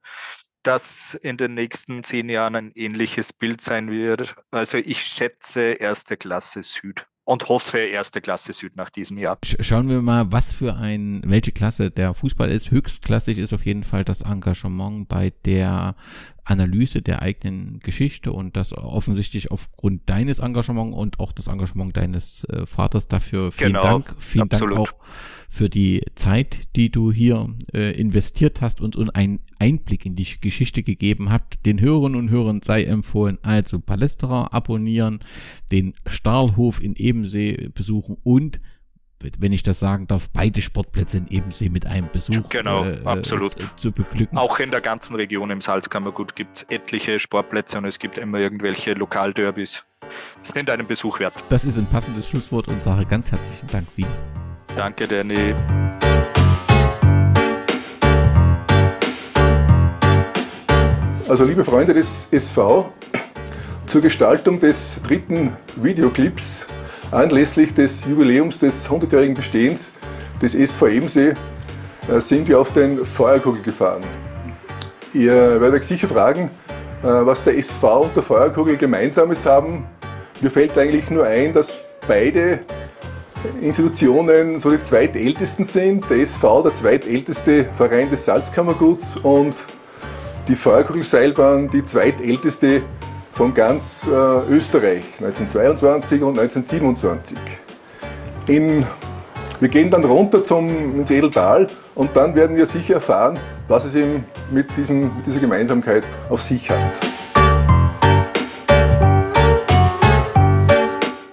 dass 0.63 1.13
in 1.15 1.37
den 1.37 1.53
nächsten 1.53 2.03
zehn 2.03 2.29
Jahren 2.29 2.55
ein 2.55 2.71
ähnliches 2.73 3.33
Bild 3.33 3.61
sein 3.61 3.91
wird. 3.91 4.35
Also 4.51 4.77
ich 4.77 5.03
schätze 5.03 5.73
erste 5.73 6.17
Klasse 6.17 6.63
Süd 6.63 7.07
und 7.31 7.47
hoffe 7.47 7.77
erste 7.77 8.19
Klasse 8.19 8.51
Süd 8.51 8.75
nach 8.75 8.89
diesem 8.89 9.17
Jahr. 9.17 9.37
Schauen 9.61 9.87
wir 9.87 10.01
mal, 10.01 10.29
was 10.33 10.51
für 10.51 10.75
ein, 10.75 11.21
welche 11.25 11.53
Klasse 11.53 11.89
der 11.89 12.13
Fußball 12.13 12.49
ist. 12.49 12.71
Höchstklassig 12.71 13.37
ist 13.37 13.53
auf 13.53 13.65
jeden 13.65 13.85
Fall 13.85 14.03
das 14.03 14.19
Engagement 14.19 15.07
bei 15.07 15.31
der 15.45 15.95
Analyse 16.43 17.01
der 17.01 17.21
eigenen 17.21 17.79
Geschichte 17.79 18.31
und 18.31 18.55
das 18.55 18.73
offensichtlich 18.73 19.51
aufgrund 19.51 20.09
deines 20.09 20.39
Engagements 20.39 20.95
und 20.95 21.19
auch 21.19 21.31
das 21.31 21.47
Engagement 21.47 21.95
deines 21.95 22.43
äh, 22.45 22.65
Vaters 22.65 23.07
dafür. 23.07 23.51
Vielen 23.51 23.73
genau, 23.73 23.83
Dank. 23.83 24.15
Vielen 24.19 24.43
absolut. 24.43 24.77
Dank 24.77 24.89
auch 24.89 24.93
für 25.49 25.69
die 25.69 26.01
Zeit, 26.15 26.75
die 26.77 26.89
du 26.89 27.11
hier 27.11 27.53
äh, 27.73 27.91
investiert 27.99 28.61
hast 28.61 28.79
und 28.79 28.95
uns 28.95 29.09
einen 29.09 29.41
Einblick 29.59 30.05
in 30.05 30.15
die 30.15 30.25
Geschichte 30.39 30.81
gegeben 30.81 31.29
habt. 31.29 31.65
Den 31.65 31.81
Hörern 31.81 32.15
und 32.15 32.29
Hörern 32.29 32.61
sei 32.63 32.85
empfohlen, 32.85 33.37
also 33.41 33.79
Palästra 33.79 34.47
abonnieren, 34.51 35.19
den 35.71 35.93
Stahlhof 36.07 36.81
in 36.81 36.95
Ebensee 36.95 37.69
besuchen 37.73 38.17
und 38.23 38.61
wenn 39.39 39.53
ich 39.53 39.63
das 39.63 39.79
sagen 39.79 40.07
darf, 40.07 40.29
beide 40.31 40.61
Sportplätze 40.61 41.17
in 41.17 41.27
Ebensee 41.27 41.69
mit 41.69 41.85
einem 41.85 42.09
Besuch 42.11 42.49
genau, 42.49 42.85
äh, 42.85 42.99
absolut. 43.05 43.59
Äh, 43.59 43.65
zu 43.75 43.91
beglücken. 43.91 44.37
Auch 44.37 44.59
in 44.59 44.71
der 44.71 44.81
ganzen 44.81 45.15
Region 45.15 45.51
im 45.51 45.61
Salzkammergut 45.61 46.35
gibt 46.35 46.57
es 46.57 46.65
etliche 46.69 47.19
Sportplätze 47.19 47.77
und 47.77 47.85
es 47.85 47.99
gibt 47.99 48.17
immer 48.17 48.39
irgendwelche 48.39 48.93
Lokalderbys. 48.93 49.83
sind 50.41 50.69
einen 50.69 50.87
Besuch 50.87 51.19
wert. 51.19 51.33
Das 51.49 51.65
ist 51.65 51.77
ein 51.77 51.85
passendes 51.85 52.27
Schlusswort 52.27 52.67
und 52.67 52.83
sage 52.83 53.05
ganz 53.05 53.31
herzlichen 53.31 53.67
Dank, 53.67 53.89
Sie. 53.89 54.05
Danke, 54.75 55.07
Danny. 55.07 55.53
Also 61.27 61.45
liebe 61.45 61.63
Freunde 61.63 61.93
des 61.93 62.27
SV, 62.31 62.91
zur 63.85 64.01
Gestaltung 64.01 64.59
des 64.59 65.01
dritten 65.01 65.55
Videoclips 65.77 66.65
anlässlich 67.11 67.73
des 67.73 68.05
Jubiläums 68.05 68.59
des 68.59 68.87
100-jährigen 68.89 69.35
Bestehens 69.35 69.91
des 70.41 70.55
SV 70.55 70.87
Ebensee 70.87 71.33
äh, 72.09 72.19
sind 72.19 72.47
wir 72.47 72.59
auf 72.59 72.71
den 72.73 73.05
Feuerkugel 73.05 73.61
gefahren. 73.61 74.03
Ihr 75.13 75.35
werdet 75.59 75.81
euch 75.81 75.87
sicher 75.87 76.07
fragen, 76.07 76.49
äh, 77.03 77.07
was 77.07 77.43
der 77.43 77.57
SV 77.57 78.03
und 78.03 78.15
der 78.15 78.23
Feuerkugel 78.23 78.77
gemeinsames 78.77 79.45
haben. 79.45 79.85
Mir 80.39 80.49
fällt 80.49 80.77
eigentlich 80.77 81.09
nur 81.09 81.25
ein, 81.25 81.53
dass 81.53 81.73
beide 82.07 82.59
Institutionen 83.59 84.59
so 84.59 84.71
die 84.71 84.81
zweitältesten 84.81 85.65
sind. 85.65 86.09
Der 86.09 86.17
SV 86.17 86.63
der 86.63 86.73
zweitälteste 86.73 87.65
Verein 87.77 88.09
des 88.09 88.25
Salzkammerguts 88.25 89.17
und 89.23 89.55
die 90.47 90.55
Feuerkugelseilbahn 90.55 91.69
die 91.69 91.83
zweitälteste 91.83 92.81
von 93.33 93.53
ganz 93.53 94.03
äh, 94.05 94.53
Österreich, 94.53 95.03
1922 95.19 96.21
und 96.21 96.39
1927. 96.39 97.37
In, 98.47 98.85
wir 99.59 99.69
gehen 99.69 99.89
dann 99.89 100.03
runter 100.03 100.43
zum, 100.43 100.99
ins 100.99 101.11
Edeltal 101.11 101.67
und 101.95 102.15
dann 102.15 102.35
werden 102.35 102.55
wir 102.55 102.65
sicher 102.65 102.95
erfahren, 102.95 103.39
was 103.67 103.85
es 103.85 103.95
eben 103.95 104.25
mit, 104.51 104.67
diesem, 104.75 105.15
mit 105.15 105.25
dieser 105.25 105.39
Gemeinsamkeit 105.39 106.03
auf 106.29 106.41
sich 106.41 106.69
hat. 106.69 106.79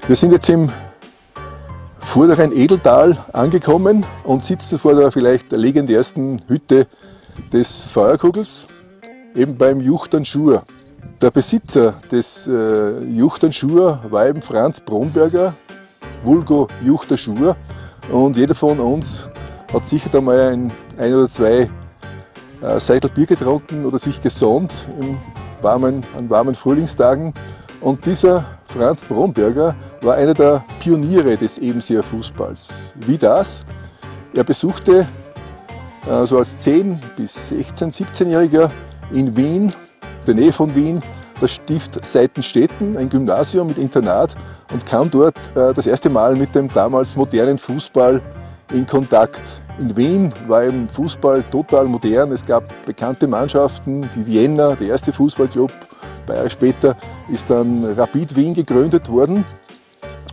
Wir 0.07 0.17
sind 0.17 0.33
jetzt 0.33 0.49
im 0.49 0.71
vorderen 2.01 2.57
Edeltal 2.57 3.19
angekommen 3.33 4.07
und 4.25 4.43
sitzen 4.43 4.79
vor 4.79 4.95
der 4.95 5.13
vielleicht 5.13 5.53
legendärsten 5.53 6.41
Hütte 6.49 6.87
des 7.53 7.77
Feuerkugels, 7.77 8.67
eben 9.35 9.59
beim 9.59 9.81
Juchtern 9.81 10.25
Schur. 10.25 10.65
Der 11.21 11.33
Besitzer 11.33 11.95
des 12.13 12.47
äh, 12.47 12.51
war 12.53 14.29
eben 14.29 14.41
Franz 14.41 14.79
Bromberger, 14.79 15.53
Vulgo 16.23 16.69
Juchter 16.81 17.17
Schur. 17.17 17.57
Und 18.13 18.37
jeder 18.37 18.55
von 18.55 18.79
uns 18.79 19.29
hat 19.73 19.85
sicher 19.85 20.09
da 20.13 20.21
mal 20.21 20.39
ein, 20.53 20.73
ein 20.97 21.13
oder 21.13 21.29
zwei 21.29 21.69
äh, 22.63 22.79
Seitel 22.79 23.11
Bier 23.11 23.27
getrunken 23.27 23.85
oder 23.85 23.99
sich 23.99 24.21
gesonnt 24.21 24.73
in 25.01 25.19
warmen, 25.61 26.05
an 26.17 26.31
warmen 26.31 26.55
Frühlingstagen. 26.55 27.35
Und 27.81 28.07
dieser 28.07 28.45
Franz 28.67 29.03
Bromberger 29.03 29.75
war 30.03 30.15
einer 30.15 30.35
der 30.35 30.65
Pioniere 30.79 31.37
des 31.37 31.59
Ebenseer 31.59 32.05
Fußballs. 32.05 32.93
Wie 32.95 33.19
das? 33.19 33.67
Er 34.35 34.45
besuchte 34.45 35.05
äh, 36.09 36.27
so 36.27 36.39
als 36.39 36.65
10- 36.65 36.97
bis 37.17 37.51
16-, 37.51 38.07
17-Jähriger 38.07 38.71
in 39.11 39.37
Wien 39.37 39.75
der 40.29 40.35
Nähe 40.35 40.53
von 40.53 40.75
Wien 40.75 41.03
das 41.41 41.53
Stift 41.53 42.05
Seitenstetten, 42.05 42.97
ein 42.97 43.09
Gymnasium 43.09 43.69
mit 43.69 43.79
Internat 43.79 44.37
und 44.73 44.85
kam 44.85 45.11
dort 45.11 45.37
äh, 45.57 45.73
das 45.73 45.87
erste 45.87 46.11
Mal 46.11 46.37
mit 46.37 46.55
dem 46.55 46.69
damals 46.73 47.17
modernen 47.17 47.57
Fußball 47.57 48.21
in 48.73 48.87
Kontakt. 48.87 49.41
In 49.79 49.97
Wien 49.97 50.35
war 50.47 50.65
eben 50.65 50.89
Fußball 50.89 51.45
total 51.45 51.87
modern. 51.87 52.33
Es 52.33 52.45
gab 52.45 52.65
bekannte 52.85 53.27
Mannschaften, 53.27 54.09
die 54.15 54.27
Vienna, 54.27 54.75
der 54.75 54.89
erste 54.89 55.13
Fußballclub. 55.13 55.71
Ein 55.71 56.27
paar 56.27 56.37
Jahre 56.37 56.51
später 56.51 56.97
ist 57.33 57.49
dann 57.49 57.85
Rapid 57.97 58.37
Wien 58.37 58.53
gegründet 58.53 59.09
worden. 59.09 59.45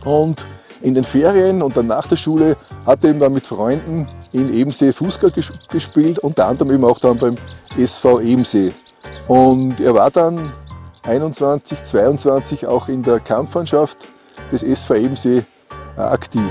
Und 0.04 0.44
in 0.82 0.94
den 0.94 1.04
Ferien 1.04 1.62
und 1.62 1.76
dann 1.76 1.86
nach 1.86 2.06
der 2.06 2.16
Schule 2.16 2.56
hat 2.84 3.02
er 3.04 3.10
eben 3.10 3.20
dann 3.20 3.32
mit 3.32 3.46
Freunden 3.46 4.06
in 4.32 4.52
Ebensee 4.52 4.92
Fußball 4.92 5.32
gespielt, 5.70 6.18
unter 6.18 6.46
anderem 6.46 6.72
eben 6.72 6.84
auch 6.84 6.98
dann 6.98 7.16
beim 7.16 7.36
SV 7.78 8.20
Ebensee. 8.20 8.72
Und 9.28 9.80
er 9.80 9.94
war 9.94 10.10
dann 10.10 10.52
21, 11.02 11.82
22 11.82 12.66
auch 12.66 12.88
in 12.88 13.02
der 13.02 13.20
Kampfmannschaft 13.20 13.98
des 14.50 14.62
SV 14.62 14.94
Ebensee 14.94 15.44
äh, 15.96 16.00
aktiv. 16.00 16.50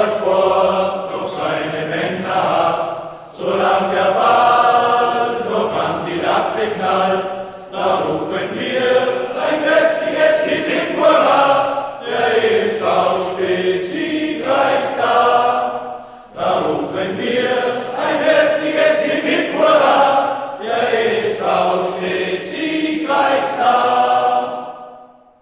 Der 0.00 0.08
Fußballsport 0.08 0.99